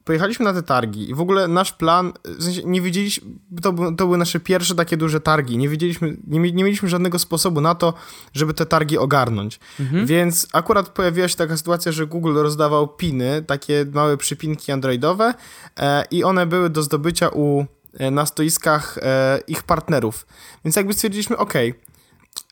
pojechaliśmy 0.06 0.44
na 0.44 0.52
te 0.52 0.62
targi 0.62 1.10
i 1.10 1.14
w 1.14 1.20
ogóle 1.20 1.48
nasz 1.48 1.72
plan, 1.72 2.12
w 2.24 2.42
sensie 2.42 2.62
nie 2.64 2.82
wiedzieliśmy, 2.82 3.28
to, 3.62 3.72
to 3.72 4.06
były 4.06 4.18
nasze 4.18 4.40
pierwsze 4.40 4.74
takie 4.74 4.96
duże 4.96 5.20
targi, 5.20 5.58
nie 5.58 5.68
wiedzieliśmy, 5.68 6.16
nie, 6.26 6.40
nie 6.40 6.64
mieliśmy 6.64 6.88
żadnego 6.88 7.18
sposobu 7.18 7.60
na 7.60 7.74
to, 7.74 7.94
żeby 8.32 8.54
te 8.54 8.66
targi 8.66 8.98
ogarnąć. 8.98 9.60
Więc 10.06 10.48
akurat 10.52 10.88
pojawiła 10.88 11.28
się 11.28 11.36
taka 11.36 11.56
sytuacja, 11.56 11.92
że 11.92 12.06
Google 12.06 12.34
rozdawał 12.34 12.88
piny, 12.88 13.44
takie 13.46 13.86
małe 13.92 14.16
przypinki 14.16 14.72
androidowe 14.72 15.34
e, 15.76 16.04
i 16.10 16.24
one 16.24 16.46
były 16.46 16.70
do 16.70 16.82
zdobycia 16.82 17.28
u, 17.28 17.64
e, 17.98 18.10
na 18.10 18.26
stoiskach 18.26 18.98
e, 19.02 19.40
ich 19.46 19.62
partnerów. 19.62 20.26
Więc 20.64 20.76
jakby 20.76 20.94
stwierdziliśmy, 20.94 21.36
ok, 21.36 21.54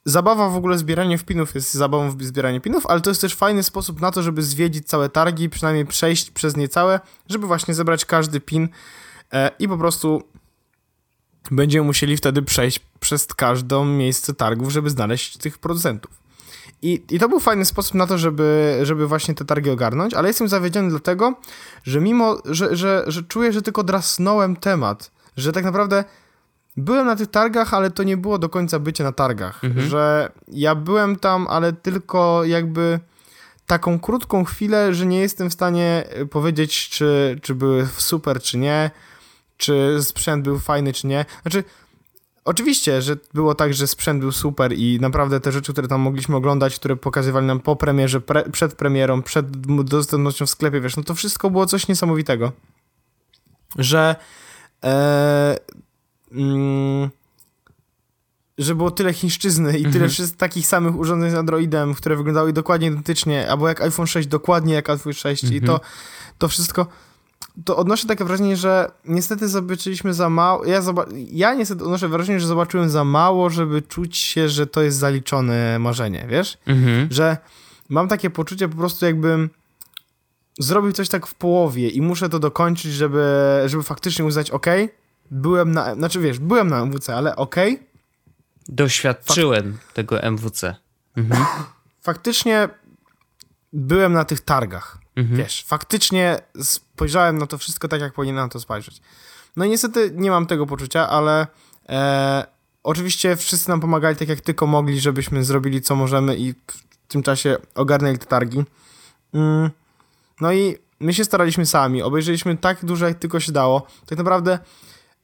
zabawa 0.05 0.49
w 0.49 0.57
ogóle 0.57 0.78
zbieranie 0.78 1.18
pinów 1.18 1.55
jest 1.55 1.74
zabawą 1.74 2.11
w 2.11 2.22
zbieranie 2.22 2.61
pinów, 2.61 2.87
ale 2.87 3.01
to 3.01 3.11
jest 3.11 3.20
też 3.20 3.35
fajny 3.35 3.62
sposób 3.62 4.01
na 4.01 4.11
to, 4.11 4.22
żeby 4.22 4.43
zwiedzić 4.43 4.89
całe 4.89 5.09
targi, 5.09 5.51
przynajmniej 5.51 5.87
przejść 5.87 6.30
przez 6.30 6.57
nie 6.57 6.68
całe, 6.68 7.01
żeby 7.28 7.47
właśnie 7.47 7.74
zebrać 7.74 8.05
każdy 8.05 8.41
pin 8.41 8.68
e, 9.32 9.51
i 9.59 9.68
po 9.68 9.78
prostu 9.78 10.22
będziemy 11.51 11.87
musieli 11.87 12.16
wtedy 12.16 12.43
przejść 12.43 12.80
przez 13.01 13.26
każdą 13.26 13.85
miejsce 13.85 14.35
targów, 14.35 14.70
żeby 14.72 14.91
znaleźć 14.91 15.37
tych 15.37 15.59
producentów. 15.59 16.24
I, 16.82 17.03
I 17.11 17.18
to 17.18 17.28
był 17.28 17.41
fajny 17.41 17.64
sposób 17.64 17.95
na 17.95 18.07
to, 18.07 18.18
żeby, 18.18 18.78
żeby 18.82 19.07
właśnie 19.07 19.35
te 19.35 19.45
targi 19.45 19.70
ogarnąć, 19.70 20.14
ale 20.14 20.28
jestem 20.28 20.49
zawiedziony 20.49 20.91
dlatego, 20.91 21.35
że 21.85 22.01
mimo, 22.01 22.39
że, 22.45 22.76
że, 22.76 23.05
że 23.07 23.22
czuję, 23.22 23.53
że 23.53 23.62
tylko 23.62 23.82
drasnąłem 23.82 24.57
temat, 24.57 25.11
że 25.37 25.53
tak 25.53 25.64
naprawdę 25.64 26.05
byłem 26.76 27.06
na 27.06 27.16
tych 27.16 27.30
targach, 27.30 27.74
ale 27.74 27.90
to 27.90 28.02
nie 28.02 28.16
było 28.16 28.38
do 28.38 28.48
końca 28.48 28.78
bycie 28.78 29.04
na 29.04 29.12
targach, 29.12 29.64
Mhm. 29.64 29.88
że 29.88 30.32
ja 30.48 30.74
byłem 30.74 31.16
tam, 31.16 31.46
ale 31.46 31.72
tylko 31.72 32.44
jakby 32.44 33.00
taką 33.66 33.98
krótką 33.98 34.44
chwilę, 34.44 34.94
że 34.94 35.06
nie 35.06 35.20
jestem 35.20 35.50
w 35.50 35.52
stanie 35.52 36.04
y, 36.20 36.26
powiedzieć, 36.26 36.88
czy, 36.88 37.38
czy 37.42 37.54
były 37.54 37.86
super, 37.96 38.40
czy 38.42 38.58
nie, 38.58 38.90
czy 39.56 39.98
sprzęt 40.02 40.44
był 40.44 40.58
fajny, 40.58 40.92
czy 40.92 41.06
nie. 41.06 41.24
Znaczy, 41.42 41.64
oczywiście, 42.44 43.02
że 43.02 43.16
było 43.34 43.54
tak, 43.54 43.74
że 43.74 43.86
sprzęt 43.86 44.20
był 44.20 44.32
super 44.32 44.72
i 44.72 44.98
naprawdę 45.00 45.40
te 45.40 45.52
rzeczy, 45.52 45.72
które 45.72 45.88
tam 45.88 46.00
mogliśmy 46.00 46.36
oglądać, 46.36 46.76
które 46.76 46.96
pokazywali 46.96 47.46
nam 47.46 47.60
po 47.60 47.76
premierze, 47.76 48.20
pre, 48.20 48.50
przed 48.50 48.74
premierą, 48.74 49.22
przed 49.22 49.46
dostępnością 49.84 50.46
w 50.46 50.50
sklepie, 50.50 50.80
wiesz, 50.80 50.96
no 50.96 51.02
to 51.02 51.14
wszystko 51.14 51.50
było 51.50 51.66
coś 51.66 51.88
niesamowitego. 51.88 52.52
Że 53.78 54.16
e, 54.84 55.56
mm, 56.35 57.11
że 58.59 58.74
było 58.74 58.91
tyle 58.91 59.12
chińszczyzny 59.12 59.70
i 59.78 59.82
tyle 59.82 59.95
Mhm. 59.95 60.11
wszystkich 60.11 60.39
takich 60.39 60.66
samych 60.66 60.97
urządzeń 60.97 61.30
z 61.30 61.35
Androidem, 61.35 61.95
które 61.95 62.16
wyglądały 62.16 62.53
dokładnie 62.53 62.87
identycznie, 62.89 63.51
albo 63.51 63.68
jak 63.68 63.80
iPhone 63.80 64.07
6, 64.07 64.28
dokładnie 64.28 64.74
jak 64.74 64.91
iPhone 64.91 65.12
6 65.12 65.45
i 65.45 65.47
Mhm. 65.47 65.66
to, 65.66 65.80
to 66.39 66.49
wszystko, 66.49 66.87
to 67.64 67.76
odnoszę 67.76 68.07
takie 68.09 68.24
wrażenie, 68.24 68.57
że 68.57 68.91
niestety 69.05 69.49
zobaczyliśmy 69.49 70.14
za 70.14 70.30
mało, 70.30 70.64
ja, 70.64 70.80
zoba- 70.82 71.07
ja 71.30 71.55
niestety 71.55 71.85
odnoszę 71.85 72.09
wrażenie, 72.09 72.41
że 72.41 72.47
zobaczyłem 72.47 72.91
za 72.91 73.05
mało, 73.05 73.51
żeby 73.51 73.82
czuć 73.82 74.16
się, 74.18 74.49
że 74.49 74.66
to 74.66 74.82
jest 74.82 74.99
zaliczone 74.99 75.78
marzenie, 75.78 76.26
wiesz? 76.30 76.59
Mhm. 76.66 77.09
Że 77.11 77.37
mam 77.89 78.09
takie 78.09 78.30
poczucie 78.30 78.68
po 78.68 78.76
prostu 78.76 79.07
jakbym 79.07 79.51
zrobił 80.59 80.93
coś 80.93 81.09
tak 81.09 81.26
w 81.26 81.35
połowie 81.35 81.89
i 81.89 82.03
muszę 82.03 82.28
to 82.28 82.39
dokończyć, 82.39 82.93
żeby, 82.93 83.24
żeby 83.66 83.82
faktycznie 83.82 84.24
uznać, 84.24 84.51
ok, 84.51 84.66
byłem 85.35 85.72
na, 85.72 85.95
znaczy 85.95 86.20
wiesz, 86.20 86.39
byłem 86.39 86.68
na 86.68 86.82
MWC, 86.82 87.16
ale 87.16 87.37
ok, 87.37 87.57
Doświadczyłem 88.68 89.78
tego 89.95 90.22
MWC. 90.22 90.74
Mhm. 91.16 91.45
faktycznie 92.03 92.68
byłem 93.72 94.12
na 94.12 94.24
tych 94.24 94.41
targach. 94.41 94.99
Mhm. 95.16 95.37
Wiesz, 95.37 95.64
faktycznie 95.66 96.39
spojrzałem 96.62 97.39
na 97.39 97.47
to 97.47 97.59
wszystko 97.59 97.89
tak, 97.89 98.01
jak 98.01 98.12
powinienem 98.12 98.45
na 98.45 98.49
to 98.49 98.61
spojrzeć. 98.61 99.01
No 99.57 99.64
i 99.64 99.70
niestety 99.70 100.11
nie 100.14 100.30
mam 100.30 100.47
tego 100.47 100.66
poczucia, 100.66 101.09
ale 101.09 101.47
e, 101.89 102.47
oczywiście 102.82 103.37
wszyscy 103.37 103.68
nam 103.68 103.80
pomagali 103.80 104.16
tak, 104.16 104.28
jak 104.28 104.41
tylko 104.41 104.66
mogli, 104.66 105.01
żebyśmy 105.01 105.45
zrobili 105.45 105.82
co 105.82 105.97
możemy 105.97 106.37
i 106.37 106.53
w 106.53 107.09
tym 107.09 107.22
czasie 107.22 107.57
ogarnęli 107.74 108.18
te 108.18 108.26
targi. 108.26 108.64
Mm, 109.35 109.70
no 110.41 110.53
i 110.53 110.78
my 111.01 111.14
się 111.14 111.24
staraliśmy 111.24 111.66
sami, 111.66 112.03
obejrzeliśmy 112.03 112.57
tak 112.57 112.85
dużo, 112.85 113.09
jak 113.09 113.18
tylko 113.18 113.41
się 113.41 113.53
dało. 113.53 113.87
Tak 114.07 114.18
naprawdę 114.18 114.59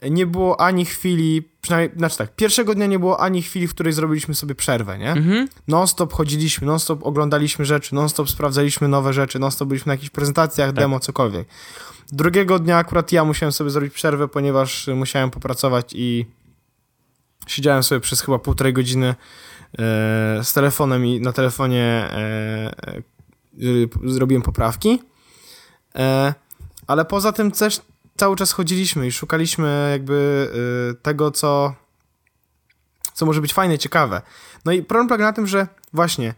nie 0.03 0.27
było 0.27 0.61
ani 0.61 0.85
chwili, 0.85 1.49
przynajmniej, 1.61 1.99
znaczy 1.99 2.19
tak, 2.19 2.37
pierwszego 2.37 2.75
dnia 2.75 2.87
nie 2.87 2.99
było 2.99 3.21
ani 3.21 3.43
chwili, 3.43 3.69
w 3.69 3.75
której 3.75 3.93
zrobiliśmy 3.93 4.35
sobie 4.35 4.55
przerwę, 4.55 4.99
nie? 4.99 5.11
Mhm. 5.11 5.49
non-stop 5.69 6.13
chodziliśmy, 6.13 6.67
non-stop 6.67 7.07
oglądaliśmy 7.07 7.65
rzeczy, 7.65 7.95
non-stop 7.95 8.31
sprawdzaliśmy 8.31 8.89
nowe 8.89 9.13
rzeczy, 9.13 9.39
non-stop 9.39 9.69
byliśmy 9.69 9.91
na 9.91 9.95
jakichś 9.95 10.11
prezentacjach, 10.11 10.73
demo, 10.73 11.01
cokolwiek. 11.01 11.49
Drugiego 12.13 12.59
dnia 12.59 12.77
akurat 12.77 13.13
ja 13.13 13.25
musiałem 13.25 13.53
sobie 13.53 13.71
zrobić 13.71 13.95
przerwę, 13.95 14.29
ponieważ 14.29 14.89
y, 14.89 14.95
musiałem 14.95 15.31
popracować 15.31 15.93
i 15.95 16.27
siedziałem 17.47 17.83
sobie 17.83 18.01
przez 18.01 18.21
chyba 18.21 18.39
półtorej 18.39 18.73
godziny 18.73 19.07
e, 19.09 19.15
z 20.43 20.53
telefonem 20.53 21.07
i 21.07 21.21
na 21.21 21.33
telefonie 21.33 21.83
e, 21.83 22.17
e, 22.87 23.03
y, 23.63 23.89
zrobiłem 24.05 24.43
poprawki. 24.43 25.03
E, 25.95 26.35
ale 26.87 27.05
poza 27.05 27.33
tym 27.33 27.51
też 27.51 27.81
cały 28.21 28.37
czas 28.37 28.53
chodziliśmy 28.53 29.07
i 29.07 29.13
szukaliśmy 29.13 29.89
jakby 29.93 30.49
y, 30.93 31.03
tego, 31.03 31.31
co, 31.31 31.75
co 33.15 33.27
może 33.27 33.41
być 33.41 33.53
fajne, 33.53 33.79
ciekawe. 33.79 34.23
No 34.65 34.73
i 34.73 34.83
problem 34.83 35.09
polega 35.09 35.25
na 35.25 35.33
tym, 35.33 35.47
że 35.47 35.69
właśnie 35.93 36.35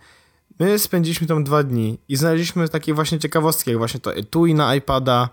my 0.58 0.78
spędziliśmy 0.78 1.26
tam 1.26 1.44
dwa 1.44 1.62
dni 1.62 1.98
i 2.08 2.16
znaleźliśmy 2.16 2.68
takie 2.68 2.94
właśnie 2.94 3.18
ciekawostki, 3.18 3.70
jak 3.70 3.78
właśnie 3.78 4.00
to 4.00 4.14
etui 4.14 4.54
na 4.54 4.74
iPada, 4.74 5.28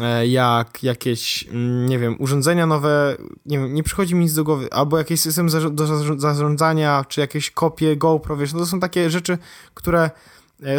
e, 0.00 0.26
jak 0.26 0.82
jakieś, 0.82 1.46
mm, 1.48 1.86
nie 1.86 1.98
wiem, 1.98 2.16
urządzenia 2.18 2.66
nowe, 2.66 3.16
nie 3.46 3.58
wiem, 3.58 3.74
nie 3.74 3.82
przychodzi 3.82 4.14
mi 4.14 4.24
nic 4.24 4.34
do 4.34 4.44
głowy, 4.44 4.68
albo 4.72 4.98
jakiś 4.98 5.20
system 5.20 5.48
do 5.70 5.84
zarz- 5.84 6.20
zarządzania, 6.20 7.04
czy 7.08 7.20
jakieś 7.20 7.50
kopie 7.50 7.96
GoPro, 7.96 8.36
wiesz, 8.36 8.52
no 8.52 8.58
to 8.58 8.66
są 8.66 8.80
takie 8.80 9.10
rzeczy, 9.10 9.38
które 9.74 10.10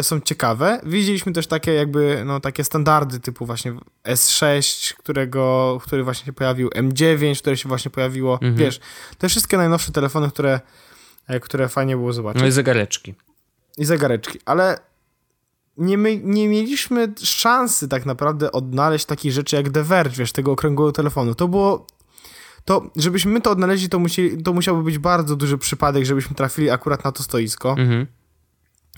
są 0.02 0.20
ciekawe. 0.20 0.80
Widzieliśmy 0.86 1.32
też 1.32 1.46
takie 1.46 1.72
jakby, 1.72 2.22
no 2.26 2.40
takie 2.40 2.64
standardy 2.64 3.20
typu 3.20 3.46
właśnie 3.46 3.74
S6, 4.04 4.94
którego, 4.94 5.78
który 5.84 6.04
właśnie 6.04 6.26
się 6.26 6.32
pojawił, 6.32 6.68
M9, 6.68 7.38
które 7.40 7.56
się 7.56 7.68
właśnie 7.68 7.90
pojawiło, 7.90 8.34
Mhm. 8.34 8.54
wiesz, 8.56 8.80
te 9.18 9.28
wszystkie 9.28 9.56
najnowsze 9.56 9.92
telefony, 9.92 10.28
które, 10.30 10.60
e, 11.26 11.40
które 11.40 11.68
fajnie 11.68 11.96
było 11.96 12.12
zobaczyć. 12.12 12.42
No 12.42 12.48
i 12.48 12.52
zegareczki. 12.52 13.14
I 13.78 13.84
zegareczki, 13.84 14.38
ale 14.44 14.78
nie, 15.76 15.98
my, 15.98 16.16
nie 16.16 16.48
mieliśmy 16.48 17.12
szansy 17.22 17.88
tak 17.88 18.06
naprawdę 18.06 18.52
odnaleźć 18.52 19.04
takich 19.04 19.32
rzeczy 19.32 19.56
jak 19.56 19.70
The 19.70 19.82
Verge, 19.82 20.16
wiesz, 20.16 20.32
tego 20.32 20.52
okrągłego 20.52 20.92
telefonu. 20.92 21.34
To 21.34 21.48
było... 21.48 21.86
To, 22.64 22.90
żebyśmy 22.96 23.32
my 23.32 23.40
to 23.40 23.50
odnaleźli, 23.50 23.88
to, 23.88 23.98
musieli, 23.98 24.42
to 24.42 24.52
musiałby 24.52 24.82
być 24.82 24.98
bardzo 24.98 25.36
duży 25.36 25.58
przypadek, 25.58 26.04
żebyśmy 26.04 26.36
trafili 26.36 26.70
akurat 26.70 27.04
na 27.04 27.12
to 27.12 27.22
stoisko. 27.22 27.70
Mhm. 27.78 28.06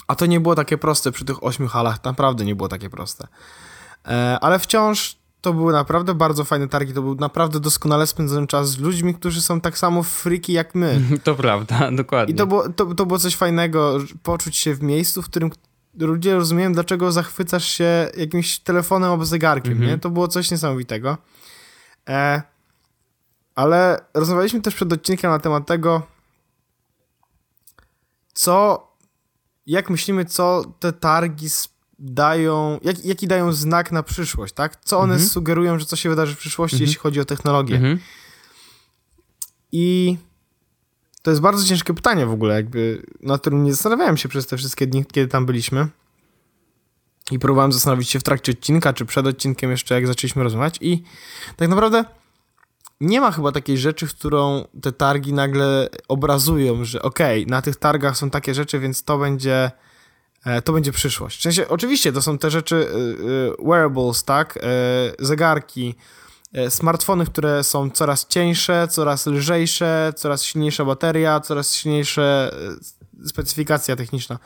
A 0.07 0.15
to 0.15 0.27
nie 0.27 0.41
było 0.41 0.55
takie 0.55 0.79
proste 0.79 1.13
przy 1.13 1.25
tych 1.25 1.45
ośmiu 1.45 1.69
halach, 1.69 2.05
naprawdę 2.05 2.45
nie 2.45 2.55
było 2.57 2.69
takie 2.69 2.91
proste. 2.91 3.29
E, 4.07 4.39
ale 4.41 4.59
wciąż 4.59 5.17
to 5.41 5.53
były 5.53 5.73
naprawdę 5.73 6.15
bardzo 6.15 6.45
fajne 6.45 6.69
targi, 6.69 6.93
to 6.93 7.03
był 7.03 7.15
naprawdę 7.15 7.61
doskonale 7.61 8.07
spędzony 8.07 8.47
czas 8.47 8.71
z 8.71 8.79
ludźmi, 8.79 9.15
którzy 9.15 9.43
są 9.43 9.61
tak 9.61 9.79
samo 9.79 10.03
freaky 10.03 10.53
jak 10.53 10.75
my. 10.75 11.01
To 11.25 11.35
prawda, 11.35 11.91
dokładnie. 12.03 12.35
I 12.35 12.37
to 12.39 12.47
było, 12.47 12.69
to, 12.69 12.95
to 12.95 13.07
było 13.07 13.19
coś 13.19 13.37
fajnego, 13.37 13.99
poczuć 14.23 14.57
się 14.57 14.75
w 14.75 14.83
miejscu, 14.83 15.23
w 15.23 15.25
którym 15.25 15.51
ludzie 15.99 16.35
rozumieją, 16.35 16.73
dlaczego 16.73 17.13
zachwycasz 17.13 17.65
się 17.65 18.11
jakimś 18.17 18.59
telefonem 18.59 19.11
albo 19.11 19.25
zegarkiem, 19.25 19.73
Mhm. 19.73 19.91
nie? 19.91 19.99
To 19.99 20.11
było 20.11 20.29
coś 20.29 20.51
niesamowitego. 20.51 21.17
E, 22.09 22.43
ale 23.55 24.01
rozmawialiśmy 24.15 24.61
też 24.61 24.75
przed 24.75 24.93
odcinkiem 24.93 25.31
na 25.31 25.39
temat 25.39 25.67
tego, 25.67 26.03
co, 28.35 28.87
jak 29.67 29.91
myślimy, 29.91 30.25
co 30.25 30.65
te 30.81 30.93
targi 30.93 31.47
dają, 31.99 32.79
jak, 32.83 33.05
jaki 33.05 33.27
dają 33.27 33.53
znak 33.53 33.93
na 33.93 34.03
przyszłość, 34.03 34.55
tak? 34.55 34.77
Co 34.85 34.99
one 34.99 35.13
Mhm. 35.15 35.31
sugerują, 35.31 35.79
że 35.79 35.87
co 35.87 35.97
się 35.97 36.09
wydarzy 36.09 36.35
w 36.35 36.39
przyszłości, 36.39 36.75
Mhm. 36.77 36.87
jeśli 36.87 37.01
chodzi 37.01 37.21
o 37.21 37.25
technologię. 37.25 37.75
Mhm. 37.77 37.99
I 39.73 40.17
to 41.23 41.31
jest 41.31 41.41
bardzo 41.43 41.65
ciężkie 41.67 41.95
pytanie 41.95 42.27
w 42.27 42.31
ogóle, 42.33 42.55
jakby, 42.55 43.07
nad 43.21 43.41
którym 43.41 43.65
nie 43.65 43.73
zastanawiałem 43.73 44.17
się 44.17 44.29
przez 44.29 44.47
te 44.47 44.57
wszystkie 44.57 44.87
dni, 44.87 45.05
kiedy 45.13 45.29
tam 45.29 45.47
byliśmy. 45.47 45.89
I 47.31 47.39
próbowałem 47.39 47.73
zastanowić 47.73 48.11
się 48.11 48.19
w 48.19 48.23
trakcie 48.23 48.53
odcinka, 48.53 48.93
czy 48.93 49.05
przed 49.05 49.27
odcinkiem 49.27 49.71
jeszcze, 49.71 49.95
jak 49.95 50.07
zaczęliśmy 50.07 50.43
rozmawiać. 50.43 50.79
I 50.81 51.03
tak 51.57 51.69
naprawdę 51.69 52.05
nie 53.01 53.21
ma 53.21 53.33
chyba 53.33 53.53
takiej 53.53 53.79
rzeczy, 53.79 54.07
którą 54.07 54.65
te 54.83 54.93
targi 54.93 55.33
nagle 55.33 55.89
obrazują, 56.09 56.85
że 56.85 57.03
okej, 57.03 57.47
na 57.47 57.63
tych 57.63 57.77
targach 57.77 58.17
są 58.17 58.31
takie 58.31 58.55
rzeczy, 58.55 58.79
więc 58.79 59.05
to 59.05 59.19
będzie, 59.19 59.71
e, 60.45 60.63
to 60.63 60.73
będzie 60.73 60.93
przyszłość. 60.93 61.39
W 61.39 61.43
sensie, 61.43 61.69
oczywiście 61.69 62.13
to 62.13 62.23
są 62.23 62.39
te 62.39 62.51
rzeczy 62.51 62.77
y, 62.77 62.81
y, 63.61 63.67
wearables, 63.67 64.25
tak, 64.25 64.57
e, 64.57 64.61
zegarki, 65.19 65.95
e, 66.53 66.71
smartfony, 66.71 67.27
które 67.27 67.65
są 67.65 67.91
coraz 67.91 68.27
cieńsze, 68.27 68.89
coraz 68.91 69.27
lżejsze, 69.27 70.13
coraz 70.17 70.43
silniejsza 70.43 70.85
bateria, 70.85 71.41
coraz 71.41 71.75
silniejsza 71.75 72.23
e, 72.23 72.51
specyfikacja 73.27 73.97
techniczna. 73.97 74.39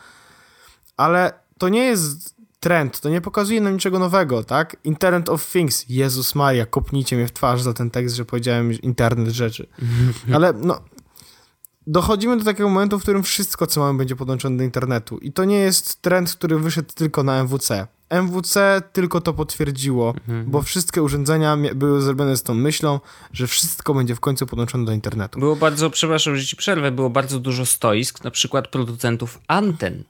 Ale 0.97 1.33
to 1.57 1.69
nie 1.69 1.85
jest 1.85 2.38
trend, 2.59 2.99
to 2.99 3.09
nie 3.09 3.21
pokazuje 3.21 3.61
nam 3.61 3.73
niczego 3.73 3.99
nowego, 3.99 4.43
tak? 4.43 4.77
Internet 4.83 5.29
of 5.29 5.51
Things. 5.51 5.85
Jezus 5.89 6.35
Maria, 6.35 6.65
kopnijcie 6.65 7.15
mnie 7.15 7.27
w 7.27 7.33
twarz 7.33 7.61
za 7.61 7.73
ten 7.73 7.89
tekst, 7.89 8.15
że 8.15 8.25
powiedziałem 8.25 8.71
Internet 8.71 9.29
rzeczy. 9.29 9.67
Ale 10.35 10.53
no, 10.53 10.81
dochodzimy 11.87 12.37
do 12.37 12.45
takiego 12.45 12.69
momentu, 12.69 12.99
w 12.99 13.01
którym 13.01 13.23
wszystko, 13.23 13.67
co 13.67 13.81
mamy, 13.81 13.97
będzie 13.97 14.15
podłączone 14.15 14.57
do 14.57 14.63
internetu. 14.63 15.17
I 15.17 15.31
to 15.33 15.45
nie 15.45 15.57
jest 15.57 16.01
trend, 16.01 16.31
który 16.31 16.59
wyszedł 16.59 16.93
tylko 16.95 17.23
na 17.23 17.39
MWC. 17.43 17.87
MWC 18.09 18.81
tylko 18.93 19.21
to 19.21 19.33
potwierdziło, 19.33 20.09
mhm. 20.09 20.51
bo 20.51 20.61
wszystkie 20.61 21.03
urządzenia 21.03 21.57
były 21.75 22.01
zrobione 22.01 22.37
z 22.37 22.43
tą 22.43 22.53
myślą, 22.53 22.99
że 23.33 23.47
wszystko 23.47 23.93
będzie 23.93 24.15
w 24.15 24.19
końcu 24.19 24.47
podłączone 24.47 24.85
do 24.85 24.91
internetu. 24.91 25.39
Było 25.39 25.55
bardzo, 25.55 25.89
przepraszam, 25.89 26.35
że 26.35 26.45
ci 26.45 26.55
przerwę, 26.55 26.91
było 26.91 27.09
bardzo 27.09 27.39
dużo 27.39 27.65
stoisk, 27.65 28.23
na 28.23 28.31
przykład 28.31 28.67
producentów 28.67 29.39
anten. 29.47 30.03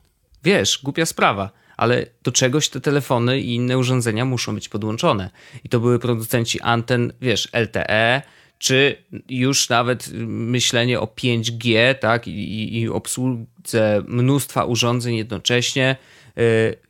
Wiesz, 0.44 0.80
głupia 0.84 1.06
sprawa, 1.06 1.50
ale 1.80 2.06
do 2.24 2.32
czegoś 2.32 2.70
te 2.70 2.82
telefony 2.82 3.40
i 3.40 3.56
inne 3.56 3.78
urządzenia 3.78 4.26
muszą 4.26 4.56
być 4.56 4.70
podłączone. 4.70 5.30
I 5.64 5.70
to 5.70 5.80
były 5.80 6.00
producenci 6.00 6.62
anten, 6.62 7.14
wiesz, 7.22 7.50
LTE, 7.54 8.22
czy 8.58 9.04
już 9.30 9.70
nawet 9.70 10.10
myślenie 10.28 11.00
o 11.00 11.06
5G, 11.06 11.96
tak, 11.96 12.28
i, 12.28 12.80
i 12.80 12.90
obsłudze 12.90 14.04
mnóstwa 14.08 14.66
urządzeń 14.66 15.16
jednocześnie, 15.16 15.96
yy, 16.36 16.44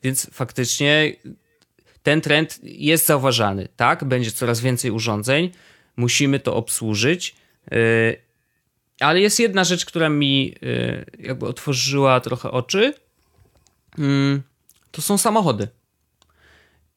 więc 0.03 0.29
faktycznie 0.31 1.13
ten 2.03 2.21
trend 2.21 2.59
jest 2.63 3.05
zauważalny, 3.05 3.67
tak, 3.75 4.03
będzie 4.03 4.31
coraz 4.31 4.61
więcej 4.61 4.91
urządzeń, 4.91 5.51
musimy 5.97 6.39
to 6.39 6.55
obsłużyć, 6.55 7.35
yy, 7.71 7.77
ale 8.99 9.21
jest 9.21 9.39
jedna 9.39 9.63
rzecz, 9.63 9.85
która 9.85 10.09
mi 10.09 10.55
yy, 10.61 11.05
jakby 11.19 11.47
otworzyła 11.47 12.19
trochę 12.19 12.51
oczy, 12.51 12.93
mm, 13.97 14.48
to 14.91 15.01
są 15.01 15.17
samochody. 15.17 15.67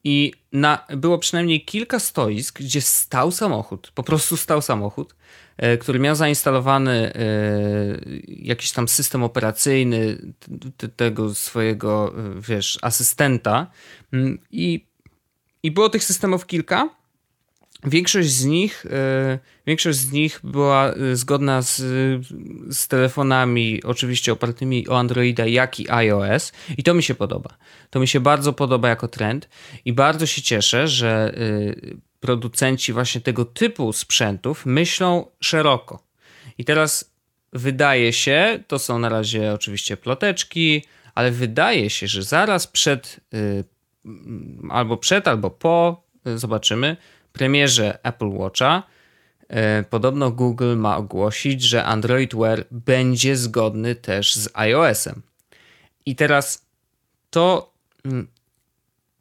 I 0.03 0.33
na, 0.51 0.85
było 0.97 1.17
przynajmniej 1.17 1.65
kilka 1.65 1.99
stoisk, 1.99 2.59
gdzie 2.59 2.81
stał 2.81 3.31
samochód, 3.31 3.91
po 3.95 4.03
prostu 4.03 4.37
stał 4.37 4.61
samochód, 4.61 5.15
e, 5.57 5.77
który 5.77 5.99
miał 5.99 6.15
zainstalowany 6.15 7.13
e, 7.15 7.21
jakiś 8.27 8.71
tam 8.71 8.87
system 8.87 9.23
operacyjny 9.23 10.17
tego 10.95 11.35
swojego, 11.35 12.13
e, 12.17 12.41
wiesz, 12.41 12.79
asystenta. 12.81 13.67
Mm, 14.13 14.39
I, 14.51 14.85
i 15.63 15.71
było 15.71 15.89
tych 15.89 16.03
systemów 16.03 16.45
kilka. 16.45 16.89
Większość 17.85 18.29
z 18.29 18.45
nich, 18.45 18.85
e, 18.85 19.39
większość 19.67 19.97
z 19.97 20.11
nich 20.11 20.39
była 20.43 20.93
e, 20.93 21.15
zgodna 21.15 21.61
z, 21.61 21.77
z 22.69 22.87
telefonami, 22.87 23.83
oczywiście 23.83 24.33
opartymi 24.33 24.87
o 24.87 24.99
Androida, 24.99 25.45
jak 25.45 25.79
i 25.79 25.89
iOS, 25.89 26.51
i 26.77 26.83
to 26.83 26.93
mi 26.93 27.03
się 27.03 27.15
podoba. 27.15 27.57
To 27.89 27.99
mi 27.99 28.07
się 28.07 28.19
bardzo 28.19 28.53
podoba 28.53 28.89
jako 28.89 29.07
trend, 29.07 29.49
i 29.85 29.93
bardzo 29.93 30.25
się 30.25 30.41
cieszę, 30.41 30.87
że 30.87 31.33
e, 31.37 31.95
producenci 32.19 32.93
właśnie 32.93 33.21
tego 33.21 33.45
typu 33.45 33.93
sprzętów 33.93 34.65
myślą 34.65 35.25
szeroko. 35.39 36.03
I 36.57 36.65
teraz 36.65 37.13
wydaje 37.53 38.13
się, 38.13 38.63
to 38.67 38.79
są 38.79 38.99
na 38.99 39.09
razie 39.09 39.53
oczywiście 39.53 39.97
ploteczki, 39.97 40.85
ale 41.15 41.31
wydaje 41.31 41.89
się, 41.89 42.07
że 42.07 42.23
zaraz 42.23 42.67
przed, 42.67 43.19
albo 44.69 44.97
przed, 44.97 45.27
albo 45.27 45.49
po, 45.49 46.03
zobaczymy 46.35 46.97
premierze 47.33 47.99
Apple 48.03 48.29
Watcha 48.29 48.83
e, 49.47 49.83
podobno 49.83 50.31
Google 50.31 50.75
ma 50.75 50.97
ogłosić, 50.97 51.61
że 51.61 51.85
Android 51.85 52.35
Wear 52.35 52.65
będzie 52.71 53.35
zgodny 53.35 53.95
też 53.95 54.35
z 54.35 54.49
iOS-em. 54.53 55.21
I 56.05 56.15
teraz 56.15 56.65
to 57.29 57.73
mm, 58.05 58.27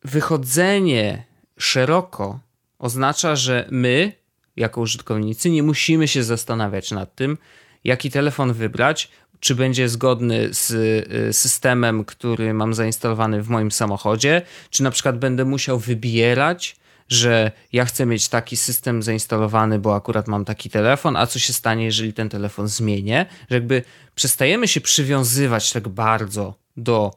wychodzenie 0.05 1.25
szeroko 1.59 2.41
oznacza, 2.79 3.37
że 3.37 3.69
my, 3.71 4.13
jako 4.57 4.81
użytkownicy, 4.81 5.51
nie 5.51 5.63
musimy 5.63 6.09
się 6.09 6.23
zastanawiać 6.23 6.91
nad 6.91 7.15
tym, 7.15 7.39
jaki 7.85 8.11
telefon 8.11 8.53
wybrać, 8.53 9.11
czy 9.41 9.55
będzie 9.55 9.89
zgodny 9.89 10.49
z 10.55 10.73
e, 10.73 11.33
systemem, 11.33 12.05
który 12.05 12.55
mam 12.55 12.75
zainstalowany 12.75 13.43
w 13.43 13.49
moim 13.49 13.71
samochodzie, 13.71 14.43
czy 14.71 14.83
na 14.83 14.91
przykład 14.91 15.19
będę 15.19 15.45
musiał 15.45 15.79
wybierać 15.79 16.77
że 17.13 17.53
ja 17.73 17.85
chcę 17.85 18.07
mieć 18.07 18.29
taki 18.29 18.57
system 18.57 19.03
zainstalowany, 19.03 19.79
bo 19.79 19.95
akurat 19.95 20.29
mam 20.29 20.45
taki 20.45 20.71
telefon, 20.71 21.17
a 21.17 21.27
co 21.27 21.39
się 21.39 21.53
stanie, 21.53 21.85
jeżeli 21.85 22.13
ten 22.13 22.29
telefon 22.29 22.69
zmienię, 22.69 23.27
że 23.51 23.57
jakby 23.57 23.83
przestajemy 24.15 24.69
się 24.69 24.81
przywiązywać 24.81 25.73
tak 25.73 25.89
bardzo 25.89 26.55
do 26.77 27.11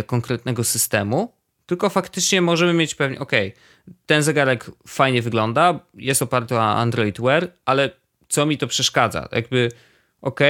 y, 0.00 0.02
konkretnego 0.02 0.64
systemu, 0.64 1.32
tylko 1.66 1.90
faktycznie 1.90 2.40
możemy 2.40 2.72
mieć 2.72 2.94
pewnie, 2.94 3.18
ok, 3.18 3.32
ten 4.06 4.22
zegarek 4.22 4.70
fajnie 4.88 5.22
wygląda, 5.22 5.80
jest 5.94 6.22
oparty 6.22 6.54
o 6.54 6.62
Android 6.62 7.20
Wear, 7.20 7.52
ale 7.64 7.90
co 8.28 8.46
mi 8.46 8.58
to 8.58 8.66
przeszkadza? 8.66 9.28
Jakby, 9.32 9.70
ok, 10.22 10.40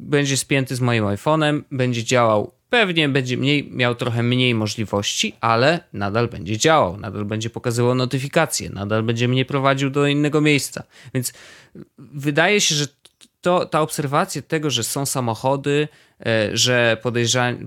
będzie 0.00 0.36
spięty 0.36 0.76
z 0.76 0.80
moim 0.80 1.04
iPhone'em, 1.04 1.62
będzie 1.70 2.04
działał 2.04 2.55
Pewnie 2.70 3.08
będzie 3.08 3.36
mniej, 3.36 3.70
miał 3.70 3.94
trochę 3.94 4.22
mniej 4.22 4.54
możliwości, 4.54 5.36
ale 5.40 5.80
nadal 5.92 6.28
będzie 6.28 6.58
działał, 6.58 6.96
nadal 6.96 7.24
będzie 7.24 7.50
pokazywał 7.50 7.94
notyfikacje, 7.94 8.70
nadal 8.70 9.02
będzie 9.02 9.28
mnie 9.28 9.44
prowadził 9.44 9.90
do 9.90 10.06
innego 10.06 10.40
miejsca. 10.40 10.82
Więc 11.14 11.32
wydaje 11.98 12.60
się, 12.60 12.74
że 12.74 12.86
to, 13.40 13.66
ta 13.66 13.80
obserwacja 13.80 14.42
tego, 14.42 14.70
że 14.70 14.84
są 14.84 15.06
samochody, 15.06 15.88
e, 16.26 16.56
że 16.56 16.96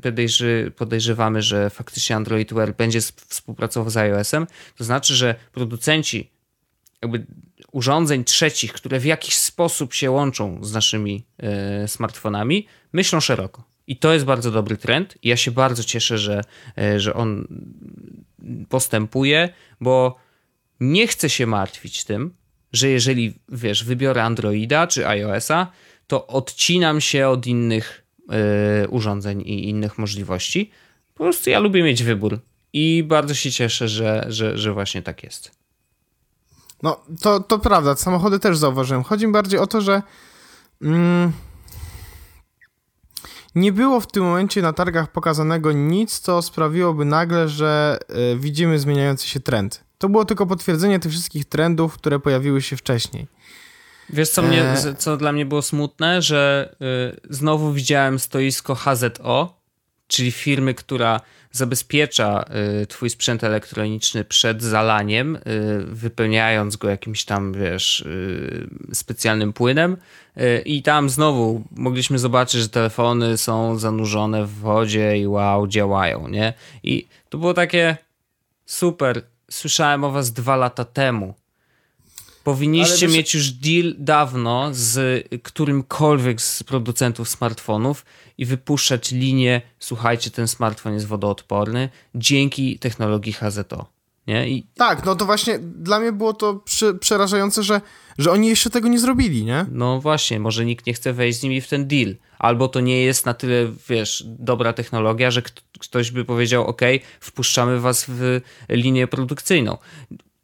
podejrzy, 0.01 0.71
podejrzewamy, 0.75 1.41
że 1.41 1.69
faktycznie 1.69 2.15
Android 2.15 2.53
Wear 2.53 2.75
będzie 2.75 3.01
współpracował 3.01 3.89
z 3.89 3.97
iOS-em, 3.97 4.47
to 4.77 4.83
znaczy, 4.83 5.15
że 5.15 5.35
producenci 5.51 6.29
jakby 7.01 7.25
urządzeń 7.71 8.23
trzecich, 8.23 8.73
które 8.73 8.99
w 8.99 9.05
jakiś 9.05 9.35
sposób 9.35 9.93
się 9.93 10.11
łączą 10.11 10.63
z 10.63 10.73
naszymi 10.73 11.25
e, 11.37 11.87
smartfonami, 11.87 12.67
myślą 12.93 13.19
szeroko. 13.19 13.68
I 13.89 13.97
to 13.97 14.13
jest 14.13 14.25
bardzo 14.25 14.51
dobry 14.51 14.77
trend. 14.77 15.17
Ja 15.23 15.37
się 15.37 15.51
bardzo 15.51 15.83
cieszę, 15.83 16.17
że, 16.17 16.41
e, 16.77 16.99
że 16.99 17.13
on 17.13 17.47
postępuje, 18.69 19.49
bo 19.81 20.15
nie 20.79 21.07
chcę 21.07 21.29
się 21.29 21.47
martwić 21.47 22.03
tym, 22.03 22.33
że 22.73 22.89
jeżeli 22.89 23.33
wiesz, 23.49 23.83
wybiorę 23.83 24.23
Androida 24.23 24.87
czy 24.87 25.07
iOS-a, 25.07 25.71
to 26.07 26.27
odcinam 26.27 27.01
się 27.01 27.27
od 27.27 27.47
innych 27.47 28.05
y, 28.83 28.89
urządzeń 28.89 29.41
i 29.41 29.69
innych 29.69 29.97
możliwości. 29.97 30.71
Po 31.13 31.23
prostu 31.23 31.49
ja 31.49 31.59
lubię 31.59 31.83
mieć 31.83 32.03
wybór 32.03 32.39
i 32.73 33.03
bardzo 33.03 33.33
się 33.33 33.51
cieszę, 33.51 33.87
że, 33.87 34.25
że, 34.27 34.57
że 34.57 34.73
właśnie 34.73 35.01
tak 35.01 35.23
jest. 35.23 35.51
No, 36.83 37.03
to, 37.21 37.39
to 37.39 37.59
prawda, 37.59 37.95
samochody 37.95 38.39
też 38.39 38.57
zauważyłem. 38.57 39.03
Chodzi 39.03 39.27
mi 39.27 39.33
bardziej 39.33 39.59
o 39.59 39.67
to, 39.67 39.81
że. 39.81 40.01
Mm, 40.81 41.31
nie 43.55 43.71
było 43.71 43.99
w 43.99 44.07
tym 44.07 44.23
momencie 44.23 44.61
na 44.61 44.73
targach 44.73 45.11
pokazanego 45.11 45.71
nic, 45.71 46.19
co 46.19 46.41
sprawiłoby 46.41 47.05
nagle, 47.05 47.49
że 47.49 47.99
y, 48.33 48.39
widzimy 48.39 48.79
zmieniający 48.79 49.27
się 49.27 49.39
trend. 49.39 49.83
To 49.97 50.09
było 50.09 50.25
tylko 50.25 50.45
potwierdzenie 50.45 50.99
tych 50.99 51.11
wszystkich 51.11 51.45
trendów, 51.45 51.93
które 51.93 52.19
pojawiły 52.19 52.61
się 52.61 52.77
wcześniej. 52.77 53.27
Wiesz, 54.09 54.29
co, 54.29 54.41
mnie, 54.41 54.63
e... 54.63 54.95
co 54.95 55.17
dla 55.17 55.31
mnie 55.31 55.45
było 55.45 55.61
smutne, 55.61 56.21
że 56.21 56.75
y, 57.25 57.33
znowu 57.33 57.73
widziałem 57.73 58.19
stoisko 58.19 58.75
HZO, 58.75 59.59
czyli 60.07 60.31
firmy, 60.31 60.73
która 60.73 61.21
zabezpiecza 61.51 62.45
y, 62.81 62.87
twój 62.87 63.09
sprzęt 63.09 63.43
elektroniczny 63.43 64.23
przed 64.23 64.63
zalaniem, 64.63 65.35
y, 65.35 65.39
wypełniając 65.85 66.75
go 66.75 66.89
jakimś 66.89 67.25
tam, 67.25 67.53
wiesz, 67.53 68.01
y, 68.01 68.69
specjalnym 68.93 69.53
płynem. 69.53 69.97
I 70.65 70.83
tam 70.83 71.09
znowu 71.09 71.63
mogliśmy 71.71 72.19
zobaczyć, 72.19 72.61
że 72.61 72.69
telefony 72.69 73.37
są 73.37 73.79
zanurzone 73.79 74.45
w 74.45 74.53
wodzie 74.53 75.17
i 75.17 75.27
wow, 75.27 75.67
działają, 75.67 76.27
nie? 76.27 76.53
I 76.83 77.07
to 77.29 77.37
było 77.37 77.53
takie 77.53 77.97
super. 78.65 79.21
Słyszałem 79.49 80.03
o 80.03 80.11
was 80.11 80.31
dwa 80.33 80.55
lata 80.55 80.85
temu. 80.85 81.33
Powinniście 82.49 83.07
wiesz... 83.07 83.17
mieć 83.17 83.33
już 83.33 83.51
deal 83.51 83.95
dawno 83.97 84.69
z 84.71 85.27
którymkolwiek 85.43 86.41
z 86.41 86.63
producentów 86.63 87.29
smartfonów 87.29 88.05
i 88.37 88.45
wypuszczać 88.45 89.11
linię, 89.11 89.61
słuchajcie, 89.79 90.31
ten 90.31 90.47
smartfon 90.47 90.93
jest 90.93 91.07
wodoodporny 91.07 91.89
dzięki 92.15 92.79
technologii 92.79 93.33
HZO. 93.33 93.85
Nie? 94.27 94.49
I... 94.49 94.65
Tak, 94.75 95.05
no 95.05 95.15
to 95.15 95.25
właśnie 95.25 95.59
dla 95.59 95.99
mnie 95.99 96.11
było 96.11 96.33
to 96.33 96.53
przy, 96.53 96.93
przerażające, 96.93 97.63
że, 97.63 97.81
że 98.17 98.31
oni 98.31 98.47
jeszcze 98.47 98.69
tego 98.69 98.87
nie 98.87 98.99
zrobili, 98.99 99.45
nie? 99.45 99.65
No 99.71 100.01
właśnie, 100.01 100.39
może 100.39 100.65
nikt 100.65 100.85
nie 100.85 100.93
chce 100.93 101.13
wejść 101.13 101.39
z 101.39 101.43
nimi 101.43 101.61
w 101.61 101.67
ten 101.67 101.87
deal. 101.87 102.15
Albo 102.39 102.67
to 102.67 102.79
nie 102.79 103.01
jest 103.01 103.25
na 103.25 103.33
tyle, 103.33 103.71
wiesz, 103.89 104.23
dobra 104.27 104.73
technologia, 104.73 105.31
że 105.31 105.41
ktoś 105.79 106.11
by 106.11 106.25
powiedział, 106.25 106.67
ok, 106.67 106.81
wpuszczamy 107.19 107.79
was 107.79 108.05
w 108.07 108.41
linię 108.69 109.07
produkcyjną 109.07 109.77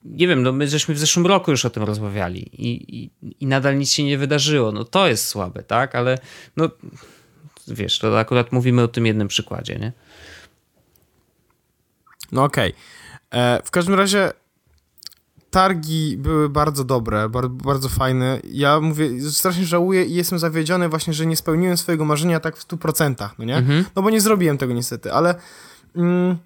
nie 0.05 0.27
wiem, 0.27 0.43
no 0.43 0.51
my 0.51 0.67
żeśmy 0.67 0.95
w 0.95 0.99
zeszłym 0.99 1.27
roku 1.27 1.51
już 1.51 1.65
o 1.65 1.69
tym 1.69 1.83
rozmawiali 1.83 2.39
i, 2.39 2.99
i, 2.99 3.09
i, 3.39 3.47
nadal 3.47 3.77
nic 3.77 3.91
się 3.91 4.03
nie 4.03 4.17
wydarzyło. 4.17 4.71
No 4.71 4.83
to 4.83 5.07
jest 5.07 5.27
słabe, 5.27 5.63
tak? 5.63 5.95
Ale 5.95 6.17
no 6.57 6.69
wiesz, 7.67 7.99
to 7.99 8.19
akurat 8.19 8.51
mówimy 8.51 8.83
o 8.83 8.87
tym 8.87 9.05
jednym 9.05 9.27
przykładzie, 9.27 9.75
nie? 9.75 9.91
No 12.31 12.43
okej. 12.43 12.73
Okay. 13.29 13.41
E, 13.41 13.61
w 13.65 13.71
każdym 13.71 13.95
razie 13.95 14.31
targi 15.55 16.17
były 16.17 16.49
bardzo 16.49 16.83
dobre, 16.83 17.29
bar 17.29 17.49
bardzo 17.49 17.89
fajne. 17.89 18.39
Ja 18.43 18.79
mówię, 18.79 19.31
strasznie 19.31 19.65
żałuję 19.65 20.05
i 20.05 20.13
jestem 20.13 20.39
zawiedziony 20.39 20.89
właśnie, 20.89 21.13
że 21.13 21.25
nie 21.25 21.35
spełniłem 21.35 21.77
swojego 21.77 22.05
marzenia 22.05 22.39
tak 22.39 22.57
w 22.57 22.67
100%, 22.67 23.29
no 23.39 23.45
nie? 23.45 23.57
Mhm. 23.57 23.85
No 23.95 24.01
bo 24.01 24.09
nie 24.09 24.21
zrobiłem 24.21 24.57
tego 24.57 24.73
niestety, 24.73 25.13
ale 25.13 25.35
mm, 25.95 26.37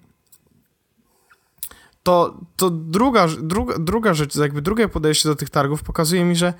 to, 2.02 2.40
to 2.56 2.70
druga, 2.70 3.28
druga, 3.42 3.78
druga 3.78 4.14
rzecz, 4.14 4.36
jakby 4.36 4.62
drugie 4.62 4.88
podejście 4.88 5.28
do 5.28 5.36
tych 5.36 5.50
targów 5.50 5.82
pokazuje 5.82 6.24
mi, 6.24 6.36
że 6.36 6.54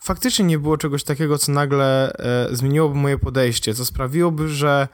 faktycznie 0.00 0.44
nie 0.44 0.58
było 0.58 0.76
czegoś 0.76 1.04
takiego, 1.04 1.38
co 1.38 1.52
nagle 1.52 2.12
e, 2.12 2.56
zmieniłoby 2.56 2.94
moje 2.94 3.18
podejście, 3.18 3.74
co 3.74 3.84
sprawiłoby, 3.84 4.48
że 4.48 4.88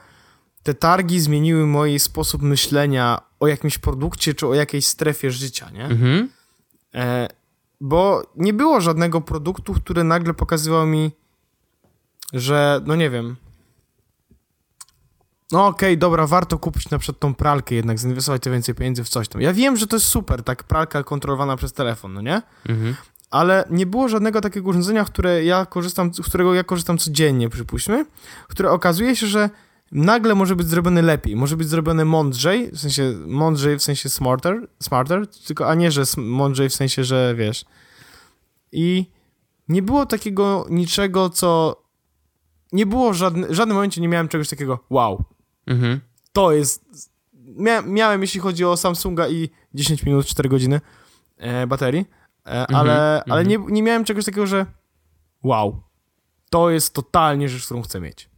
te 0.63 0.75
targi 0.75 1.21
zmieniły 1.21 1.67
mój 1.67 1.99
sposób 1.99 2.43
myślenia 2.43 3.21
o 3.41 3.47
jakimś 3.47 3.79
produkcie 3.79 4.35
czy 4.35 4.47
o 4.47 4.55
jakiejś 4.55 4.87
strefie 4.87 5.31
życia, 5.31 5.71
nie? 5.71 5.85
Mhm. 5.85 6.29
E, 6.95 7.29
bo 7.81 8.23
nie 8.37 8.53
było 8.53 8.81
żadnego 8.81 9.21
produktu, 9.21 9.75
który 9.75 10.05
nagle 10.05 10.35
pokazywał 10.35 10.87
mi, 10.87 11.11
że, 12.33 12.81
no 12.87 12.97
nie 12.97 13.11
wiem. 13.11 13.37
No 15.53 15.67
okej, 15.67 15.99
dobra, 15.99 16.27
warto 16.27 16.59
kupić 16.59 16.91
na 16.91 16.99
przykład 16.99 17.21
tą 17.21 17.35
pralkę 17.35 17.75
jednak, 17.75 17.99
zainwestować 17.99 18.43
te 18.43 18.51
więcej 18.51 18.75
pieniędzy 18.75 19.05
w 19.05 19.09
coś 19.09 19.29
tam. 19.29 19.41
Ja 19.41 19.53
wiem, 19.53 19.77
że 19.77 19.87
to 19.87 19.97
jest 19.97 20.07
super, 20.07 20.43
tak, 20.43 20.65
pralka 20.65 21.03
kontrolowana 21.03 21.57
przez 21.57 21.73
telefon, 21.73 22.13
no 22.13 22.21
nie? 22.21 22.43
Mhm. 22.69 22.95
Ale 23.31 23.65
nie 23.71 23.87
było 23.87 24.09
żadnego 24.09 24.41
takiego 24.41 24.71
urządzenia, 24.71 25.05
które 25.05 25.45
ja 25.45 25.67
korzystam, 25.67 26.15
z 26.15 26.21
którego 26.21 26.55
ja 26.55 26.65
korzystam 26.65 26.99
codziennie, 26.99 27.49
przypuśćmy, 27.49 28.07
które 28.49 28.71
okazuje 28.71 29.17
się, 29.17 29.27
że 29.27 29.51
nagle 29.93 30.35
może 30.35 30.57
być 30.57 30.69
zrobione 30.69 31.03
lepiej, 31.03 31.37
może 31.37 31.57
być 31.57 31.69
zrobione 31.69 32.05
mądrzej, 32.05 32.71
w 32.71 32.79
sensie 32.79 33.15
mądrzej 33.27 33.79
w 33.79 33.83
sensie 33.83 34.09
smarter, 34.09 34.69
smarter 34.83 35.27
tylko, 35.47 35.69
a 35.69 35.75
nie, 35.75 35.91
że 35.91 36.03
mądrzej 36.17 36.69
w 36.69 36.75
sensie, 36.75 37.05
że 37.05 37.35
wiesz. 37.39 37.65
I 38.73 39.07
nie 39.69 39.83
było 39.83 40.07
takiego 40.07 40.67
niczego, 40.71 41.31
co... 41.31 41.83
Nie 42.73 42.87
było 42.87 43.15
żadne, 43.15 43.47
w 43.47 43.55
żadnym 43.55 43.75
momencie 43.75 44.01
nie 44.01 44.09
miałem 44.09 44.29
czegoś 44.29 44.49
takiego, 44.49 44.79
wow, 44.91 45.25
Mhm. 45.69 46.01
to 46.33 46.53
jest... 46.53 46.85
Mia, 47.33 47.83
miałem, 47.83 48.21
jeśli 48.23 48.41
chodzi 48.41 48.65
o 48.65 48.77
Samsunga 48.77 49.29
i 49.29 49.51
10 49.75 50.03
minut, 50.03 50.27
4 50.27 50.49
godziny 50.49 50.81
e, 51.37 51.67
baterii, 51.67 52.07
e, 52.47 52.67
ale, 52.67 53.23
ale 53.29 53.45
nie, 53.45 53.59
nie 53.69 53.83
miałem 53.83 54.05
czegoś 54.05 54.25
takiego, 54.25 54.47
że 54.47 54.67
wow, 55.43 55.83
to 56.51 56.71
jest 56.71 56.95
totalnie 56.95 57.49
rzecz, 57.49 57.65
którą 57.65 57.83
chcę 57.83 58.01
mieć. 58.01 58.29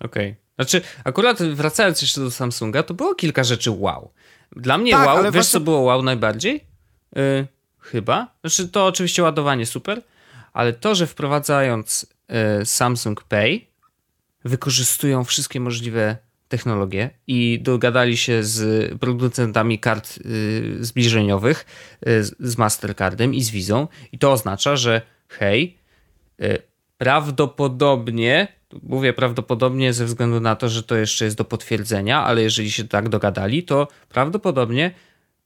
Okej. 0.00 0.36
Znaczy, 0.54 0.82
akurat 1.04 1.42
wracając 1.42 2.02
jeszcze 2.02 2.20
do 2.20 2.30
Samsunga, 2.30 2.82
to 2.82 2.94
było 2.94 3.14
kilka 3.14 3.44
rzeczy 3.44 3.70
wow. 3.70 4.10
Dla 4.56 4.78
mnie 4.78 4.92
Tak, 4.92 5.06
wow, 5.06 5.22
wiesz 5.22 5.32
właśnie- 5.32 5.50
co 5.52 5.60
było 5.60 5.80
wow 5.80 6.02
najbardziej? 6.02 6.64
Yy, 7.16 7.46
chyba. 7.78 8.34
Znaczy, 8.40 8.68
to 8.68 8.86
oczywiście 8.86 9.22
ładowanie 9.22 9.66
super, 9.66 10.02
ale 10.52 10.72
to, 10.72 10.94
że 10.94 11.06
wprowadzając 11.06 12.06
yy, 12.58 12.66
Samsung 12.66 13.24
Pay, 13.24 13.60
wykorzystują 14.44 15.24
wszystkie 15.24 15.60
możliwe 15.60 16.16
technologie 16.50 17.10
i 17.26 17.58
dogadali 17.62 18.16
się 18.16 18.42
z 18.44 18.90
producentami 19.00 19.78
kart 19.78 20.18
yy, 20.24 20.84
zbliżeniowych, 20.84 21.66
yy, 22.06 22.24
z- 22.24 22.58
Mastercardem 22.58 23.34
i 23.34 23.42
z 23.42 23.50
Vizą 23.50 23.88
i 24.12 24.18
to 24.18 24.32
oznacza, 24.32 24.76
że 24.76 25.02
hej, 25.28 25.78
y, 26.42 26.58
prawdopodobnie, 26.98 28.48
mówię 28.82 29.12
prawdopodobnie 29.12 29.92
ze 29.92 30.04
względu 30.04 30.40
na 30.40 30.56
to, 30.56 30.68
że 30.68 30.82
to 30.82 30.96
jeszcze 30.96 31.24
jest 31.24 31.36
do 31.36 31.44
potwierdzenia, 31.44 32.24
ale 32.24 32.42
jeżeli 32.42 32.70
się 32.70 32.88
tak 32.88 33.08
dogadali, 33.08 33.62
to 33.62 33.88
prawdopodobnie 34.08 34.90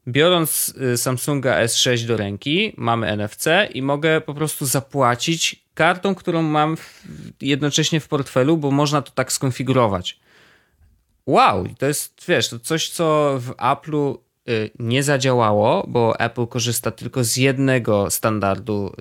biorąc 0.08 0.74
y, 0.94 0.96
Samsunga 0.98 1.64
S6 1.64 2.06
do 2.06 2.16
ręki, 2.16 2.72
mamy 2.76 3.06
NFC 3.16 3.46
i 3.74 3.82
mogę 3.82 4.20
po 4.20 4.34
prostu 4.34 4.66
zapłacić 4.66 5.64
kartą, 5.74 6.14
którą 6.14 6.42
mam 6.42 6.76
jednocześnie 7.40 8.00
w 8.00 8.08
portfelu, 8.08 8.56
bo 8.56 8.70
można 8.70 9.02
to 9.02 9.10
tak 9.14 9.32
skonfigurować. 9.32 10.18
Wow, 11.26 11.66
to 11.78 11.86
jest, 11.86 12.24
wiesz, 12.28 12.48
to 12.48 12.58
coś, 12.58 12.88
co 12.88 13.38
w 13.40 13.50
Apple'u 13.50 14.18
y, 14.48 14.70
nie 14.78 15.02
zadziałało, 15.02 15.86
bo 15.88 16.20
Apple 16.20 16.46
korzysta 16.46 16.90
tylko 16.90 17.24
z 17.24 17.36
jednego 17.36 18.10
standardu 18.10 18.92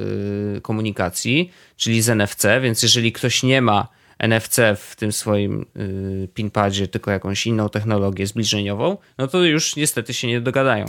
y, 0.57 0.61
komunikacji, 0.61 1.51
czyli 1.76 2.01
z 2.01 2.09
NFC, 2.09 2.45
więc 2.61 2.84
jeżeli 2.84 3.11
ktoś 3.11 3.43
nie 3.43 3.61
ma 3.61 3.88
NFC 4.19 4.57
w 4.78 4.95
tym 4.95 5.11
swoim 5.11 5.65
y, 5.78 6.28
pinpadzie, 6.34 6.88
tylko 6.88 7.11
jakąś 7.11 7.47
inną 7.47 7.69
technologię 7.69 8.28
zbliżeniową, 8.28 8.97
no 9.17 9.28
to 9.28 9.43
już 9.43 9.76
niestety 9.76 10.13
się 10.13 10.28
nie 10.28 10.41
dogadają. 10.41 10.86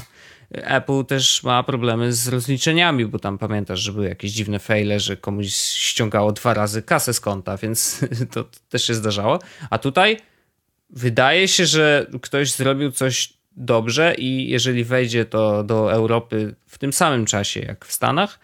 Apple 0.51 1.05
też 1.05 1.43
ma 1.43 1.63
problemy 1.63 2.13
z 2.13 2.29
rozliczeniami, 2.29 3.07
bo 3.07 3.19
tam 3.19 3.39
pamiętasz, 3.39 3.81
że 3.81 3.93
były 3.93 4.09
jakieś 4.09 4.33
dziwne 4.33 4.59
fejle, 4.59 5.01
że 5.01 5.17
komuś 5.17 5.47
ściągało 5.57 6.33
dwa 6.33 6.55
razy 6.55 6.83
kasę 6.83 7.15
z 7.15 7.21
konta, 7.21 7.57
więc 7.57 8.05
to 8.33 8.45
też 8.69 8.87
się 8.87 8.95
zdarzało. 8.95 9.39
A 9.71 9.79
tutaj 9.79 10.17
wydaje 10.91 11.49
się, 11.49 11.67
że 11.67 12.07
ktoś 12.23 12.53
zrobił 12.53 12.93
coś 12.93 13.33
dobrze 13.57 14.15
i 14.19 14.49
jeżeli 14.49 14.85
wejdzie 14.85 15.25
to 15.25 15.65
do 15.65 15.93
Europy 15.93 16.55
w 16.67 16.79
tym 16.79 16.93
samym 16.93 17.27
czasie 17.27 17.61
jak 17.61 17.85
w 17.85 17.93
Stanach, 17.93 18.39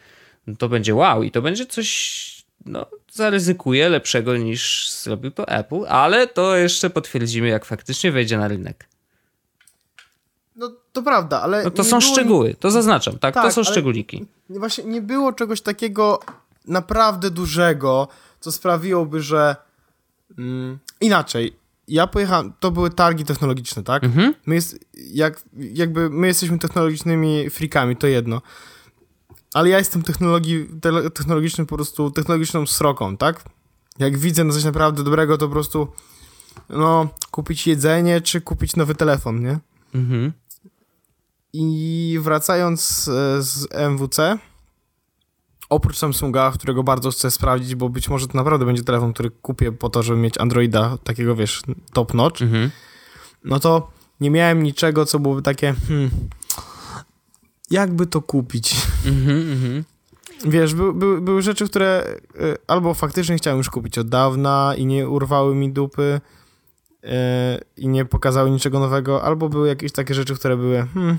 no 0.47 0.57
to 0.57 0.69
będzie 0.69 0.95
wow 0.95 1.23
i 1.23 1.31
to 1.31 1.43
będzie 1.43 1.67
coś, 1.67 2.45
no, 2.67 2.87
zaryzykuje 3.13 3.89
lepszego 3.89 4.37
niż 4.37 4.91
zrobił 4.91 5.31
to 5.31 5.49
Apple, 5.49 5.85
ale 5.89 6.27
to 6.27 6.57
jeszcze 6.57 6.91
potwierdzimy, 6.91 7.49
jak 7.49 7.65
faktycznie 7.65 8.13
wejdzie 8.13 8.39
na 8.39 8.49
rynek. 8.49 8.89
No 10.57 10.73
to 10.93 11.03
prawda, 11.03 11.43
ale... 11.43 11.65
No 11.65 11.71
to 11.71 11.85
są 11.85 11.99
było 11.99 12.13
szczegóły, 12.13 12.55
to 12.61 12.71
zaznaczam, 12.71 13.19
tak, 13.19 13.35
to 13.35 13.43
Tak, 13.43 13.53
są 13.53 13.61
ale- 13.61 13.71
szczególiki. 13.71 14.27
Nie, 14.51 14.59
właśnie 14.59 14.85
nie 14.85 15.01
było 15.03 15.33
czegoś 15.33 15.61
takiego 15.61 16.21
naprawdę 16.67 17.31
dużego, 17.31 18.09
co 18.41 18.53
sprawiłoby, 18.53 19.23
że 19.23 19.57
mm, 20.39 20.79
inaczej. 21.01 21.60
Ja 21.91 22.07
pojechałem, 22.07 22.53
to 22.61 22.71
były 22.71 22.91
targi 22.91 23.25
technologiczne, 23.25 23.83
tak? 23.83 24.05
Mhm. 24.05 24.35
My 24.47 24.55
jest, 24.55 24.79
jak, 24.95 25.43
jakby 25.57 26.11
my 26.11 26.27
jesteśmy 26.27 26.59
technologicznymi 26.59 27.51
freakami, 27.51 27.97
to 27.97 28.07
jedno. 28.07 28.43
Ale 29.55 29.69
ja 29.69 29.79
jestem 29.79 30.03
technologii, 30.03 30.69
technologicznym 31.15 31.67
po 31.67 31.77
prostu, 31.77 32.11
technologiczną 32.11 32.67
sroką, 32.67 33.17
tak? 33.17 33.45
Jak 33.99 34.19
widzę 34.19 34.51
coś 34.51 34.65
naprawdę 34.65 35.05
dobrego, 35.05 35.39
to 35.39 35.47
po 35.47 35.53
prostu 35.53 35.89
no, 36.69 37.09
kupić 37.31 37.67
jedzenie, 37.67 38.21
czy 38.21 38.41
kupić 38.41 38.77
nowy 38.77 38.95
telefon, 38.95 39.41
nie? 39.41 39.59
Mhm. 39.95 40.33
I 41.53 42.19
wracając 42.23 43.09
e, 43.09 43.43
z 43.43 43.69
MWC, 43.73 44.39
oprócz 45.71 45.99
Samsunga, 45.99 46.53
którego 46.55 46.83
bardzo 46.83 47.11
chcę 47.11 47.31
sprawdzić, 47.31 47.75
bo 47.75 47.89
być 47.89 48.09
może 48.09 48.29
to 48.29 48.39
naprawdę 48.39 48.67
będzie 48.67 48.83
telefon, 48.85 49.13
który 49.13 49.31
kupię 49.31 49.73
po 49.73 49.89
to, 49.89 50.03
żeby 50.03 50.19
mieć 50.21 50.39
Androida 50.39 50.99
takiego, 51.05 51.37
wiesz, 51.37 51.63
top 51.93 52.15
notch, 52.15 52.43
Mhm. 52.43 52.71
no 53.45 53.61
to 53.61 53.91
nie 54.21 54.31
miałem 54.31 54.63
niczego, 54.63 55.07
co 55.07 55.19
byłoby 55.19 55.43
takie, 55.43 55.75
hmm, 55.89 56.11
jakby 57.71 58.07
to 58.07 58.23
kupić? 58.23 58.77
Mhm. 59.07 59.53
Mhm. 59.53 59.85
Wiesz, 60.45 60.75
by, 60.75 60.93
by, 60.93 61.21
były 61.21 61.43
rzeczy, 61.43 61.67
które 61.69 62.05
y, 62.41 62.57
albo 62.67 62.95
faktycznie 62.95 63.37
chciałem 63.37 63.59
już 63.59 63.71
kupić 63.71 63.99
od 63.99 64.09
dawna 64.09 64.75
i 64.77 64.87
nie 64.87 65.09
urwały 65.09 65.55
mi 65.55 65.73
dupy 65.73 66.21
y, 67.05 67.09
i 67.77 67.89
nie 67.89 68.05
pokazały 68.05 68.51
niczego 68.51 68.81
nowego, 68.81 69.23
albo 69.23 69.49
były 69.49 69.69
jakieś 69.69 69.93
takie 69.93 70.15
rzeczy, 70.15 70.35
które 70.35 70.57
były, 70.57 70.87
hmm, 70.95 71.19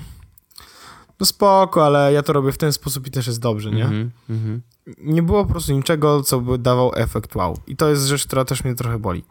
no 1.20 1.26
spoko, 1.26 1.86
ale 1.86 2.12
ja 2.12 2.22
to 2.22 2.32
robię 2.32 2.52
w 2.52 2.58
ten 2.58 2.72
sposób 2.72 3.06
i 3.06 3.10
też 3.10 3.26
jest 3.26 3.40
dobrze, 3.40 3.70
nie? 3.70 3.84
Mhm. 3.84 4.10
Mhm. 4.30 4.62
Nie 4.98 5.22
było 5.22 5.44
po 5.44 5.50
prostu 5.50 5.72
niczego, 5.72 6.22
co 6.22 6.40
by 6.40 6.58
dawał 6.58 6.92
efekt 6.94 7.34
wow. 7.34 7.58
I 7.66 7.76
to 7.76 7.88
jest 7.88 8.06
rzecz, 8.06 8.26
która 8.26 8.44
też 8.44 8.64
mnie 8.64 8.74
trochę 8.74 8.98
boli. 8.98 9.24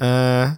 E, 0.00 0.56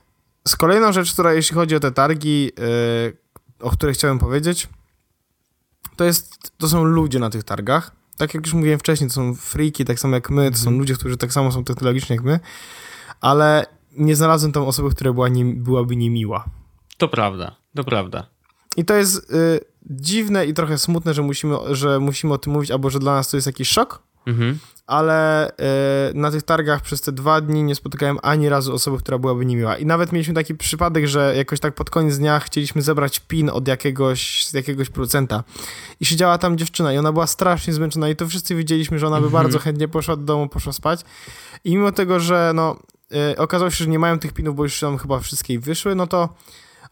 z 0.48 0.56
kolejną 0.56 0.92
rzecz, 0.92 1.12
która 1.12 1.32
jeśli 1.32 1.54
chodzi 1.54 1.76
o 1.76 1.80
te 1.80 1.92
targi, 1.92 2.50
e, 2.58 3.64
o 3.64 3.70
której 3.70 3.94
chciałem 3.94 4.18
powiedzieć, 4.18 4.68
to 5.96 6.04
jest, 6.04 6.52
to 6.58 6.68
są 6.68 6.84
ludzie 6.84 7.18
na 7.18 7.30
tych 7.30 7.44
targach. 7.44 7.92
Tak 8.16 8.34
jak 8.34 8.46
już 8.46 8.54
mówiłem 8.54 8.78
wcześniej, 8.78 9.10
to 9.10 9.14
są 9.14 9.34
freaki, 9.34 9.84
tak 9.84 10.00
samo 10.00 10.14
jak 10.14 10.30
my, 10.30 10.50
to 10.50 10.56
są 10.56 10.70
ludzie, 10.70 10.94
którzy 10.94 11.16
tak 11.16 11.32
samo 11.32 11.52
są 11.52 11.64
technologiczni 11.64 12.16
jak 12.16 12.24
my, 12.24 12.40
ale 13.20 13.66
nie 13.96 14.16
znalazłem 14.16 14.52
tam 14.52 14.62
osoby, 14.62 14.90
która 14.90 15.12
była 15.12 15.28
nie, 15.28 15.44
byłaby 15.44 15.96
niemiła. 15.96 16.44
To 16.96 17.08
prawda, 17.08 17.56
to 17.76 17.84
prawda. 17.84 18.26
I 18.76 18.84
to 18.84 18.94
jest 18.94 19.30
y, 19.32 19.60
dziwne 19.90 20.46
i 20.46 20.54
trochę 20.54 20.78
smutne, 20.78 21.14
że 21.14 21.22
musimy, 21.22 21.56
że 21.70 21.98
musimy 22.00 22.32
o 22.34 22.38
tym 22.38 22.52
mówić, 22.52 22.70
albo 22.70 22.90
że 22.90 22.98
dla 22.98 23.14
nas 23.14 23.28
to 23.28 23.36
jest 23.36 23.46
jakiś 23.46 23.68
szok, 23.68 24.02
Mhm. 24.26 24.58
ale 24.86 25.50
y, 25.50 25.54
na 26.14 26.30
tych 26.30 26.42
targach 26.42 26.80
przez 26.82 27.00
te 27.00 27.12
dwa 27.12 27.40
dni 27.40 27.62
nie 27.62 27.74
spotykałem 27.74 28.18
ani 28.22 28.48
razu 28.48 28.74
osoby, 28.74 28.98
która 28.98 29.18
byłaby 29.18 29.46
niemiła. 29.46 29.76
I 29.76 29.86
nawet 29.86 30.12
mieliśmy 30.12 30.34
taki 30.34 30.54
przypadek, 30.54 31.06
że 31.06 31.34
jakoś 31.36 31.60
tak 31.60 31.74
pod 31.74 31.90
koniec 31.90 32.18
dnia 32.18 32.40
chcieliśmy 32.40 32.82
zebrać 32.82 33.20
pin 33.20 33.50
od 33.50 33.68
jakiegoś, 33.68 34.46
z 34.46 34.52
jakiegoś 34.52 34.90
producenta. 34.90 35.44
I 36.00 36.04
siedziała 36.04 36.38
tam 36.38 36.58
dziewczyna 36.58 36.92
i 36.92 36.98
ona 36.98 37.12
była 37.12 37.26
strasznie 37.26 37.72
zmęczona. 37.72 38.08
I 38.08 38.16
to 38.16 38.28
wszyscy 38.28 38.54
widzieliśmy, 38.54 38.98
że 38.98 39.06
ona 39.06 39.20
by 39.20 39.30
bardzo 39.30 39.58
chętnie 39.58 39.88
poszła 39.88 40.16
do 40.16 40.22
domu, 40.22 40.48
poszła 40.48 40.72
spać. 40.72 41.00
I 41.64 41.76
mimo 41.76 41.92
tego, 41.92 42.20
że 42.20 42.52
no 42.54 42.76
y, 43.32 43.38
okazało 43.38 43.70
się, 43.70 43.84
że 43.84 43.90
nie 43.90 43.98
mają 43.98 44.18
tych 44.18 44.32
pinów, 44.32 44.56
bo 44.56 44.62
już 44.62 44.80
tam 44.80 44.98
chyba 44.98 45.20
wszystkie 45.20 45.58
wyszły, 45.58 45.94
no 45.94 46.06
to 46.06 46.28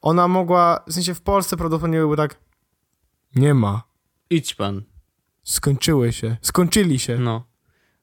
ona 0.02 0.28
mogła, 0.28 0.80
w 0.88 0.92
sensie 0.92 1.14
w 1.14 1.20
Polsce 1.20 1.56
prawdopodobnie 1.56 1.98
były 1.98 2.16
tak 2.16 2.34
nie 3.34 3.54
ma. 3.54 3.82
Idź 4.30 4.54
pan. 4.54 4.82
skończyły 5.44 6.12
się, 6.12 6.36
skończyli 6.42 6.98
się. 6.98 7.18
No. 7.18 7.46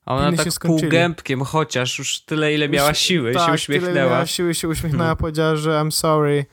A 0.06 0.16
ona 0.16 0.32
Piny 0.32 0.44
tak 0.44 0.60
półgębkiem, 0.62 1.42
chociaż 1.44 2.00
już 2.00 2.22
tyle, 2.22 2.54
ile 2.54 2.70
miała 2.70 2.94
siły, 2.94 3.34
tak, 3.34 3.42
się 3.60 3.66
Tyle 3.68 3.78
uśmiechnęła. 3.80 4.12
miała 4.12 4.26
siły, 4.26 4.56
się 4.56 4.68
uśmiechnęła, 4.68 5.04
Mhm. 5.12 5.18
powiedziała, 5.18 5.56
że 5.56 5.70
I'm 5.72 5.92
sorry. 5.92 6.46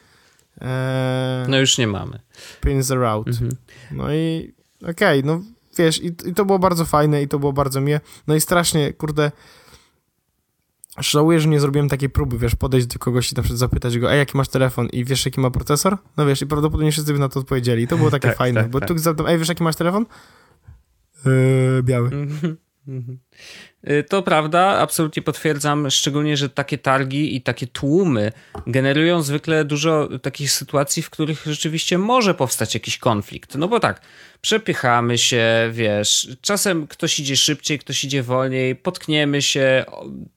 Eee, 0.61 1.49
No 1.49 1.59
już 1.59 1.79
nie 1.79 1.87
mamy. 1.87 2.18
Pins 2.61 2.91
are 2.91 3.09
out. 3.11 3.29
Mhm. 3.29 3.51
No 3.91 4.14
i 4.14 4.55
okej, 4.91 5.24
no 5.24 5.41
wiesz, 5.79 6.03
i, 6.03 6.07
i 6.07 6.35
to 6.35 6.45
było 6.45 6.59
bardzo 6.59 6.85
fajne 6.85 7.22
i 7.22 7.29
to 7.29 7.39
było 7.39 7.53
bardzo 7.53 7.81
miłe. 7.81 8.01
No 8.27 8.35
i 8.35 8.41
strasznie, 8.41 8.93
kurde, 8.93 9.33
żałuję, 10.99 11.41
że 11.41 11.49
nie 11.49 11.61
zrobiłem 11.61 11.89
takiej 11.89 12.11
próby, 12.11 12.39
wiesz, 12.39 12.57
podejść 12.57 12.87
do 12.87 12.99
kogoś 12.99 13.33
i 13.33 13.35
na 13.37 13.43
przykład 13.43 13.59
zapytać 13.59 13.99
go, 13.99 14.13
ej, 14.13 14.19
jaki 14.19 14.37
masz 14.37 14.49
telefon 14.49 14.87
i 14.93 15.05
wiesz, 15.05 15.25
jaki 15.27 15.41
ma 15.41 15.51
procesor? 15.51 15.97
No 16.17 16.27
wiesz, 16.27 16.43
i 16.43 16.47
prawdopodobnie 16.47 16.93
wszyscy 16.93 17.13
by 17.13 17.19
na 17.19 17.29
to 17.29 17.41
odpowiedzieli. 17.41 17.83
I 17.83 17.87
to 17.87 17.97
było 17.97 18.11
takie 18.17 18.29
Tak, 18.29 18.37
fajne, 18.37 18.63
tak, 18.63 18.71
bo 18.71 18.81
tak. 18.81 18.89
tu 18.89 18.99
zapytam, 18.99 19.27
ej, 19.27 19.39
wiesz, 19.39 19.49
jaki 19.49 19.63
masz 19.63 19.77
telefon? 19.77 20.07
Yy, 21.25 21.83
biały. 21.83 22.11
Y, 23.91 24.05
To 24.05 24.22
prawda, 24.22 24.61
absolutnie 24.61 25.22
potwierdzam, 25.22 25.91
szczególnie, 25.91 26.37
że 26.37 26.49
takie 26.49 26.78
targi 26.78 27.37
i 27.37 27.43
takie 27.43 27.66
tłumy 27.66 28.32
generują 28.66 29.22
zwykle 29.22 29.64
dużo 29.64 30.09
takich 30.22 30.53
sytuacji, 30.53 31.03
w 31.03 31.11
których 31.11 31.43
rzeczywiście 31.47 31.99
może 31.99 32.34
powstać 32.34 32.74
jakiś 32.74 32.99
konflikt. 32.99 33.55
No 33.55 33.68
bo 33.68 33.80
tak, 33.80 34.01
przepychamy 34.41 35.18
się, 35.18 35.45
wiesz, 35.72 36.28
czasem 36.41 36.87
ktoś 36.87 37.18
idzie 37.18 37.37
szybciej, 37.37 37.78
ktoś 37.78 38.05
idzie 38.05 38.22
wolniej, 38.22 38.76
potkniemy 38.76 39.43
się, 39.43 39.84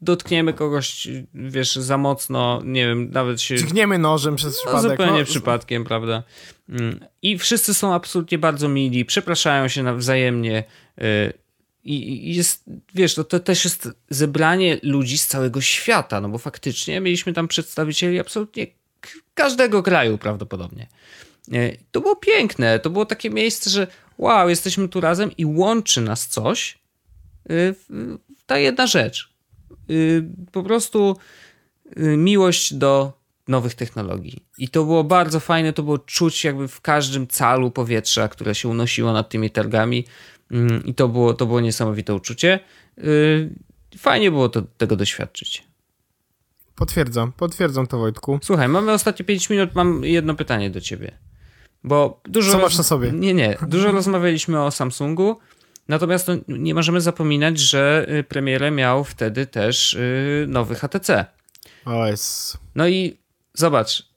dotkniemy 0.01 0.53
kogoś, 0.53 1.07
wiesz, 1.33 1.75
za 1.75 1.97
mocno, 1.97 2.61
nie 2.65 2.87
wiem, 2.87 3.11
nawet 3.11 3.41
się 3.41 3.55
Dźgniemy 3.55 3.97
nożem 3.97 4.35
przez 4.35 4.53
no, 4.65 4.71
przypadek. 4.71 4.91
zupełnie 4.91 5.19
no, 5.19 5.25
przypadkiem, 5.25 5.85
prawda? 5.85 6.23
Mm. 6.69 6.99
I 7.21 7.37
wszyscy 7.37 7.73
są 7.73 7.93
absolutnie 7.93 8.37
bardzo 8.37 8.67
mili, 8.69 9.05
przepraszają 9.05 9.67
się 9.67 9.83
nawzajemnie. 9.83 10.63
I 11.93 12.35
jest, 12.35 12.63
wiesz, 12.95 13.15
to, 13.15 13.23
to 13.23 13.39
też 13.39 13.63
jest 13.63 13.89
zebranie 14.09 14.79
ludzi 14.83 15.17
z 15.17 15.27
całego 15.27 15.61
świata, 15.61 16.21
no 16.21 16.29
bo 16.29 16.37
faktycznie 16.37 16.99
mieliśmy 16.99 17.33
tam 17.33 17.47
przedstawicieli 17.47 18.19
absolutnie 18.19 18.67
każdego 19.33 19.83
kraju 19.83 20.17
prawdopodobnie. 20.17 20.87
Y, 21.53 21.77
To 21.91 22.01
było 22.01 22.15
piękne, 22.15 22.79
to 22.79 22.89
było 22.89 23.05
takie 23.05 23.29
miejsce, 23.29 23.69
że 23.69 23.87
wow, 24.17 24.49
jesteśmy 24.49 24.89
tu 24.89 25.01
razem 25.01 25.31
i 25.37 25.45
łączy 25.45 26.01
nas 26.01 26.27
coś, 26.27 26.77
y, 27.51 27.75
ta 28.45 28.57
jedna 28.57 28.87
rzecz. 28.87 29.29
Y, 29.89 30.23
Po 30.51 30.63
prostu 30.63 31.17
y, 31.97 32.17
miłość 32.17 32.73
do 32.73 33.19
nowych 33.47 33.75
technologii. 33.75 34.45
I 34.57 34.69
to 34.69 34.83
było 34.83 35.03
bardzo 35.03 35.39
fajne, 35.39 35.73
to 35.73 35.83
było 35.83 35.99
czuć 35.99 36.43
jakby 36.43 36.67
w 36.67 36.81
każdym 36.81 37.27
calu 37.27 37.71
powietrza, 37.71 38.27
które 38.27 38.55
się 38.55 38.69
unosiło 38.69 39.13
nad 39.13 39.29
tymi 39.29 39.49
targami. 39.49 40.05
Mm, 40.51 40.85
I 40.85 40.93
to 40.93 41.07
było, 41.07 41.33
to 41.33 41.45
było 41.45 41.59
niesamowite 41.61 42.13
uczucie. 42.15 42.59
Y, 42.97 43.49
Fajnie 43.97 44.31
było 44.31 44.49
to, 44.49 44.61
tego 44.61 44.95
doświadczyć. 44.95 45.63
Potwierdzam, 46.75 47.31
potwierdzam 47.31 47.87
to, 47.87 47.97
Wojtku. 47.97 48.39
Słuchaj, 48.43 48.67
mamy 48.67 48.91
ostatnie 48.91 49.25
5 49.25 49.49
minut, 49.49 49.75
mam 49.75 50.03
jedno 50.03 50.35
pytanie 50.35 50.69
do 50.69 50.81
ciebie. 50.81 51.11
Bo 51.83 52.21
dużo. 52.25 52.51
Co 52.51 52.57
roz- 52.57 52.63
masz 52.63 52.77
na 52.77 52.83
sobie? 52.83 53.11
Nie, 53.11 53.33
nie. 53.33 53.57
Dużo 53.67 53.91
rozmawialiśmy 53.91 54.63
o 54.63 54.71
Samsungu. 54.71 55.39
Natomiast 55.87 56.27
no, 56.27 56.35
nie 56.47 56.73
możemy 56.73 57.01
zapominać, 57.01 57.59
że 57.59 58.05
y, 58.19 58.23
premierę 58.23 58.71
miał 58.71 59.03
wtedy 59.03 59.45
też 59.45 59.93
y, 59.93 60.45
nowy 60.47 60.75
HTC. 60.75 61.25
O, 61.85 62.07
jest... 62.07 62.57
No 62.75 62.87
i 62.87 63.17
zobacz, 63.53 64.09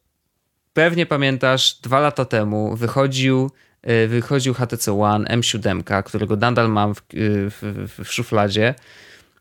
pewnie 0.73 1.07
pamiętasz, 1.07 1.75
dwa 1.81 2.01
lata 2.01 2.25
temu 2.25 2.77
wychodził, 2.77 3.51
wychodził 4.09 4.55
HTC 4.55 5.01
One 5.01 5.29
M7, 5.29 6.03
którego 6.03 6.37
nadal 6.37 6.69
mam 6.71 6.95
w, 6.95 6.99
y, 6.99 7.51
w, 7.51 7.89
w, 8.05 8.13
szufladzie. 8.13 8.75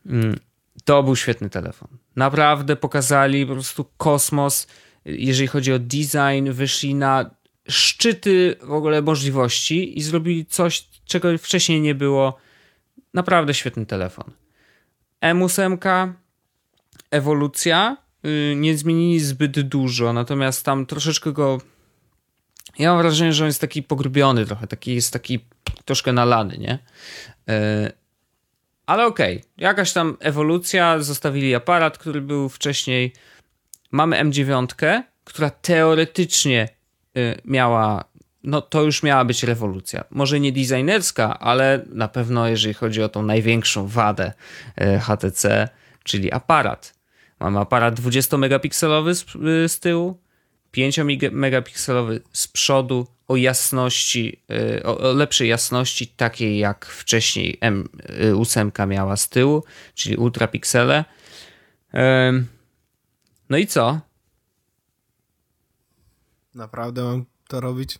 Mm, 0.05 0.39
To 0.85 1.03
był 1.03 1.15
świetny 1.15 1.49
telefon. 1.49 1.87
Naprawdę 2.15 2.75
pokazali 2.75 3.45
po 3.45 3.53
prostu 3.53 3.85
kosmos, 3.97 4.67
jeżeli 5.05 5.47
chodzi 5.47 5.73
o 5.73 5.79
design, 5.79 6.51
wyszli 6.51 6.95
na 6.95 7.29
szczyty 7.69 8.55
w 8.61 8.71
ogóle 8.71 9.01
możliwości 9.01 9.97
i 9.99 10.01
zrobili 10.01 10.45
coś, 10.45 10.87
czego 11.05 11.37
wcześniej 11.37 11.81
nie 11.81 11.95
było. 11.95 12.37
Naprawdę 13.13 13.53
świetny 13.53 13.85
telefon. 13.85 14.31
M8 15.21 16.13
ewolucja. 17.11 17.97
y, 18.25 18.55
Nie 18.57 18.77
zmienili 18.77 19.19
zbyt 19.19 19.61
dużo, 19.61 20.13
natomiast 20.13 20.65
tam 20.65 20.85
troszeczkę 20.85 21.31
go. 21.31 21.61
Ja 22.80 22.93
mam 22.93 23.01
wrażenie, 23.01 23.34
że 23.34 23.43
on 23.43 23.47
jest 23.47 23.61
taki 23.61 23.84
pogrubiony 23.84 24.45
trochę, 24.45 24.67
taki 24.67 24.95
jest 24.95 25.13
taki 25.13 25.39
troszkę 25.86 26.13
nalany, 26.13 26.57
nie? 26.57 26.80
Y, 27.49 27.91
Ale 28.86 29.05
okej, 29.05 29.43
jakaś 29.57 29.93
tam 29.93 30.17
ewolucja, 30.19 30.99
zostawili 30.99 31.55
aparat, 31.55 31.97
który 31.97 32.22
był 32.22 32.49
wcześniej. 32.49 33.13
Mamy 33.91 34.24
M9, 34.24 35.01
która 35.24 35.49
teoretycznie 35.49 36.69
y, 37.17 37.41
miała, 37.45 38.03
no 38.43 38.61
to 38.61 38.82
już 38.84 39.03
miała 39.03 39.26
być 39.26 39.43
rewolucja. 39.43 40.03
Może 40.09 40.39
nie 40.39 40.51
designerska, 40.51 41.39
ale 41.39 41.86
na 41.89 42.07
pewno 42.07 42.47
jeżeli 42.47 42.74
chodzi 42.74 43.03
o 43.03 43.09
tą 43.09 43.24
największą 43.24 43.88
wadę 43.88 44.34
y, 44.82 44.99
HTC, 44.99 45.69
czyli 46.03 46.32
aparat. 46.32 46.93
Mamy 47.39 47.59
aparat 47.59 47.99
20-megapikselowy 47.99 49.13
z, 49.13 49.36
y, 49.65 49.69
z 49.69 49.80
tyłu, 49.80 50.20
5-megapikselowy 50.78 52.19
z 52.34 52.47
przodu, 52.47 53.07
o 53.28 53.36
jasności, 53.36 54.39
y, 54.51 54.84
o, 54.84 55.13
lepszej 55.13 55.49
jasności, 55.49 56.07
takiej 56.07 56.57
jak 56.57 56.86
wcześniej 56.86 57.59
M8 57.61 58.88
miała 58.88 59.17
z 59.17 59.30
tyłu, 59.30 59.63
czyli 59.95 60.15
ultrapiksele. 60.15 61.05
No 63.49 63.57
i 63.57 63.67
co? 63.67 63.99
Naprawdę 66.55 67.03
mam 67.03 67.26
to 67.47 67.59
robić? 67.59 67.99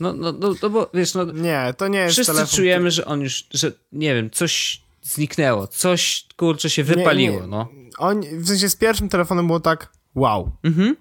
No, 0.00 0.12
no, 0.12 0.32
no, 0.32 0.54
no 0.62 0.70
bo 0.70 0.90
wiesz, 0.94 1.14
no, 1.14 1.24
Nie, 1.24 1.74
to 1.76 1.88
nie 1.88 1.98
jest 1.98 2.12
wszyscy 2.12 2.32
telefon, 2.32 2.56
czujemy, 2.56 2.90
że 2.90 3.04
on 3.04 3.20
już, 3.20 3.46
że 3.50 3.72
nie 3.92 4.14
wiem, 4.14 4.30
coś 4.30 4.82
zniknęło, 5.02 5.66
coś 5.66 6.26
kurczę 6.36 6.70
się 6.70 6.84
wypaliło, 6.84 7.40
nie. 7.40 7.46
no. 7.46 7.68
On, 7.98 8.20
w 8.20 8.48
sensie 8.48 8.68
z 8.68 8.76
pierwszym 8.76 9.08
telefonem 9.08 9.46
było 9.46 9.60
tak 9.60 9.92
wow. 10.14 10.56
Mhm. 10.62 10.96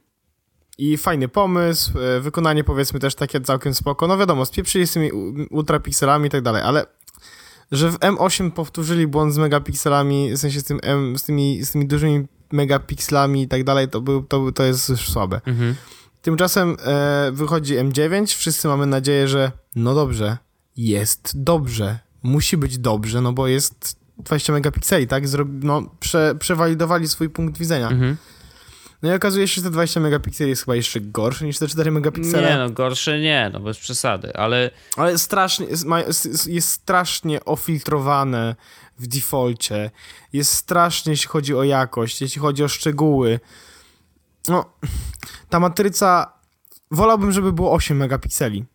I 0.78 0.98
fajny 0.98 1.28
pomysł, 1.28 2.00
e, 2.00 2.20
wykonanie 2.20 2.64
powiedzmy 2.64 3.00
też 3.00 3.16
takie 3.16 3.42
całkiem 3.42 3.74
spoko. 3.74 4.08
No 4.08 4.18
wiadomo, 4.18 4.46
spieprzyli 4.46 4.88
z 4.88 4.94
tymi 4.94 5.12
ultrapikselami 5.50 6.28
i 6.28 6.30
tak 6.30 6.42
dalej, 6.42 6.62
ale 6.62 6.86
że 7.72 7.92
w 7.92 8.00
M8 8.00 8.52
powtórzyli 8.52 9.08
błąd 9.08 9.34
z 9.34 9.38
megapikselami, 9.38 10.32
w 10.32 10.38
sensie 10.38 10.60
z, 10.60 10.64
tym 10.64 10.80
M, 10.84 11.18
z, 11.18 11.24
tymi, 11.24 11.66
z 11.66 11.72
tymi 11.72 11.88
dużymi 11.88 12.26
megapikselami 12.52 13.42
i 13.42 13.48
tak 13.48 13.64
dalej, 13.64 13.90
to, 13.90 14.02
był, 14.02 14.24
to, 14.24 14.52
to 14.52 14.64
jest 14.64 14.90
już 14.90 15.10
słabe. 15.10 15.42
Mhm. 15.46 15.76
Tymczasem 16.22 16.78
e, 16.86 17.32
wychodzi 17.34 17.76
M9, 17.76 18.38
wszyscy 18.38 18.68
mamy 18.68 18.86
nadzieję, 18.86 19.28
że 19.28 19.52
no 19.76 19.96
dobrze, 19.96 20.38
jest 20.78 21.32
dobrze, 21.36 22.00
musi 22.24 22.58
być 22.58 22.78
dobrze, 22.78 23.22
no 23.22 23.34
bo 23.34 23.48
jest 23.48 24.00
20 24.18 24.54
megapikseli, 24.54 25.08
tak? 25.08 25.28
Zrob, 25.28 25.48
no, 25.52 25.82
prze, 26.00 26.36
przewalidowali 26.40 27.08
swój 27.08 27.30
punkt 27.30 27.58
widzenia. 27.58 27.90
Mhm. 27.90 28.18
No 29.02 29.12
i 29.12 29.16
okazuje 29.16 29.48
się, 29.48 29.56
że 29.56 29.62
te 29.62 29.70
20 29.70 30.00
megapikseli 30.00 30.50
jest 30.50 30.66
chyba 30.66 30.76
jeszcze 30.76 31.02
gorsze 31.02 31.46
niż 31.46 31.60
te 31.60 31.68
4 31.68 31.92
megapiksele. 31.92 32.50
Nie 32.50 32.58
no, 32.58 32.70
gorsze 32.70 33.20
nie, 33.20 33.50
no 33.54 33.60
bez 33.60 33.78
przesady, 33.78 34.36
ale 34.36 34.72
Ale 34.98 35.18
strasznie, 35.18 35.68
jest, 36.48 36.70
strasznie 36.70 37.46
ofiltrowane 37.46 38.56
w 39.00 39.08
defaulcie. 39.08 39.92
Jest 40.34 40.54
strasznie, 40.54 41.12
jeśli 41.12 41.28
chodzi 41.28 41.56
o 41.56 41.64
jakość, 41.64 42.22
jeśli 42.22 42.42
chodzi 42.42 42.64
o 42.64 42.68
szczegóły. 42.68 43.40
No, 44.48 44.66
ta 45.50 45.60
matryca, 45.60 46.34
wolałbym, 46.92 47.32
żeby 47.32 47.54
było 47.54 47.74
8 47.74 47.98
megapikseli. 47.98 48.66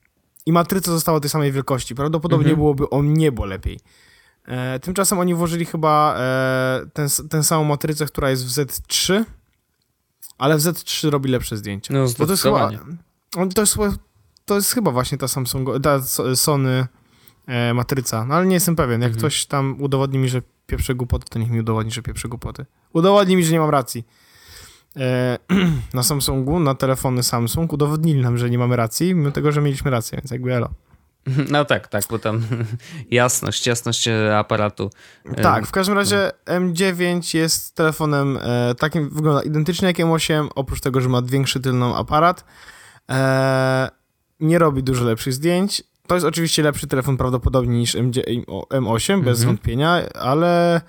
I 0.47 0.53
matryca 0.53 0.91
została 0.91 1.21
tej 1.21 1.31
samej 1.31 1.53
wielkości. 1.53 1.95
Prawdopodobnie 1.95 2.45
Mhm. 2.45 2.57
byłoby 2.57 2.91
o 2.91 3.03
niebo 3.03 3.45
lepiej. 3.45 3.81
E, 4.47 4.79
tymczasem 4.79 5.19
oni 5.19 5.35
włożyli 5.35 5.65
chyba 5.65 6.15
e, 6.19 6.81
ten, 6.93 7.09
tę 7.31 7.45
samą 7.45 7.65
matrycę, 7.65 8.07
która 8.07 8.31
jest 8.31 8.47
w 8.47 8.49
Z3, 8.49 9.25
ale 10.41 10.57
w 10.57 10.61
Z3 10.61 11.11
robi 11.11 11.31
lepsze 11.31 11.57
zdjęcia. 11.57 11.95
no 11.95 12.07
Bo 12.19 12.27
to 12.27 12.33
jest 12.33 12.43
chyba, 12.43 12.71
on, 13.37 13.49
to, 13.51 13.61
jest, 13.63 13.77
to 14.45 14.55
jest 14.55 14.73
chyba 14.73 14.91
właśnie 14.91 15.19
ta 15.19 15.29
Samsung, 15.29 15.69
ta 15.83 15.99
So- 16.01 16.37
Sony 16.37 16.87
e, 17.47 17.75
matryca, 17.75 18.25
no 18.25 18.35
ale 18.35 18.47
nie 18.47 18.55
jestem 18.55 18.77
pewien. 18.77 19.01
Jak 19.01 19.09
Mhm. 19.09 19.19
ktoś 19.19 19.47
tam 19.47 19.77
udowodni 19.83 20.19
mi, 20.19 20.29
że 20.29 20.43
pieprze 20.67 20.95
głupoty, 20.95 21.25
to 21.31 21.39
niech 21.39 21.51
mi 21.51 21.61
udowodni, 21.61 21.93
że 21.93 22.03
pieprze 22.03 22.29
głupoty. 22.29 22.67
Udowodni 22.93 23.37
mi, 23.37 23.45
że 23.45 23.53
nie 23.53 23.61
mam 23.61 23.71
racji. 23.71 24.05
E, 24.97 25.39
na 25.95 26.03
Samsungu, 26.03 26.61
na 26.61 26.75
telefony 26.75 27.23
Samsung 27.23 27.73
udowodnili 27.73 28.21
nam, 28.21 28.39
że 28.39 28.51
nie 28.51 28.59
mamy 28.59 28.77
racji, 28.77 29.15
mimo 29.15 29.31
tego, 29.31 29.53
że 29.53 29.61
mieliśmy 29.61 29.91
rację, 29.91 30.19
więc 30.19 30.31
jakby 30.31 30.55
elo. 30.55 30.71
No 31.51 31.65
tak, 31.65 31.89
tak, 31.89 32.03
bo 32.11 32.19
tam 32.19 32.43
jasność, 33.11 33.67
jasność 33.67 34.09
e, 34.09 34.39
aparatu. 34.39 34.91
E, 35.25 35.43
Tak, 35.43 35.67
w 35.67 35.71
każdym 35.71 35.95
razie 35.97 36.31
M9 36.47 37.37
jest 37.39 37.75
telefonem 37.75 38.39
e, 38.43 38.75
takim, 38.75 39.11
wygląda 39.11 39.43
identycznie 39.43 39.89
jak 39.89 39.97
M8, 39.97 40.49
oprócz 40.55 40.81
tego, 40.81 41.01
że 41.01 41.09
ma 41.09 41.23
większy 41.23 41.61
tylną 41.61 41.97
aparat. 41.97 42.45
E, 43.11 43.89
nie 44.41 44.59
robi 44.59 44.83
dużo 44.83 45.05
lepszych 45.05 45.33
zdjęć. 45.35 45.83
to 46.07 46.15
jest 46.15 46.27
oczywiście 46.27 46.63
lepszy 46.63 46.87
telefon 46.87 47.17
prawdopodobnie 47.17 47.79
niż 47.79 47.95
M8, 47.97 49.23
bez 49.25 49.39
Mhm. 49.39 49.47
wątpienia, 49.47 50.03
ale 50.15 50.77
e, 50.77 50.81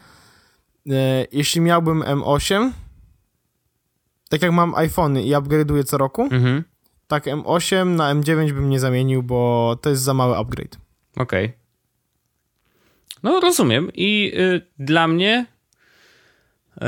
jeśli 1.32 1.62
miałbym 1.62 2.02
M8, 2.04 2.72
tak 4.30 4.42
jak 4.42 4.52
mam 4.52 4.76
iPhony 4.76 5.24
i 5.24 5.32
upgrade'uję 5.32 5.84
co 5.84 5.98
roku, 5.98 6.22
Mhm. 6.32 6.64
Tak 7.12 7.26
M8 7.26 7.86
na 7.86 8.16
M9 8.16 8.52
bym 8.52 8.70
nie 8.70 8.80
zamienił, 8.80 9.24
bo 9.24 9.78
to 9.82 9.90
jest 9.90 10.02
za 10.02 10.14
mały 10.14 10.38
upgrade. 10.38 10.78
Okej. 11.18 11.54
No, 13.24 13.40
rozumiem. 13.40 13.92
I 13.94 14.32
y, 14.36 14.62
dla 14.80 15.08
mnie. 15.08 15.46
Y, 16.78 16.82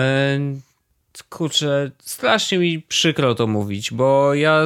kurczę, 1.29 1.91
strasznie 1.99 2.57
mi 2.57 2.81
przykro 2.81 3.35
to 3.35 3.47
mówić, 3.47 3.91
bo 3.91 4.33
ja 4.33 4.65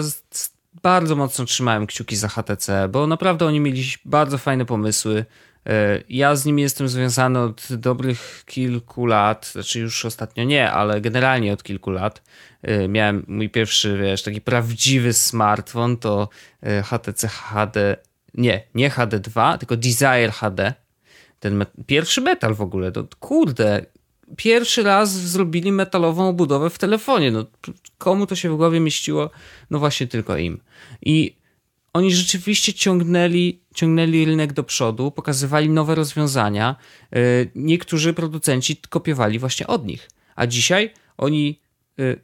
bardzo 0.84 1.16
mocno 1.16 1.46
trzymałem 1.46 1.88
kciuki 1.88 2.16
za 2.16 2.28
HTC, 2.28 2.90
bo 2.90 3.08
naprawdę 3.08 3.46
oni 3.46 3.60
mieli 3.60 3.84
bardzo 4.06 4.38
fajne 4.38 4.66
pomysły. 4.66 5.26
Y, 5.68 6.04
ja 6.10 6.36
z 6.36 6.46
nimi 6.46 6.62
jestem 6.62 6.88
związany 6.88 7.40
od 7.40 7.68
dobrych 7.72 8.44
kilku 8.46 9.06
lat, 9.06 9.46
znaczy 9.46 9.80
już 9.80 10.06
ostatnio 10.06 10.44
nie, 10.44 10.72
ale 10.72 11.02
generalnie 11.02 11.54
od 11.54 11.64
kilku 11.64 11.92
lat. 11.92 12.22
Y, 12.70 12.88
miałem 12.88 13.26
mój 13.28 13.50
pierwszy, 13.50 13.98
wiesz, 13.98 14.24
taki 14.24 14.42
prawdziwy 14.42 15.14
smartfon, 15.14 15.98
to 15.98 16.30
y, 16.64 16.84
HTC 16.84 17.28
HD 17.28 17.98
nie, 18.38 18.64
nie 18.76 18.90
HD2, 18.90 19.58
tylko 19.58 19.78
Desire 19.78 20.32
HD. 20.32 20.74
Ten 21.40 21.60
met- 21.60 21.86
pierwszy 21.86 22.22
metal 22.22 22.56
w 22.56 22.62
ogóle. 22.62 22.92
To, 22.92 23.08
kurde, 23.20 23.86
pierwszy 24.36 24.84
raz 24.84 25.12
zrobili 25.12 25.72
metalową 25.72 26.30
obudowę 26.30 26.70
w 26.70 26.78
telefonie. 26.78 27.32
No, 27.32 27.46
komu 27.98 28.28
to 28.28 28.36
się 28.36 28.50
w 28.50 28.58
głowie 28.58 28.80
mieściło? 28.80 29.30
No 29.70 29.80
właśnie 29.80 30.08
tylko 30.08 30.38
im. 30.38 30.60
I 31.02 31.38
oni 31.94 32.16
rzeczywiście 32.16 32.74
ciągnęli, 32.74 33.60
ciągnęli 33.76 34.26
rynek 34.26 34.54
do 34.54 34.64
przodu, 34.64 35.12
pokazywali 35.12 35.70
nowe 35.70 35.96
rozwiązania. 35.96 36.76
Yy, 37.12 37.20
Niektórzy 37.56 38.14
producenci 38.14 38.78
kopiowali 38.90 39.40
właśnie 39.40 39.68
od 39.68 39.86
nich. 39.86 40.10
A 40.36 40.48
dzisiaj 40.48 40.94
oni 41.18 41.60
yy, 41.98 42.22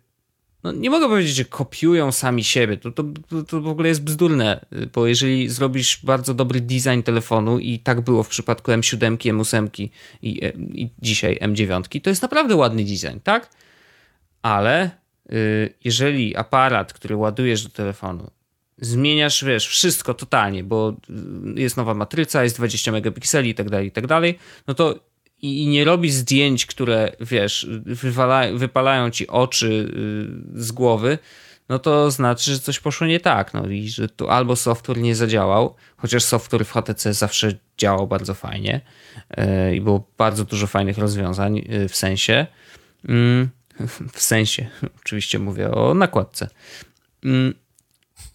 no 0.63 0.71
nie 0.71 0.89
mogę 0.89 1.07
powiedzieć, 1.07 1.35
że 1.35 1.45
kopiują 1.45 2.11
sami 2.11 2.43
siebie. 2.43 2.77
To, 2.77 2.91
to, 2.91 3.03
to, 3.47 3.61
w 3.61 3.67
ogóle 3.67 3.89
jest 3.89 4.03
bzdurne, 4.03 4.65
bo 4.93 5.07
jeżeli 5.07 5.49
zrobisz 5.49 5.99
bardzo 6.03 6.33
dobry 6.33 6.61
design 6.61 7.01
telefonu 7.03 7.59
i 7.59 7.79
tak 7.79 8.01
było 8.01 8.23
w 8.23 8.29
przypadku 8.29 8.71
M7, 8.71 9.17
M8 9.17 9.67
i, 9.73 9.89
i 10.81 10.89
dzisiaj 11.01 11.39
M9, 11.41 12.01
to 12.01 12.09
jest 12.09 12.21
naprawdę 12.21 12.55
ładny 12.55 12.83
design, 12.83 13.19
tak? 13.23 13.49
Ale 14.41 14.91
jeżeli 15.83 16.35
aparat, 16.35 16.93
który 16.93 17.15
ładujesz 17.15 17.63
do 17.63 17.69
telefonu, 17.69 18.31
zmieniasz, 18.85 19.43
wiesz, 19.43 19.67
wszystko 19.67 20.13
totalnie, 20.13 20.63
bo 20.63 20.95
y, 21.57 21.61
jest 21.61 21.77
nowa 21.77 21.93
matryca, 21.93 22.43
jest 22.43 22.57
20 22.57 22.91
megapikseli 22.91 23.49
i 23.49 23.55
tak 23.55 23.69
dalej, 23.69 23.87
i 23.87 23.91
tak 23.91 24.07
dalej, 24.07 24.39
no 24.67 24.73
to 24.73 24.99
i 25.41 25.67
nie 25.67 25.83
robi 25.83 26.11
zdjęć, 26.11 26.65
które 26.65 27.11
wiesz, 27.19 27.67
wywala, 27.85 28.43
wypalają 28.53 29.09
ci 29.09 29.27
oczy 29.27 29.91
y, 30.55 30.63
z 30.63 30.71
głowy, 30.71 31.17
no 31.69 31.79
to 31.79 32.11
znaczy, 32.11 32.51
że 32.51 32.59
coś 32.59 32.79
poszło 32.79 33.07
nie 33.07 33.19
tak. 33.19 33.53
No 33.53 33.67
i 33.67 33.89
że 33.89 34.09
tu 34.09 34.29
albo 34.29 34.55
software 34.55 34.97
nie 34.97 35.15
zadziałał, 35.15 35.75
chociaż 35.97 36.23
software 36.23 36.65
w 36.65 36.71
HTC 36.71 37.13
zawsze 37.13 37.53
działał 37.77 38.07
bardzo 38.07 38.33
fajnie 38.33 38.81
y, 39.71 39.75
i 39.75 39.81
było 39.81 40.11
bardzo 40.17 40.45
dużo 40.45 40.67
fajnych 40.67 40.97
rozwiązań 40.97 41.67
w 41.89 41.95
sensie. 41.95 42.47
Mm, 43.09 43.49
w 44.13 44.21
sensie, 44.21 44.69
oczywiście 44.99 45.39
mówię 45.39 45.71
o 45.71 45.93
nakładce. 45.93 46.49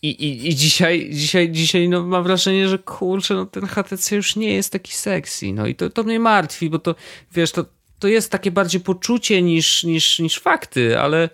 I, 0.02 0.08
i, 0.08 0.48
i 0.48 0.54
dzisiaj, 0.54 1.10
dzisiaj, 1.12 1.52
dzisiaj 1.52 1.88
no, 1.88 2.02
mam 2.02 2.22
wrażenie, 2.22 2.68
że 2.68 2.78
kurczę, 2.78 3.34
no, 3.34 3.46
ten 3.46 3.66
HTC 3.66 4.16
już 4.16 4.36
nie 4.36 4.54
jest 4.54 4.72
taki 4.72 4.92
sexy. 4.92 5.52
No 5.52 5.66
i 5.66 5.74
to, 5.74 5.90
to 5.90 6.02
mnie 6.02 6.20
martwi, 6.20 6.70
bo 6.70 6.78
to 6.78 6.94
wiesz, 7.32 7.52
to, 7.52 7.64
to 7.98 8.08
jest 8.08 8.30
takie 8.32 8.50
bardziej 8.50 8.80
poczucie 8.80 9.42
niż, 9.42 9.84
niż, 9.84 10.18
niż 10.18 10.38
fakty, 10.38 11.00
ale 11.00 11.28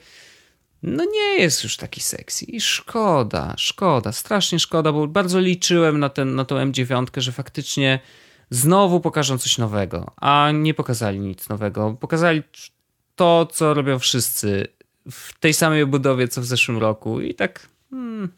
no 0.83 1.05
nie 1.05 1.43
jest 1.43 1.65
już 1.65 1.77
taki 1.77 2.01
sexy. 2.01 2.45
I 2.45 2.61
szkoda, 2.61 3.55
szkoda, 3.59 4.13
strasznie 4.13 4.59
szkoda, 4.59 4.93
bo 4.93 5.07
bardzo 5.07 5.41
liczyłem 5.41 6.01
na, 6.01 6.09
ten, 6.09 6.35
na 6.35 6.45
tą 6.45 6.57
M9, 6.57 7.21
że 7.21 7.33
faktycznie 7.33 8.01
znowu 8.51 9.01
pokażą 9.01 9.39
coś 9.39 9.59
nowego, 9.59 10.13
a 10.17 10.51
nie 10.55 10.75
pokazali 10.75 11.21
nic 11.21 11.49
nowego. 11.49 11.97
Pokazali 12.01 12.43
to, 13.17 13.49
co 13.53 13.75
robią 13.75 13.99
wszyscy 13.99 14.67
w 15.11 15.39
tej 15.39 15.55
samej 15.55 15.83
obudowie, 15.83 16.29
co 16.29 16.41
w 16.41 16.45
zeszłym 16.45 16.79
roku 16.79 17.21
i 17.21 17.35
tak... 17.35 17.69
Hmm, 17.91 18.29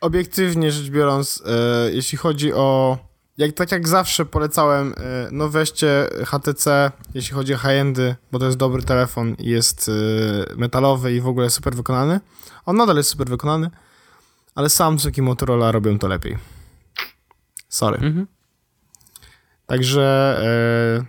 obiektywnie 0.00 0.72
rzecz 0.72 0.90
biorąc, 0.90 1.42
e, 1.46 1.90
jeśli 1.92 2.18
chodzi 2.18 2.52
o. 2.52 2.98
Jak, 3.38 3.52
tak 3.52 3.72
jak 3.72 3.88
zawsze 3.88 4.24
polecałem, 4.24 4.94
e, 4.96 5.28
no 5.32 5.48
weźcie 5.48 6.08
HTC, 6.26 6.92
jeśli 7.14 7.34
chodzi 7.34 7.54
o 7.54 7.58
high-endy, 7.58 8.14
bo 8.32 8.38
to 8.38 8.46
jest 8.46 8.58
dobry 8.58 8.82
telefon 8.82 9.34
i 9.38 9.50
jest 9.50 9.88
e, 9.88 10.56
metalowy 10.56 11.14
i 11.14 11.20
w 11.20 11.28
ogóle 11.28 11.50
super 11.50 11.74
wykonany. 11.74 12.20
On 12.66 12.76
nadal 12.76 12.96
jest 12.96 13.10
super 13.10 13.28
wykonany, 13.28 13.70
ale 14.54 14.68
Samsung 14.68 15.18
i 15.18 15.22
Motorola 15.22 15.72
robią 15.72 15.98
to 15.98 16.08
lepiej. 16.08 16.38
Sorry. 17.68 17.96
mhm. 17.96 18.26
Także. 19.66 20.38
E, 21.00 21.04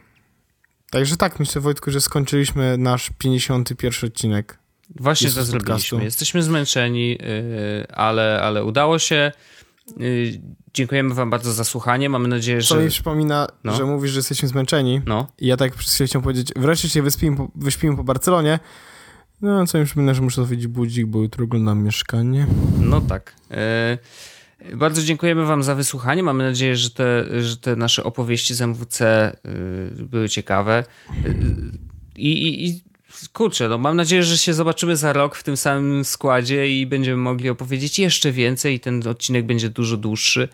także 0.91 1.17
tak, 1.17 1.39
myślę, 1.39 1.61
Wojtku, 1.61 1.91
że 1.91 2.01
skończyliśmy 2.01 2.77
nasz 2.77 3.09
51 3.17 4.09
odcinek. 4.09 4.59
Właśnie 4.95 5.25
Jest 5.25 5.37
to 5.37 5.43
zrobiliśmy. 5.43 5.69
podcastu. 5.73 5.99
Jesteśmy 5.99 6.43
zmęczeni, 6.43 7.09
yy, 7.09 7.17
ale, 7.93 8.41
ale 8.41 8.65
udało 8.65 8.99
się. 8.99 9.31
Yy, 9.97 10.41
dziękujemy 10.73 11.13
wam 11.13 11.29
bardzo 11.29 11.53
za 11.53 11.63
słuchanie. 11.63 12.09
Mamy 12.09 12.27
nadzieję, 12.27 12.61
że... 12.61 12.83
mi 12.83 12.89
przypomina, 12.89 13.47
No. 13.63 13.75
że 13.75 13.85
mówisz, 13.85 14.11
że 14.11 14.19
jesteśmy 14.19 14.47
zmęczeni. 14.47 15.01
No, 15.05 15.27
I 15.39 15.47
ja 15.47 15.57
tak 15.57 15.75
chciałem 15.77 16.23
powiedzieć, 16.23 16.51
wreszcie 16.55 16.89
się 16.89 17.01
wyspimy 17.01 17.37
po, 17.37 17.51
wyśpimy 17.55 17.97
po 17.97 18.03
Barcelonie. 18.03 18.59
No, 19.41 19.67
co 19.67 19.77
mi 19.79 19.85
przypomina, 19.85 20.13
że 20.13 20.21
muszę 20.21 20.41
odwiedzić 20.41 20.67
budzik, 20.67 21.05
bo 21.05 21.21
jutro 21.21 21.43
oglądam 21.43 21.83
mieszkanie. 21.83 22.47
no 22.79 23.01
tak. 23.01 23.33
Yy, 24.61 24.77
bardzo 24.77 25.03
dziękujemy 25.03 25.45
wam 25.45 25.63
za 25.63 25.75
wysłuchanie. 25.75 26.23
Mamy 26.23 26.43
nadzieję, 26.43 26.75
że 26.75 26.89
te, 26.89 27.25
że 27.43 27.57
te 27.57 27.75
nasze 27.75 28.03
opowieści 28.03 28.53
z 28.55 28.61
MWC 28.61 29.31
yy, 29.97 30.05
były 30.05 30.29
ciekawe. 30.29 30.83
Yy, 31.23 31.35
i, 32.15 32.67
i 32.69 32.83
kurczę, 33.33 33.69
no 33.69 33.77
mam 33.77 33.95
nadzieję, 33.95 34.23
że 34.23 34.37
się 34.37 34.53
zobaczymy 34.53 34.97
za 34.97 35.13
rok 35.13 35.35
w 35.35 35.43
tym 35.43 35.57
samym 35.57 36.05
składzie 36.05 36.79
i 36.79 36.85
będziemy 36.85 37.17
mogli 37.17 37.49
opowiedzieć 37.49 37.99
jeszcze 37.99 38.31
więcej 38.31 38.75
i 38.75 38.79
ten 38.79 39.07
odcinek 39.07 39.45
będzie 39.45 39.69
dużo 39.69 39.97
dłuższy. 39.97 40.49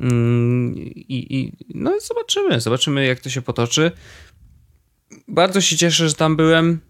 Mm, 0.00 0.74
I, 0.76 1.36
i 1.36 1.52
no 1.74 2.00
zobaczymy, 2.00 2.60
zobaczymy 2.60 3.06
jak 3.06 3.20
to 3.20 3.30
się 3.30 3.42
potoczy. 3.42 3.92
Bardzo 5.28 5.60
się 5.60 5.76
cieszę, 5.76 6.08
że 6.08 6.14
tam 6.14 6.36
byłem 6.36 6.80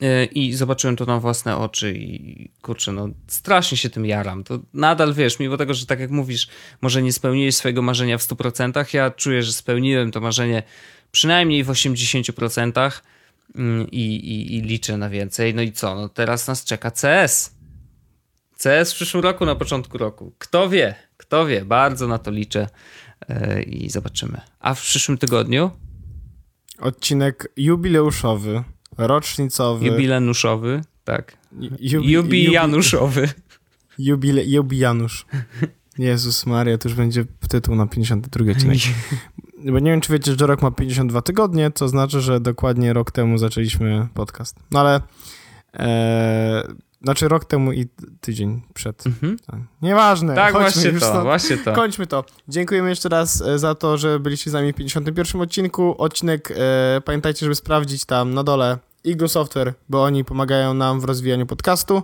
yy, 0.00 0.24
i 0.24 0.52
zobaczyłem 0.54 0.96
to 0.96 1.04
na 1.04 1.20
własne 1.20 1.56
oczy 1.56 1.94
i 1.96 2.50
kurczę, 2.62 2.92
no 2.92 3.08
strasznie 3.26 3.78
się 3.78 3.90
tym 3.90 4.06
jaram. 4.06 4.44
To 4.44 4.58
nadal 4.74 5.14
wiesz, 5.14 5.38
mimo 5.38 5.56
tego, 5.56 5.74
że 5.74 5.86
tak 5.86 6.00
jak 6.00 6.10
mówisz, 6.10 6.48
może 6.80 7.02
nie 7.02 7.12
spełniłeś 7.12 7.56
swojego 7.56 7.82
marzenia 7.82 8.18
w 8.18 8.22
100%, 8.22 8.94
ja 8.94 9.10
czuję, 9.10 9.42
że 9.42 9.52
spełniłem 9.52 10.10
to 10.10 10.20
marzenie 10.20 10.62
przynajmniej 11.10 11.64
w 11.64 11.68
80%. 11.68 12.90
Mm, 13.54 13.90
I, 13.90 14.00
i, 14.16 14.56
i 14.56 14.62
liczę 14.62 14.96
na 14.96 15.08
więcej. 15.10 15.54
No 15.54 15.62
i 15.62 15.72
co? 15.72 15.94
No 15.94 16.08
teraz 16.08 16.48
nas 16.48 16.64
czeka 16.64 16.90
CS. 16.90 17.54
CS 18.58 18.92
w 18.92 18.94
przyszłym 18.94 19.22
roku, 19.22 19.46
na 19.46 19.54
początku 19.54 19.98
roku. 19.98 20.32
Kto 20.38 20.68
wie? 20.68 20.94
Kto 21.16 21.46
wie? 21.46 21.64
Bardzo 21.64 22.08
na 22.08 22.18
to 22.18 22.30
liczę 22.30 22.68
yy, 23.28 23.62
i 23.62 23.90
zobaczymy. 23.90 24.40
A 24.60 24.74
w 24.74 24.80
przyszłym 24.82 25.18
tygodniu 25.18 25.70
Odcinek 26.78 27.52
jubileuszowy, 27.56 28.64
rocznicowy. 28.98 29.86
jubilenuszowy, 29.86 30.80
tak. 31.04 31.36
Jubi, 31.80 32.12
Jubijanuszowy. 32.12 33.28
Jubile, 33.98 34.44
jubijanusz. 34.44 35.26
Jezus 35.98 36.46
Maria, 36.46 36.78
to 36.78 36.88
już 36.88 36.96
będzie 36.96 37.24
tytuł 37.48 37.74
na 37.74 37.86
52 37.86 38.52
odcinek. 38.52 38.78
Bo 39.64 39.78
nie 39.78 39.90
wiem, 39.90 40.00
czy 40.00 40.12
wiecie, 40.12 40.34
że 40.38 40.46
rok 40.46 40.62
ma 40.62 40.70
52 40.70 41.22
tygodnie, 41.22 41.70
co 41.74 41.88
znaczy, 41.88 42.20
że 42.20 42.40
dokładnie 42.40 42.92
rok 42.92 43.10
temu 43.10 43.38
zaczęliśmy 43.38 44.08
podcast. 44.14 44.56
No 44.70 44.80
ale... 44.80 45.00
E, 45.74 46.62
znaczy 47.02 47.28
rok 47.28 47.44
temu 47.44 47.72
i 47.72 47.86
tydzień 48.20 48.62
przed. 48.74 49.06
Mhm. 49.06 49.38
Tak. 49.46 49.60
Nieważne. 49.82 50.34
Tak, 50.34 50.52
chodźmy 50.52 50.70
właśnie 50.70 50.90
już 50.90 51.00
to, 51.00 51.08
stąd. 51.08 51.24
właśnie 51.24 51.56
to. 51.56 51.72
Kończmy 51.72 52.06
to. 52.06 52.24
Dziękujemy 52.48 52.88
jeszcze 52.88 53.08
raz 53.08 53.40
e, 53.40 53.58
za 53.58 53.74
to, 53.74 53.98
że 53.98 54.20
byliście 54.20 54.50
z 54.50 54.52
nami 54.52 54.72
w 54.72 54.76
51 54.76 55.40
odcinku. 55.40 55.94
Odcinek, 55.98 56.52
e, 56.56 57.00
pamiętajcie, 57.04 57.46
żeby 57.46 57.54
sprawdzić 57.54 58.04
tam 58.04 58.34
na 58.34 58.44
dole 58.44 58.78
Eagle 59.06 59.28
Software, 59.28 59.74
bo 59.88 60.02
oni 60.02 60.24
pomagają 60.24 60.74
nam 60.74 61.00
w 61.00 61.04
rozwijaniu 61.04 61.46
podcastu. 61.46 62.02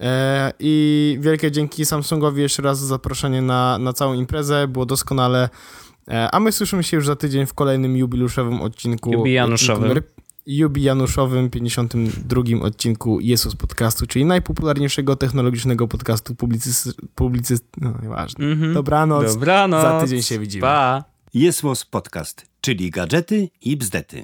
E, 0.00 0.52
I 0.58 1.16
wielkie 1.20 1.50
dzięki 1.50 1.86
Samsungowi 1.86 2.42
jeszcze 2.42 2.62
raz 2.62 2.78
za 2.78 2.86
zaproszenie 2.86 3.42
na, 3.42 3.78
na 3.78 3.92
całą 3.92 4.14
imprezę. 4.14 4.68
Było 4.68 4.86
doskonale. 4.86 5.48
E, 6.08 6.30
a 6.30 6.40
my 6.40 6.52
słyszymy 6.52 6.82
się 6.84 6.96
już 6.96 7.06
za 7.06 7.16
tydzień 7.16 7.46
w 7.46 7.54
kolejnym 7.54 7.96
jubileuszowym 7.96 8.62
odcinku. 8.62 9.12
Jubijanuszowym. 9.12 9.90
odcinku 9.90 10.16
jubijanuszowym 10.46 11.50
52 11.50 12.42
odcinku 12.62 13.20
Jesus 13.20 13.56
Podcastu, 13.56 14.06
czyli 14.06 14.24
najpopularniejszego 14.24 15.16
technologicznego 15.16 15.88
podcastu 15.88 16.34
publicyst... 16.34 17.00
publicyst 17.14 17.64
no 17.80 17.94
nieważne. 18.02 18.46
Mhm. 18.46 18.74
Dobranoc. 18.74 19.34
Dobranoc. 19.34 19.82
Za 19.82 20.00
tydzień 20.00 20.22
się 20.22 20.38
widzimy. 20.38 20.62
Pa. 20.62 21.04
Jest 21.34 21.62
Podcast, 21.90 22.46
czyli 22.60 22.90
gadżety 22.90 23.48
i 23.62 23.76
bzdety. 23.76 24.22